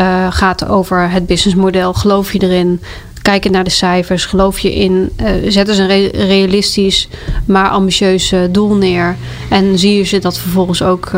uh, 0.00 0.26
gaat 0.30 0.68
over 0.68 1.10
het 1.10 1.26
businessmodel. 1.26 1.92
Geloof 1.92 2.32
je 2.32 2.42
erin? 2.42 2.80
Kijken 3.22 3.52
naar 3.52 3.64
de 3.64 3.70
cijfers. 3.70 4.24
Geloof 4.24 4.58
je 4.58 4.74
in? 4.74 5.10
Uh, 5.20 5.26
zet 5.48 5.68
eens 5.68 5.78
een 5.78 5.86
re 5.86 6.08
realistisch, 6.12 7.08
maar 7.44 7.68
ambitieus 7.68 8.32
uh, 8.32 8.40
doel 8.50 8.74
neer. 8.74 9.16
En 9.50 9.78
zie 9.78 9.96
je 9.96 10.04
ze 10.04 10.18
dat 10.18 10.38
vervolgens 10.38 10.82
ook. 10.82 11.10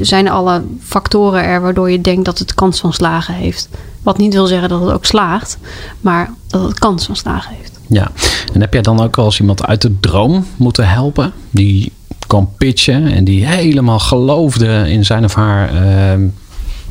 zijn 0.00 0.28
alle 0.28 0.62
factoren 0.82 1.44
er 1.44 1.60
waardoor 1.60 1.90
je 1.90 2.00
denkt 2.00 2.24
dat 2.24 2.38
het 2.38 2.54
kans 2.54 2.80
van 2.80 2.92
slagen 2.92 3.34
heeft. 3.34 3.68
Wat 4.02 4.18
niet 4.18 4.34
wil 4.34 4.46
zeggen 4.46 4.68
dat 4.68 4.80
het 4.80 4.92
ook 4.92 5.04
slaagt, 5.04 5.58
maar 6.00 6.30
dat 6.46 6.62
het 6.62 6.78
kans 6.78 7.06
van 7.06 7.16
slagen 7.16 7.54
heeft. 7.54 7.72
Ja, 7.88 8.10
en 8.52 8.60
heb 8.60 8.72
jij 8.72 8.82
dan 8.82 9.00
ook 9.00 9.18
als 9.18 9.40
iemand 9.40 9.66
uit 9.66 9.82
de 9.82 10.00
droom 10.00 10.46
moeten 10.56 10.88
helpen? 10.88 11.32
Die 11.50 11.92
kan 12.26 12.48
pitchen 12.58 13.06
en 13.12 13.24
die 13.24 13.46
helemaal 13.46 13.98
geloofde 13.98 14.84
in 14.90 15.04
zijn 15.04 15.24
of 15.24 15.34
haar 15.34 15.70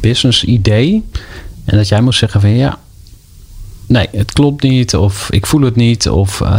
business 0.07 0.43
idee. 0.43 1.03
En 1.65 1.77
dat 1.77 1.87
jij 1.87 2.01
moet 2.01 2.15
zeggen 2.15 2.41
van 2.41 2.49
ja, 2.49 2.79
nee, 3.87 4.07
het 4.11 4.33
klopt 4.33 4.63
niet. 4.63 4.95
Of 4.95 5.27
ik 5.31 5.45
voel 5.45 5.61
het 5.61 5.75
niet. 5.75 6.09
Of 6.09 6.39
uh, 6.39 6.49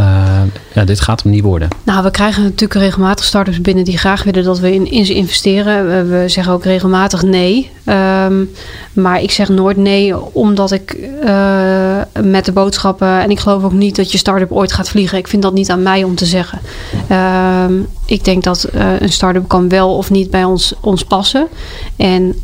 ja, 0.73 0.85
dit 0.85 0.99
gaat 0.99 1.23
hem 1.23 1.31
niet 1.31 1.43
worden. 1.43 1.67
Nou, 1.83 2.03
we 2.03 2.11
krijgen 2.11 2.43
natuurlijk 2.43 2.73
regelmatig 2.73 3.25
startups 3.25 3.61
binnen 3.61 3.83
die 3.83 3.97
graag 3.97 4.23
willen 4.23 4.43
dat 4.43 4.59
we 4.59 4.73
in, 4.73 4.91
in 4.91 5.05
ze 5.05 5.13
investeren. 5.13 5.87
We, 5.87 6.03
we 6.03 6.29
zeggen 6.29 6.53
ook 6.53 6.63
regelmatig 6.63 7.21
nee. 7.21 7.69
Um, 8.25 8.51
maar 8.93 9.21
ik 9.21 9.31
zeg 9.31 9.49
nooit 9.49 9.77
nee, 9.77 10.33
omdat 10.33 10.71
ik 10.71 10.97
uh, 11.23 12.01
met 12.21 12.45
de 12.45 12.51
boodschappen. 12.51 13.21
En 13.21 13.29
ik 13.29 13.39
geloof 13.39 13.63
ook 13.63 13.71
niet 13.71 13.95
dat 13.95 14.11
je 14.11 14.17
start-up 14.17 14.51
ooit 14.51 14.73
gaat 14.73 14.89
vliegen. 14.89 15.17
Ik 15.17 15.27
vind 15.27 15.41
dat 15.41 15.53
niet 15.53 15.69
aan 15.69 15.83
mij 15.83 16.03
om 16.03 16.15
te 16.15 16.25
zeggen. 16.25 16.59
Um, 17.65 17.87
ik 18.05 18.25
denk 18.25 18.43
dat 18.43 18.67
een 18.99 19.11
start-up 19.11 19.47
kan 19.47 19.69
wel 19.69 19.95
of 19.95 20.09
niet 20.09 20.29
bij 20.29 20.43
ons, 20.43 20.73
ons 20.81 21.03
passen. 21.03 21.47
En 21.95 22.35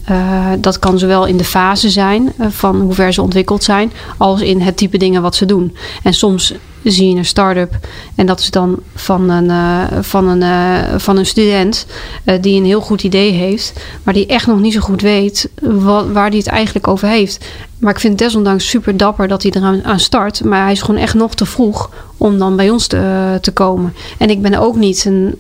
dat 0.60 0.80
kan 0.80 1.00
zowel 1.00 1.26
in 1.26 1.38
de 1.38 1.44
fase 1.44 1.90
zijn 1.90 2.34
van 2.50 2.82
hoe 2.82 2.94
ver 2.94 3.14
ze 3.14 3.22
ontwikkeld 3.22 3.64
zijn, 3.64 3.92
als 4.18 4.42
in 4.42 4.62
het 4.62 4.73
type 4.74 4.98
dingen 4.98 5.22
wat 5.22 5.36
ze 5.36 5.46
doen. 5.46 5.76
En 6.04 6.14
soms 6.14 6.54
zie 6.84 7.10
je 7.10 7.16
een 7.16 7.26
start-up 7.26 7.78
en 8.16 8.26
dat 8.26 8.40
is 8.40 8.52
dan 8.52 8.80
van 8.96 9.30
een, 9.30 9.46
uh, 9.46 9.84
van 10.02 10.28
een, 10.28 10.42
uh, 10.42 11.00
van 11.00 11.18
een 11.18 11.26
student 11.26 11.86
uh, 12.26 12.36
die 12.42 12.58
een 12.60 12.66
heel 12.66 12.82
goed 12.82 13.04
idee 13.04 13.32
heeft, 13.32 13.74
maar 14.04 14.14
die 14.14 14.26
echt 14.26 14.48
nog 14.48 14.60
niet 14.60 14.74
zo 14.74 14.80
goed 14.80 15.02
weet 15.02 15.50
wat, 15.62 16.12
waar 16.12 16.30
hij 16.30 16.38
het 16.38 16.48
eigenlijk 16.48 16.88
over 16.88 17.08
heeft. 17.08 17.46
Maar 17.78 17.94
ik 17.94 18.00
vind 18.00 18.20
het 18.20 18.28
desondanks 18.28 18.70
super 18.70 18.98
dapper 18.98 19.28
dat 19.28 19.44
hij 19.44 19.52
eraan 19.52 19.84
aan 19.84 20.00
start. 20.00 20.44
Maar 20.44 20.64
hij 20.64 20.72
is 20.72 20.82
gewoon 20.82 21.02
echt 21.02 21.14
nog 21.14 21.36
te 21.36 21.46
vroeg 21.46 21.90
om 22.18 22.38
dan 22.38 22.56
bij 22.56 22.70
ons 22.70 22.88
te, 22.88 23.38
te 23.42 23.52
komen. 23.52 23.94
En 24.18 24.30
ik 24.30 24.42
ben 24.42 24.56
ook 24.56 24.76
niet 24.76 25.06
een, 25.06 25.38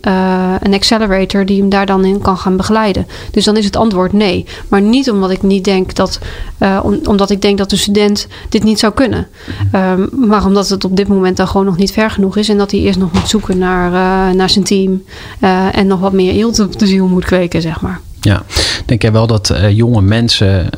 een 0.59 0.73
accelerator 0.73 1.45
die 1.45 1.59
hem 1.59 1.69
daar 1.69 1.85
dan 1.85 2.05
in 2.05 2.21
kan 2.21 2.37
gaan 2.37 2.57
begeleiden. 2.57 3.07
Dus 3.31 3.45
dan 3.45 3.57
is 3.57 3.65
het 3.65 3.75
antwoord 3.75 4.13
nee. 4.13 4.45
Maar 4.67 4.81
niet 4.81 5.11
omdat 5.11 5.29
ik 5.29 5.41
niet 5.41 5.63
denk 5.63 5.95
dat, 5.95 6.19
om, 6.83 6.99
omdat 7.03 7.29
ik 7.29 7.41
denk 7.41 7.57
dat 7.57 7.71
een 7.71 7.77
student 7.77 8.27
dit 8.49 8.63
niet 8.63 8.79
zou 8.79 8.93
kunnen. 8.93 9.27
Um, 9.75 10.09
maar 10.27 10.45
omdat 10.45 10.69
het 10.69 10.83
op 10.83 10.95
dit 10.95 11.07
moment 11.07 11.32
dan 11.37 11.47
gewoon 11.47 11.65
nog 11.65 11.77
niet 11.77 11.91
ver 11.91 12.09
genoeg 12.09 12.37
is. 12.37 12.49
En 12.49 12.57
dat 12.57 12.71
hij 12.71 12.79
eerst 12.79 12.99
nog 12.99 13.13
moet 13.13 13.29
zoeken 13.29 13.57
naar, 13.57 13.91
uh, 13.91 14.35
naar 14.35 14.49
zijn 14.49 14.65
team. 14.65 15.03
en 15.71 15.87
nog 15.87 15.99
wat 15.99 16.13
meer 16.13 16.33
eelt 16.33 16.59
op 16.59 16.79
de 16.79 16.87
ziel 16.87 17.07
moet 17.07 17.25
kweken, 17.25 17.61
zeg 17.61 17.81
maar. 17.81 17.99
Ja, 18.21 18.43
denk 18.85 19.01
jij 19.01 19.11
wel 19.11 19.27
dat 19.27 19.53
jonge 19.69 20.01
mensen. 20.01 20.69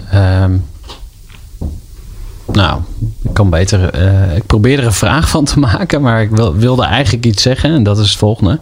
Nou, 2.56 2.82
ik 3.24 3.34
kan 3.34 3.50
beter. 3.50 4.02
Uh, 4.02 4.36
ik 4.36 4.46
probeer 4.46 4.80
er 4.80 4.86
een 4.86 4.94
vraag 4.94 5.30
van 5.30 5.46
te 5.46 5.60
maken, 5.70 6.02
maar 6.02 6.22
ik 6.22 6.30
wil, 6.30 6.56
wilde 6.56 6.84
eigenlijk 6.84 7.26
iets 7.26 7.42
zeggen. 7.42 7.74
En 7.74 7.84
dat 7.84 7.98
is 7.98 8.10
het 8.10 8.18
volgende. 8.18 8.60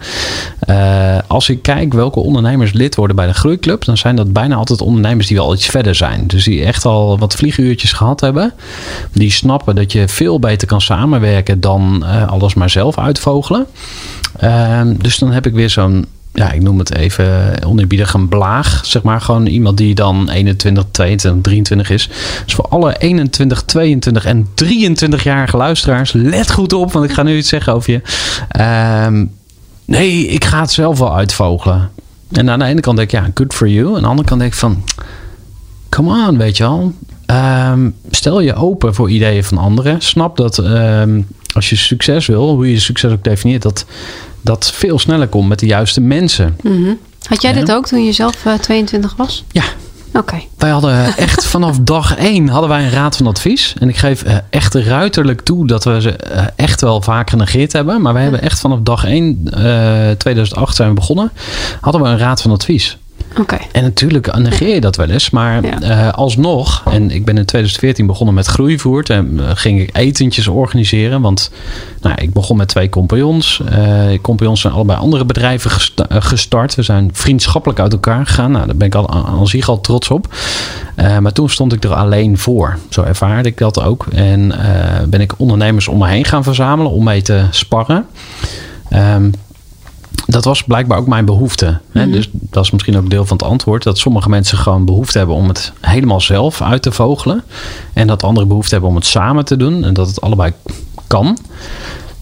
Uh, 0.69 1.17
als 1.27 1.49
ik 1.49 1.61
kijk 1.61 1.93
welke 1.93 2.19
ondernemers 2.19 2.71
lid 2.71 2.95
worden 2.95 3.15
bij 3.15 3.27
de 3.27 3.33
Groeiclub, 3.33 3.85
dan 3.85 3.97
zijn 3.97 4.15
dat 4.15 4.33
bijna 4.33 4.55
altijd 4.55 4.81
ondernemers 4.81 5.27
die 5.27 5.37
wel 5.37 5.53
iets 5.53 5.65
verder 5.65 5.95
zijn. 5.95 6.27
Dus 6.27 6.43
die 6.43 6.63
echt 6.63 6.85
al 6.85 7.19
wat 7.19 7.35
vlieguurtjes 7.35 7.91
gehad 7.91 8.21
hebben. 8.21 8.53
Die 9.11 9.31
snappen 9.31 9.75
dat 9.75 9.91
je 9.91 10.07
veel 10.07 10.39
beter 10.39 10.67
kan 10.67 10.81
samenwerken 10.81 11.59
dan 11.59 12.03
uh, 12.03 12.27
alles 12.27 12.53
maar 12.53 12.69
zelf 12.69 12.97
uitvogelen. 12.97 13.65
dus 14.97 15.17
dan 15.17 15.31
heb 15.31 15.45
ik 15.45 15.53
weer 15.53 15.69
zo'n 15.69 16.05
ja, 16.33 16.51
ik 16.51 16.61
noem 16.61 16.79
het 16.79 16.95
even 16.95 17.57
oneerbiedig 17.65 18.13
een 18.13 18.27
blaag. 18.27 18.85
Zeg 18.85 19.01
maar 19.01 19.21
gewoon 19.21 19.45
iemand 19.45 19.77
die 19.77 19.95
dan 19.95 20.29
21, 20.29 20.85
22, 20.91 21.41
23 21.41 21.89
is. 21.89 22.09
Dus 22.45 22.53
voor 22.53 22.67
alle 22.67 22.97
21, 22.97 23.63
22 23.63 24.25
en 24.25 24.47
23-jarige 24.63 25.57
luisteraars, 25.57 26.11
let 26.11 26.51
goed 26.51 26.73
op, 26.73 26.91
want 26.91 27.05
ik 27.05 27.11
ga 27.11 27.23
nu 27.23 27.37
iets 27.37 27.49
zeggen 27.49 27.73
over 27.73 27.91
je. 27.91 28.01
Um, 29.05 29.31
nee, 29.85 30.27
ik 30.27 30.45
ga 30.45 30.61
het 30.61 30.71
zelf 30.71 30.99
wel 30.99 31.15
uitvogelen. 31.15 31.89
En 32.31 32.49
aan 32.49 32.59
de 32.59 32.65
ene 32.65 32.81
kant 32.81 32.97
denk 32.97 33.11
ik, 33.11 33.19
ja, 33.19 33.31
good 33.33 33.53
for 33.53 33.67
you. 33.67 33.95
Aan 33.95 34.01
de 34.01 34.07
andere 34.07 34.27
kant 34.27 34.39
denk 34.39 34.53
ik 34.53 34.59
van, 34.59 34.83
come 35.89 36.27
on, 36.27 36.37
weet 36.37 36.57
je 36.57 36.63
wel. 36.63 36.93
Um, 37.71 37.95
stel 38.09 38.39
je 38.39 38.55
open 38.55 38.93
voor 38.93 39.09
ideeën 39.09 39.43
van 39.43 39.57
anderen. 39.57 40.01
Snap 40.01 40.37
dat 40.37 40.57
um, 40.57 41.27
als 41.53 41.69
je 41.69 41.75
succes 41.75 42.25
wil, 42.25 42.49
hoe 42.49 42.71
je 42.71 42.79
succes 42.79 43.11
ook 43.11 43.23
definieert, 43.23 43.61
dat 43.61 43.85
dat 44.41 44.71
veel 44.71 44.99
sneller 44.99 45.27
komt 45.27 45.47
met 45.47 45.59
de 45.59 45.65
juiste 45.65 46.01
mensen. 46.01 46.57
Mm 46.61 46.83
-hmm. 46.83 46.99
Had 47.23 47.41
jij 47.41 47.53
ja. 47.53 47.59
dit 47.59 47.71
ook 47.71 47.87
toen 47.87 48.05
je 48.05 48.11
zelf 48.11 48.45
uh, 48.45 48.53
22 48.53 49.15
was? 49.15 49.43
Ja. 49.51 49.63
Oké. 50.07 50.19
Okay. 50.19 50.47
Wij 50.57 50.69
hadden 50.69 51.05
echt 51.17 51.45
vanaf 51.45 51.79
dag 51.79 52.15
één 52.15 52.47
hadden 52.47 52.69
wij 52.69 52.83
een 52.83 52.89
raad 52.89 53.17
van 53.17 53.27
advies. 53.27 53.73
En 53.79 53.89
ik 53.89 53.97
geef 53.97 54.25
uh, 54.25 54.37
echt 54.49 54.75
ruiterlijk 54.75 55.41
toe 55.41 55.67
dat 55.67 55.83
we 55.83 56.01
ze 56.01 56.15
uh, 56.35 56.43
echt 56.55 56.81
wel 56.81 57.01
vaak 57.01 57.29
genegeerd 57.29 57.73
hebben. 57.73 58.01
Maar 58.01 58.13
wij 58.13 58.21
hebben 58.21 58.41
echt 58.41 58.59
vanaf 58.59 58.79
dag 58.81 59.05
één, 59.05 59.49
2008 60.17 60.75
zijn 60.75 60.89
we 60.89 60.95
begonnen, 60.95 61.31
hadden 61.81 62.01
we 62.01 62.07
een 62.07 62.17
raad 62.17 62.41
van 62.41 62.51
advies. 62.51 62.97
Okay. 63.39 63.67
En 63.71 63.83
natuurlijk 63.83 64.37
negeer 64.37 64.73
je 64.73 64.81
dat 64.81 64.95
wel 64.95 65.09
eens. 65.09 65.29
Maar 65.29 65.65
ja. 65.65 65.81
uh, 65.81 66.13
alsnog, 66.13 66.83
en 66.91 67.11
ik 67.11 67.25
ben 67.25 67.37
in 67.37 67.45
2014 67.45 68.05
begonnen 68.05 68.35
met 68.35 68.45
groeivoert. 68.45 69.09
En 69.09 69.33
uh, 69.33 69.49
ging 69.53 69.81
ik 69.81 69.89
etentjes 69.97 70.47
organiseren. 70.47 71.21
Want 71.21 71.51
nou, 72.01 72.15
ik 72.21 72.33
begon 72.33 72.57
met 72.57 72.67
twee 72.67 72.89
compagnons. 72.89 73.61
Uh, 73.71 74.19
compagnons 74.21 74.61
zijn 74.61 74.73
allebei 74.73 74.99
andere 74.99 75.25
bedrijven 75.25 75.71
gesta 75.71 76.05
gestart. 76.09 76.75
We 76.75 76.81
zijn 76.81 77.09
vriendschappelijk 77.13 77.79
uit 77.79 77.93
elkaar 77.93 78.25
gegaan. 78.25 78.51
Nou, 78.51 78.65
daar 78.65 78.75
ben 78.75 78.87
ik 78.87 78.95
al 78.95 79.09
aan 79.09 79.47
zich 79.47 79.69
al 79.69 79.81
trots 79.81 80.09
op. 80.09 80.35
maar 80.95 81.33
toen 81.33 81.49
stond 81.49 81.73
ik 81.73 81.83
er 81.83 81.93
alleen 81.93 82.37
voor. 82.37 82.77
Zo 82.89 83.03
ervaarde 83.03 83.49
ik 83.49 83.57
dat 83.57 83.81
ook. 83.81 84.05
En 84.13 84.53
ben 85.09 85.21
ik 85.21 85.33
ondernemers 85.37 85.87
om 85.87 85.97
me 85.97 86.07
heen 86.07 86.25
gaan 86.25 86.43
verzamelen 86.43 86.91
om 86.91 87.03
mee 87.03 87.21
te 87.21 87.45
sparren. 87.49 88.05
Um, 88.93 89.31
dat 90.25 90.43
was 90.43 90.63
blijkbaar 90.63 90.97
ook 90.97 91.07
mijn 91.07 91.25
behoefte. 91.25 91.79
Hè? 91.91 92.09
Dus 92.09 92.29
dat 92.31 92.63
is 92.63 92.71
misschien 92.71 92.97
ook 92.97 93.09
deel 93.09 93.25
van 93.25 93.37
het 93.37 93.45
antwoord. 93.45 93.83
Dat 93.83 93.97
sommige 93.97 94.29
mensen 94.29 94.57
gewoon 94.57 94.85
behoefte 94.85 95.17
hebben 95.17 95.35
om 95.35 95.47
het 95.47 95.73
helemaal 95.81 96.21
zelf 96.21 96.61
uit 96.61 96.81
te 96.81 96.91
vogelen. 96.91 97.43
En 97.93 98.07
dat 98.07 98.23
andere 98.23 98.45
behoefte 98.45 98.71
hebben 98.71 98.89
om 98.89 98.95
het 98.95 99.05
samen 99.05 99.45
te 99.45 99.57
doen. 99.57 99.83
En 99.83 99.93
dat 99.93 100.07
het 100.07 100.21
allebei 100.21 100.53
kan. 101.07 101.37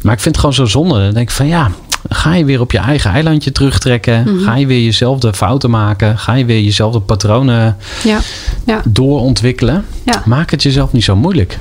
Maar 0.01 0.13
ik 0.13 0.19
vind 0.19 0.35
het 0.35 0.37
gewoon 0.37 0.53
zo 0.53 0.65
zonde. 0.65 0.93
Dan 0.93 1.13
denk 1.13 1.29
ik 1.29 1.35
van 1.35 1.47
ja, 1.47 1.71
ga 2.09 2.33
je 2.33 2.45
weer 2.45 2.59
op 2.59 2.71
je 2.71 2.77
eigen 2.77 3.11
eilandje 3.11 3.51
terugtrekken? 3.51 4.19
Mm 4.19 4.25
-hmm. 4.25 4.43
Ga 4.43 4.55
je 4.55 4.65
weer 4.65 4.83
jezelf 4.83 5.19
de 5.19 5.33
fouten 5.33 5.69
maken? 5.69 6.17
Ga 6.17 6.33
je 6.33 6.45
weer 6.45 6.61
jezelf 6.61 6.93
de 6.93 6.99
patronen 6.99 7.77
ja. 8.03 8.19
Ja. 8.65 8.81
doorontwikkelen? 8.85 9.85
Ja. 10.05 10.23
Maak 10.25 10.51
het 10.51 10.63
jezelf 10.63 10.91
niet 10.91 11.03
zo 11.03 11.15
moeilijk. 11.15 11.57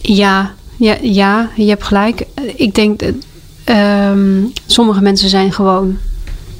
Ja, 0.00 0.50
ja, 0.76 0.96
ja 1.02 1.48
je 1.56 1.68
hebt 1.68 1.84
gelijk. 1.84 2.26
Ik 2.56 2.74
denk 2.74 3.00
Um, 3.66 4.52
sommige 4.66 5.00
mensen 5.00 5.28
zijn 5.28 5.52
gewoon 5.52 5.98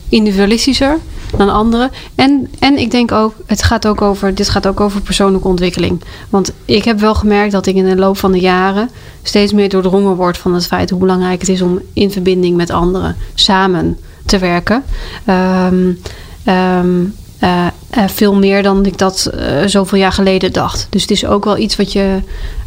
individualistischer 0.08 0.98
dan 1.36 1.48
anderen. 1.48 1.90
En, 2.14 2.48
en 2.58 2.78
ik 2.78 2.90
denk 2.90 3.12
ook, 3.12 3.34
het 3.46 3.62
gaat 3.62 3.86
ook 3.86 4.02
over, 4.02 4.34
dit 4.34 4.48
gaat 4.48 4.66
ook 4.66 4.80
over 4.80 5.00
persoonlijke 5.00 5.48
ontwikkeling. 5.48 6.02
Want 6.30 6.52
ik 6.64 6.84
heb 6.84 7.00
wel 7.00 7.14
gemerkt 7.14 7.52
dat 7.52 7.66
ik 7.66 7.76
in 7.76 7.84
de 7.84 7.96
loop 7.96 8.18
van 8.18 8.32
de 8.32 8.40
jaren 8.40 8.90
steeds 9.22 9.52
meer 9.52 9.68
doordrongen 9.68 10.14
word 10.14 10.38
van 10.38 10.54
het 10.54 10.66
feit 10.66 10.90
hoe 10.90 10.98
belangrijk 10.98 11.40
het 11.40 11.48
is 11.48 11.62
om 11.62 11.80
in 11.92 12.10
verbinding 12.10 12.56
met 12.56 12.70
anderen 12.70 13.16
samen 13.34 13.98
te 14.26 14.38
werken. 14.38 14.84
Um, 15.26 15.98
um, 16.46 17.14
uh, 17.42 17.66
uh, 17.96 18.04
veel 18.06 18.34
meer 18.34 18.62
dan 18.62 18.86
ik 18.86 18.98
dat 18.98 19.30
uh, 19.34 19.62
zoveel 19.66 19.98
jaar 19.98 20.12
geleden 20.12 20.52
dacht. 20.52 20.86
Dus 20.90 21.02
het 21.02 21.10
is 21.10 21.26
ook 21.26 21.44
wel 21.44 21.58
iets 21.58 21.76
wat 21.76 21.92
je, 21.92 22.18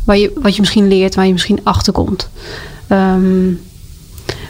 waar 0.04 0.18
je, 0.18 0.32
wat 0.42 0.56
je 0.56 0.62
misschien 0.62 0.88
leert, 0.88 1.16
waar 1.16 1.26
je 1.26 1.32
misschien 1.32 1.60
achterkomt. 1.64 2.30
Um, 2.92 3.62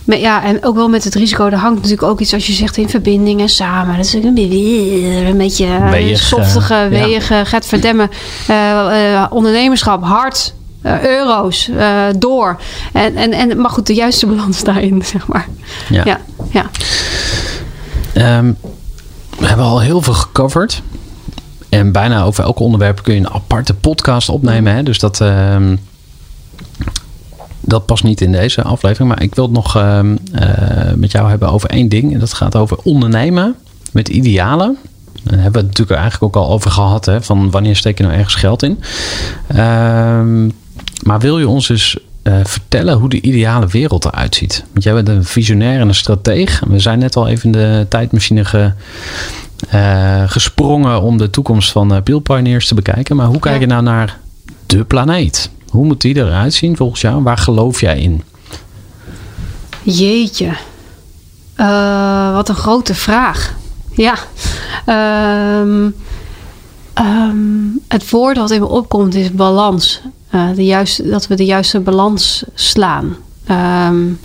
maar 0.06 0.18
ja, 0.18 0.44
en 0.44 0.64
ook 0.64 0.76
wel 0.76 0.90
met 0.90 1.04
het 1.04 1.16
risico, 1.16 1.46
er 1.46 1.56
hangt 1.56 1.76
natuurlijk 1.76 2.04
ook 2.04 2.20
iets 2.20 2.34
als 2.34 2.48
je 2.48 2.54
zegt 2.54 2.78
in 2.78 2.90
verbinding 2.90 3.42
en 3.42 3.50
samen. 3.50 3.96
Dat 3.96 4.06
is 4.06 4.14
een, 4.14 4.26
een 4.26 5.38
beetje 5.38 5.90
weeg, 5.90 6.20
softige, 6.20 6.88
weeg, 6.90 7.30
ja. 7.30 7.44
gaat 7.44 7.66
verdemmen. 7.66 8.10
Uh, 8.50 9.26
ondernemerschap, 9.30 10.04
hard, 10.04 10.54
uh, 10.84 11.04
euro's, 11.04 11.70
door. 12.18 12.62
En, 12.94 13.16
en, 13.16 13.32
en, 13.32 13.62
maar 13.62 13.70
goed, 13.70 13.88
de 13.88 13.94
juiste 13.94 14.26
balans 14.26 14.64
daarin, 14.64 15.04
zeg 15.14 15.28
maar. 15.28 15.48
Ja. 15.90 16.04
ja, 16.06 16.20
ja. 16.52 16.70
Um, 18.38 18.58
we 19.38 19.48
hebben 19.48 19.66
al 19.66 19.82
heel 19.82 20.02
veel 20.02 20.14
gecoverd. 20.14 20.82
En 21.70 21.92
bijna 21.92 22.24
over 22.24 22.44
elk 22.44 22.60
onderwerp 22.60 23.04
kun 23.04 23.14
je 23.14 23.20
een 23.20 23.30
aparte 23.30 23.74
podcast 23.74 24.30
opnemen. 24.30 24.76
Hè? 24.76 24.84
Dus 24.84 25.00
dat... 25.00 25.20
Um, 25.20 25.80
dat 27.66 27.86
past 27.86 28.04
niet 28.04 28.22
in 28.22 28.32
deze 28.32 28.62
aflevering. 28.62 29.10
Maar 29.10 29.22
ik 29.22 29.36
wil 29.36 29.44
het 29.44 29.54
nog 29.54 29.78
uh, 29.78 30.00
uh, 30.04 30.94
met 30.96 31.12
jou 31.12 31.30
hebben 31.30 31.50
over 31.50 31.70
één 31.70 31.90
ding. 31.90 32.14
En 32.14 32.20
dat 32.20 32.34
gaat 32.34 32.56
over 32.56 32.78
ondernemen 32.84 33.56
met 33.92 34.10
idealen. 34.10 34.78
Daar 35.24 35.34
hebben 35.34 35.52
we 35.52 35.58
het 35.58 35.68
natuurlijk 35.68 36.00
eigenlijk 36.00 36.36
ook 36.36 36.44
al 36.44 36.52
over 36.52 36.72
gehad. 36.72 37.06
Hè, 37.06 37.22
van 37.22 37.52
wanneer 37.52 37.76
steek 37.76 37.98
je 37.98 38.04
nou 38.04 38.16
ergens 38.16 38.36
geld 38.36 38.64
in. 38.64 38.80
Uh, 39.52 39.58
maar 41.04 41.20
wil 41.20 41.40
je 41.40 41.48
ons 41.48 41.68
dus 41.68 41.98
vertellen 42.44 42.98
hoe 42.98 43.10
de 43.10 43.22
ideale 43.22 43.68
wereld 43.68 44.06
eruit 44.06 44.36
ziet? 44.36 44.66
Want 44.72 44.84
jij 44.84 44.94
bent 44.94 45.08
een 45.08 45.24
visionair 45.24 45.80
en 45.80 45.88
een 45.88 45.96
strateeg. 45.96 46.64
We 46.68 46.80
zijn 46.80 47.00
net 47.00 47.16
al 47.16 47.28
even 47.28 47.46
in 47.46 47.52
de 47.52 47.86
tijdmachine 47.90 48.46
ge, 48.46 48.72
uh, 49.74 50.24
gesprongen 50.26 51.02
om 51.02 51.18
de 51.18 51.30
toekomst 51.30 51.72
van 51.72 52.04
Peel 52.04 52.20
Pioneers 52.20 52.68
te 52.68 52.76
bekijken. 52.76 53.16
Maar 53.16 53.28
hoe 53.28 53.40
kijk 53.40 53.60
je 53.60 53.66
nou 53.66 53.84
naar 53.84 54.20
de 54.66 54.84
planeet? 54.84 55.50
Hoe 55.76 55.86
moet 55.86 56.02
die 56.02 56.16
eruit 56.16 56.54
zien 56.54 56.78
volgens 56.78 57.02
jou? 57.02 57.24
Waar 57.24 57.38
geloof 57.38 57.80
jij 57.80 58.00
in? 58.00 58.24
Jeetje. 59.82 60.54
Uh, 61.58 62.34
wat 62.34 62.50
een 62.50 62.56
grote 62.56 62.96
vraag. 62.96 63.56
Ja. 63.92 64.16
Um, 65.60 65.96
um, 67.00 67.80
het 67.88 68.10
woord 68.10 68.38
wat 68.38 68.52
in 68.52 68.60
me 68.60 68.68
opkomt 68.68 69.16
is 69.16 69.32
balans. 69.32 70.02
Uh, 70.32 70.50
de 70.56 70.66
juiste, 70.66 71.10
dat 71.10 71.28
we 71.28 71.36
de 71.36 71.46
juiste 71.46 71.80
balans 71.80 72.44
slaan. 72.54 73.16
Um, 73.52 74.20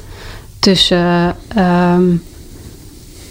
tussen 0.59 1.37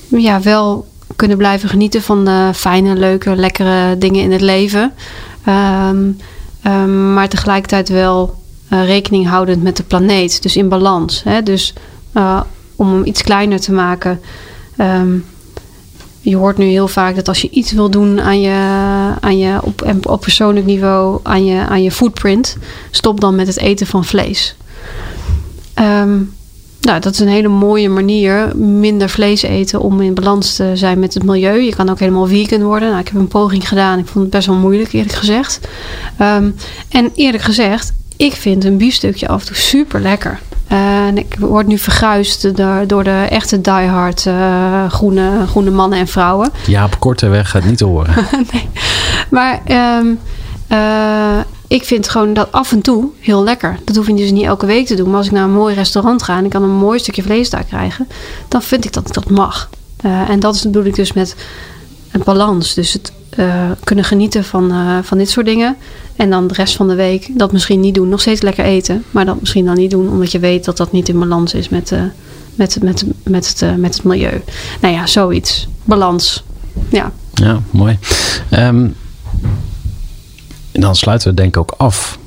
ja, 0.08 0.42
wel 0.42 0.88
kunnen 1.16 1.38
blijven 1.38 1.70
genieten 1.70 2.02
van 2.02 2.26
de 2.26 2.52
fijne, 2.54 2.96
leuke, 2.96 3.36
lekkere 3.36 3.98
dingen 3.98 4.24
in 4.24 4.32
het 4.32 4.42
leven. 4.42 4.94
Um, 6.64 7.14
maar 7.14 7.30
tegelijkertijd 7.30 7.90
wel 7.90 8.36
uh, 8.74 8.86
rekening 8.86 9.28
houdend 9.28 9.64
met 9.64 9.78
de 9.78 9.84
planeet. 9.84 10.42
Dus 10.42 10.56
in 10.56 10.70
balans. 10.70 11.24
Hè? 11.24 11.44
Dus 11.44 11.74
uh, 12.14 12.42
om 12.76 12.94
hem 12.94 13.06
iets 13.06 13.22
kleiner 13.22 13.60
te 13.60 13.72
maken. 13.72 14.22
Um, 14.78 15.26
je 16.22 16.36
hoort 16.36 16.58
nu 16.58 16.66
heel 16.66 16.88
vaak 16.88 17.16
dat 17.16 17.28
als 17.28 17.42
je 17.42 17.50
iets 17.50 17.72
wil 17.72 17.90
doen 17.90 18.22
aan 18.22 18.42
je, 18.42 18.52
aan 19.20 19.38
je 19.38 19.60
op, 19.64 20.06
op 20.08 20.22
persoonlijk 20.22 20.66
niveau, 20.66 21.20
aan 21.24 21.46
je, 21.46 21.68
aan 21.68 21.84
je 21.84 21.92
footprint, 21.92 22.58
stop 22.92 23.20
dan 23.20 23.36
met 23.36 23.48
het 23.48 23.58
eten 23.58 23.88
van 23.88 24.06
vlees. 24.06 24.56
Ehm, 25.74 26.20
nou, 26.82 27.00
dat 27.00 27.14
is 27.14 27.20
een 27.20 27.28
hele 27.28 27.48
mooie 27.48 27.90
manier, 27.90 28.56
minder 28.56 29.10
vlees 29.10 29.42
eten 29.42 29.82
om 29.82 30.02
in 30.02 30.14
balans 30.14 30.56
te 30.56 30.72
zijn 30.74 31.00
met 31.00 31.14
het 31.14 31.24
milieu. 31.24 31.62
Je 31.62 31.76
kan 31.76 31.90
ook 31.90 32.00
helemaal 32.00 32.28
vegan 32.28 32.64
worden. 32.64 32.88
Nou, 32.88 33.00
ik 33.00 33.08
heb 33.08 33.16
een 33.16 33.28
poging 33.28 33.68
gedaan. 33.68 34.00
Ik 34.00 34.08
vond 34.08 34.24
het 34.24 34.34
best 34.34 34.48
wel 34.48 34.56
moeilijk, 34.56 34.94
eerlijk 34.94 35.16
gezegd. 35.16 35.60
Ehm, 36.18 36.50
en 36.90 37.12
eerlijk 37.16 37.44
gezegd, 37.44 37.94
ik 38.18 38.34
vind 38.34 38.66
een 38.66 38.78
biefstukje 38.78 39.28
af 39.28 39.40
en 39.40 39.48
toe 39.48 39.56
super 39.56 40.02
lekker. 40.02 40.40
en 40.68 41.18
ik 41.18 41.36
word 41.40 41.68
nu 41.68 41.78
verguisd 41.78 42.56
door, 42.56 42.88
door 42.88 43.04
de 43.04 43.26
echte 43.30 43.62
diehard 43.62 44.26
uh, 44.26 44.90
groene, 44.90 45.48
groene 45.48 45.70
mannen 45.70 46.00
en 46.00 46.08
vrouwen. 46.08 46.52
Ja, 46.68 46.86
op 46.86 47.00
korte 47.00 47.28
weg 47.28 47.50
gaat 47.50 47.64
niet 47.64 47.80
horen. 47.80 48.14
nee. 48.52 48.70
Maar 49.30 49.62
um, 50.00 50.20
uh, 50.72 51.40
ik 51.70 51.84
vind 51.84 52.10
gewoon 52.10 52.34
dat 52.34 52.52
af 52.52 52.72
en 52.72 52.82
toe 52.82 53.10
heel 53.20 53.44
lekker. 53.44 53.80
Dat 53.84 53.96
hoef 53.96 54.08
je 54.08 54.14
dus 54.14 54.32
niet 54.32 54.44
elke 54.44 54.66
week 54.66 54.86
te 54.86 54.96
doen. 54.96 55.08
Maar 55.10 55.18
als 55.18 55.26
ik 55.26 55.32
naar 55.32 55.44
een 55.44 55.52
mooi 55.52 55.76
restaurant 55.76 56.24
ga 56.24 56.38
en 56.38 56.44
ik 56.44 56.50
kan 56.50 56.64
een 56.64 56.70
mooi 56.70 57.00
stukje 57.00 57.24
vlees 57.24 57.50
daar 57.50 57.64
krijgen, 57.64 58.08
dan 58.48 58.62
vind 58.62 58.86
ik 58.86 58.94
dat 58.94 59.08
ik 59.08 59.14
dat 59.14 59.30
mag. 59.30 59.70
Uh, 60.06 60.30
en 60.30 60.40
dat 60.40 60.56
is 60.56 60.64
bedoel 60.64 60.84
ik 60.84 60.96
dus 60.96 61.14
met 61.14 61.36
een 62.12 62.22
balans. 62.24 62.74
Dus 62.74 62.94
het 62.94 63.12
uh, 63.40 63.72
kunnen 63.84 64.06
genieten 64.06 64.44
van, 64.44 64.72
uh, 64.72 64.98
van 65.02 65.18
dit 65.18 65.30
soort 65.30 65.46
dingen. 65.46 65.76
En 66.16 66.30
dan 66.30 66.48
de 66.48 66.54
rest 66.54 66.76
van 66.76 66.88
de 66.88 66.96
week 66.96 67.30
dat 67.38 67.52
misschien 67.52 67.80
niet 67.80 67.96
doen. 67.96 68.10
Nog 68.10 68.22
steeds 68.22 68.42
lekker 68.42 68.66
eten, 68.66 69.04
maar 69.12 69.26
dat 69.26 69.40
misschien 69.40 69.66
dan 69.66 69.78
niet 69.78 69.92
doen, 69.92 70.10
omdat 70.10 70.32
je 70.32 70.40
weet 70.40 70.66
dat 70.66 70.78
dat 70.78 70.92
niet 70.92 71.10
in 71.10 71.20
balans 71.20 71.54
is 71.54 71.70
met, 71.70 71.94
met, 72.56 72.78
met, 72.82 73.04
met, 73.24 73.48
het, 73.48 73.78
met 73.78 73.96
het 73.96 74.04
milieu. 74.04 74.42
Nou 74.82 74.94
ja, 74.94 75.08
zoiets. 75.08 75.68
Balans. 75.84 76.44
Ja. 76.90 77.12
Ja, 77.34 77.62
mooi. 77.72 77.98
En 78.50 78.96
dan 80.80 80.96
sluiten 80.96 81.30
we 81.30 81.36
denk 81.36 81.56
ik 81.56 81.58
ook 81.58 81.74
af. 81.78 82.20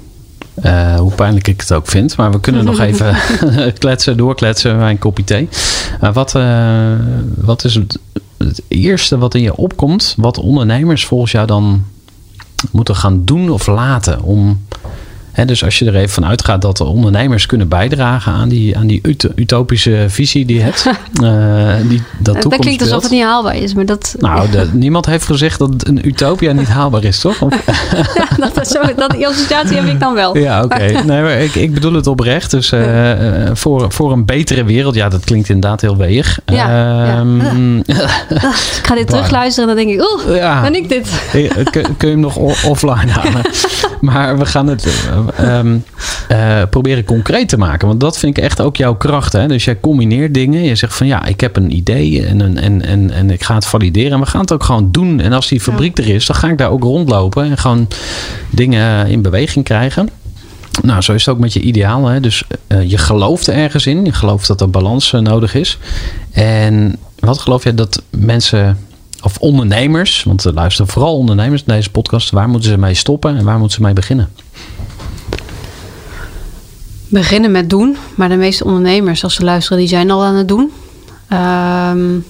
Uh, 0.65 0.97
hoe 0.97 1.15
pijnlijk 1.15 1.49
ik 1.49 1.61
het 1.61 1.73
ook 1.73 1.87
vind. 1.87 2.17
Maar 2.17 2.33
we 2.33 2.41
kunnen 2.41 2.65
nog 2.65 2.79
even 2.91 3.17
kletsen, 3.79 4.17
doorkletsen 4.17 4.79
bij 4.79 4.91
een 4.91 4.99
kopje 4.99 5.25
thee. 5.25 5.49
Uh, 6.03 6.13
wat, 6.13 6.35
uh, 6.35 6.93
wat 7.37 7.65
is 7.65 7.75
het, 7.75 7.99
het, 8.37 8.63
eerste 8.69 9.19
wat 9.19 9.35
in 9.35 9.43
je 9.43 9.57
opkomt... 9.57 10.15
wat 10.17 10.39
ondernemers 10.39 11.07
volgens 11.07 11.33
jou 11.33 11.47
dan 11.47 11.85
moeten 12.71 12.97
gaan 12.97 13.25
doen 13.25 13.51
of 13.51 13.67
laten... 13.67 14.23
om 14.23 14.67
He, 15.33 15.45
dus 15.45 15.65
als 15.65 15.79
je 15.79 15.87
er 15.87 15.97
even 15.97 16.09
van 16.09 16.27
uitgaat 16.27 16.63
dat 16.63 16.77
de 16.77 16.85
ondernemers 16.85 17.47
kunnen 17.47 17.69
bijdragen 17.69 18.33
aan 18.33 18.49
die, 18.49 18.77
aan 18.77 18.87
die 18.87 19.01
ut 19.03 19.29
utopische 19.35 20.05
visie 20.09 20.45
die 20.45 20.57
je 20.57 20.63
hebt. 20.63 20.87
uh, 21.23 21.75
die, 21.91 22.03
dat, 22.19 22.43
dat 22.43 22.57
klinkt 22.57 22.83
alsof 22.83 23.03
het 23.03 23.11
niet 23.11 23.23
haalbaar 23.23 23.57
is, 23.57 23.75
maar 23.75 23.87
dat. 23.87 24.15
Nou, 24.19 24.51
de, 24.51 24.69
niemand 24.85 25.07
heeft 25.07 25.27
gezegd 25.27 25.59
dat 25.59 25.87
een 25.87 26.07
utopia 26.07 26.53
niet 26.53 26.69
haalbaar 26.69 27.05
is, 27.05 27.21
toch? 27.21 27.39
ja, 28.15 28.27
dat, 28.39 28.61
is 28.61 28.69
zo, 28.69 28.81
dat, 28.97 29.11
die 29.11 29.27
associatie 29.27 29.77
heb 29.77 29.87
ik 29.87 30.01
dan 30.01 30.15
wel. 30.15 30.37
Ja, 30.39 30.63
oké. 30.63 30.75
Okay. 30.75 30.93
Nee, 30.93 31.23
maar 31.23 31.41
ik, 31.41 31.55
ik 31.55 31.75
bedoel 31.75 31.93
het 31.93 32.07
oprecht. 32.07 32.51
Dus 32.51 32.73
uh, 32.73 33.13
voor, 33.53 33.93
voor 33.93 34.13
een 34.13 34.25
betere 34.25 34.65
wereld, 34.65 34.95
ja, 34.95 35.09
dat 35.09 35.25
klinkt 35.25 35.49
inderdaad 35.49 35.81
heel 35.81 35.97
weeg. 35.97 36.41
Ja, 36.47 37.19
um, 37.19 37.83
ja. 37.87 38.05
ik 38.79 38.83
ga 38.83 38.95
dit 38.95 39.07
terugluisteren 39.07 39.71
en 39.71 39.77
dan 39.77 39.85
denk 39.85 39.99
ik, 39.99 40.11
oeh, 40.13 40.63
ben 40.63 40.75
ik 40.75 40.89
dit? 40.89 41.09
kun, 41.71 41.97
kun 41.97 42.09
je 42.09 42.15
hem 42.15 42.21
nog 42.21 42.37
offline 42.65 43.11
halen? 43.11 43.43
maar 44.01 44.39
we 44.39 44.47
gaan 44.47 44.67
het 44.67 44.87
um, 45.41 45.85
uh, 46.31 46.63
proberen 46.71 47.05
concreet 47.05 47.49
te 47.49 47.59
maken. 47.59 47.89
Want 47.89 48.01
dat 48.01 48.19
vind 48.19 48.37
ik 48.37 48.45
echt 48.45 48.61
ook 48.61 48.77
jouw 48.77 48.95
kracht. 48.95 49.33
Hè? 49.33 49.49
Dus 49.49 49.65
jij 49.65 49.81
combineert 49.81 50.35
dingen. 50.35 50.63
Je 50.63 50.75
zegt 50.75 50.95
van 50.95 51.07
ja, 51.07 51.25
ik 51.25 51.41
heb 51.41 51.57
een 51.57 51.77
idee 51.77 52.27
en, 52.27 52.57
en, 52.59 52.83
en, 52.83 53.11
en 53.11 53.31
ik 53.31 53.45
ga 53.45 53.55
het 53.55 53.67
valideren. 53.67 54.13
En 54.13 54.21
we 54.21 54.27
gaan 54.27 54.41
het 54.41 54.53
ook 54.53 54.65
gewoon 54.65 54.89
doen. 54.91 55.21
En 55.21 55.33
als 55.33 55.49
die 55.49 55.61
fabriek 55.61 55.99
ja. 55.99 56.05
er 56.05 56.15
is, 56.15 56.27
dan 56.27 56.37
ga 56.37 56.49
ik 56.49 56.59
daar 56.59 56.71
ook 56.71 56.83
rondlopen. 56.83 57.45
En 57.45 57.59
gewoon 57.59 57.89
dingen 58.51 59.07
in 59.07 59.23
beweging 59.23 59.65
krijgen. 59.65 60.09
Nou, 60.83 61.01
zo 61.01 61.13
is 61.13 61.27
het 61.27 61.35
ook 61.35 61.41
met 61.41 61.53
je 61.53 61.61
ideaal. 61.61 62.07
Hè? 62.07 62.21
Dus 62.21 62.43
uh, 62.69 62.91
je 62.91 62.99
gelooft 62.99 63.47
er 63.47 63.55
ergens 63.55 63.87
in. 63.87 64.05
Je 64.05 64.13
gelooft 64.13 64.47
dat 64.47 64.61
er 64.61 64.71
balans 64.71 65.13
uh, 65.13 65.21
nodig 65.21 65.55
is. 65.55 65.79
En 66.33 66.97
wat 67.19 67.39
geloof 67.39 67.65
je 67.65 67.75
dat 67.75 68.03
mensen 68.11 68.79
of 69.23 69.39
ondernemers, 69.39 70.23
want 70.23 70.45
er 70.45 70.55
luisteren 70.55 70.93
vooral 70.93 71.17
ondernemers 71.17 71.65
naar 71.65 71.77
deze 71.77 71.91
podcast, 71.91 72.31
waar 72.31 72.49
moeten 72.49 72.71
ze 72.71 72.79
mee 72.79 72.95
stoppen 72.95 73.37
en 73.37 73.45
waar 73.45 73.59
moeten 73.59 73.77
ze 73.77 73.83
mee 73.83 73.93
beginnen? 73.93 74.29
Beginnen 77.13 77.51
met 77.51 77.71
doen, 77.71 77.97
maar 78.15 78.29
de 78.29 78.37
meeste 78.37 78.65
ondernemers, 78.65 79.25
als 79.25 79.35
ze 79.35 79.45
luisteren, 79.45 79.79
die 79.79 79.89
zijn 79.89 80.11
al 80.11 80.23
aan 80.23 80.35
het 80.35 80.49
doen. 80.49 80.73
Um, 81.33 82.25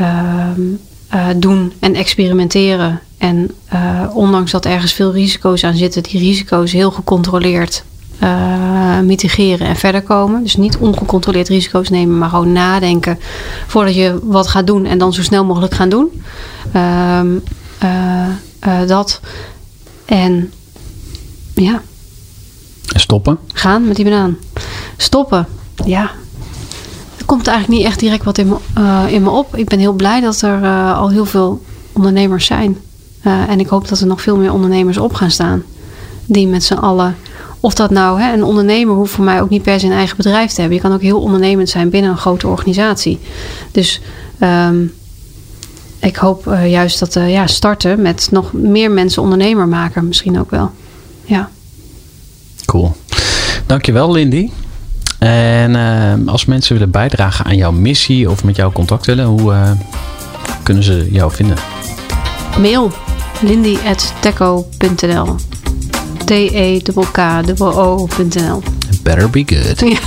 um, 0.00 0.80
uh, 1.14 1.26
doen 1.36 1.72
en 1.78 1.94
experimenteren. 1.94 3.00
En 3.18 3.50
uh, 3.72 4.02
ondanks 4.14 4.50
dat 4.50 4.64
ergens 4.64 4.92
veel 4.92 5.12
risico's 5.12 5.64
aan 5.64 5.76
zitten, 5.76 6.02
die 6.02 6.20
risico's 6.20 6.72
heel 6.72 6.90
gecontroleerd 6.90 7.84
uh, 8.22 8.98
mitigeren 9.00 9.66
en 9.66 9.76
verder 9.76 10.02
komen. 10.02 10.42
Dus 10.42 10.56
niet 10.56 10.76
ongecontroleerd 10.76 11.48
risico's 11.48 11.88
nemen, 11.88 12.18
maar 12.18 12.28
gewoon 12.28 12.52
nadenken 12.52 13.18
voordat 13.66 13.94
je 13.94 14.18
wat 14.22 14.48
gaat 14.48 14.66
doen 14.66 14.86
en 14.86 14.98
dan 14.98 15.12
zo 15.12 15.22
snel 15.22 15.44
mogelijk 15.44 15.74
gaan 15.74 15.88
doen. 15.88 16.22
Uh, 16.74 17.20
dat. 18.86 19.20
En 20.04 20.52
ja. 21.54 21.82
Stoppen? 22.98 23.38
Gaan 23.52 23.86
met 23.86 23.96
die 23.96 24.04
banaan. 24.04 24.36
Stoppen, 24.96 25.46
ja. 25.84 26.10
Er 27.18 27.24
komt 27.24 27.46
eigenlijk 27.46 27.78
niet 27.78 27.88
echt 27.88 28.00
direct 28.00 28.24
wat 28.24 28.38
in 28.38 28.48
me, 28.48 29.10
in 29.10 29.22
me 29.22 29.30
op. 29.30 29.56
Ik 29.56 29.68
ben 29.68 29.78
heel 29.78 29.92
blij 29.92 30.20
dat 30.20 30.42
er 30.42 30.92
al 30.94 31.10
heel 31.10 31.26
veel 31.26 31.62
ondernemers 31.92 32.46
zijn. 32.46 32.78
en 33.22 33.60
ik 33.60 33.68
hoop 33.68 33.88
dat 33.88 34.00
er 34.00 34.06
nog 34.06 34.20
veel 34.20 34.36
meer 34.36 34.52
ondernemers 34.52 34.98
op 34.98 35.14
gaan 35.14 35.30
staan. 35.30 35.62
Die 36.26 36.46
met 36.46 36.64
z'n 36.64 36.74
allen 36.74 37.16
of 37.60 37.74
dat 37.74 37.90
nou, 37.90 38.20
hè, 38.20 38.32
een 38.32 38.44
ondernemer 38.44 38.94
hoeft 38.94 39.12
voor 39.12 39.24
mij 39.24 39.40
ook 39.40 39.50
niet 39.50 39.62
per 39.62 39.80
se 39.80 39.86
een 39.86 39.92
eigen 39.92 40.16
bedrijf 40.16 40.52
te 40.52 40.60
hebben. 40.60 40.78
Je 40.78 40.82
kan 40.82 40.92
ook 40.92 41.02
heel 41.02 41.20
ondernemend 41.20 41.68
zijn 41.68 41.90
binnen 41.90 42.10
een 42.10 42.16
grote 42.16 42.46
organisatie. 42.46 43.18
Dus 43.70 44.00
um, 44.40 44.92
ik 45.98 46.16
hoop 46.16 46.44
juist 46.66 46.98
dat 46.98 47.14
ja, 47.14 47.46
starten 47.46 48.02
met 48.02 48.28
nog 48.30 48.52
meer 48.52 48.90
mensen 48.90 49.22
ondernemer 49.22 49.68
maken, 49.68 50.06
misschien 50.06 50.40
ook 50.40 50.50
wel. 50.50 50.70
Ja. 51.24 51.50
Cool. 52.70 52.96
Dankjewel, 53.66 54.12
Lindy. 54.12 54.50
En 55.18 55.74
uh, 55.74 56.12
als 56.26 56.44
mensen 56.44 56.72
willen 56.72 56.90
bijdragen 56.90 57.44
aan 57.44 57.56
jouw 57.56 57.72
missie 57.72 58.30
of 58.30 58.44
met 58.44 58.56
jou 58.56 58.72
contact 58.72 59.06
willen, 59.06 59.24
hoe 59.24 59.76
kunnen 60.62 60.82
ze 60.82 61.08
jou 61.10 61.32
vinden? 61.32 61.56
Mail 62.58 62.92
lindy.teco.nl 63.40 65.36
T-E-K-K-O.nl. 66.24 67.42
Better 69.02 69.30
be 69.30 69.44
good. 69.46 69.80
Ja, 69.90 69.98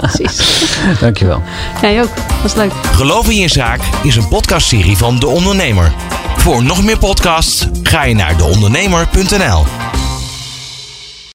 precies. 0.00 0.66
Dankjewel. 1.00 1.42
Jij 1.80 2.02
ook. 2.02 2.10
Was 2.42 2.54
leuk. 2.54 2.72
Geloof 2.92 3.30
in 3.30 3.36
je 3.36 3.48
zaak 3.48 3.80
is 4.02 4.16
een 4.16 4.28
podcastserie 4.28 4.96
van 4.96 5.18
De 5.18 5.26
Ondernemer. 5.26 5.92
Voor 6.36 6.62
nog 6.62 6.84
meer 6.84 6.98
podcasts 6.98 7.66
ga 7.82 8.04
je 8.04 8.14
naar 8.14 8.36
deondernemer.nl. 8.36 9.64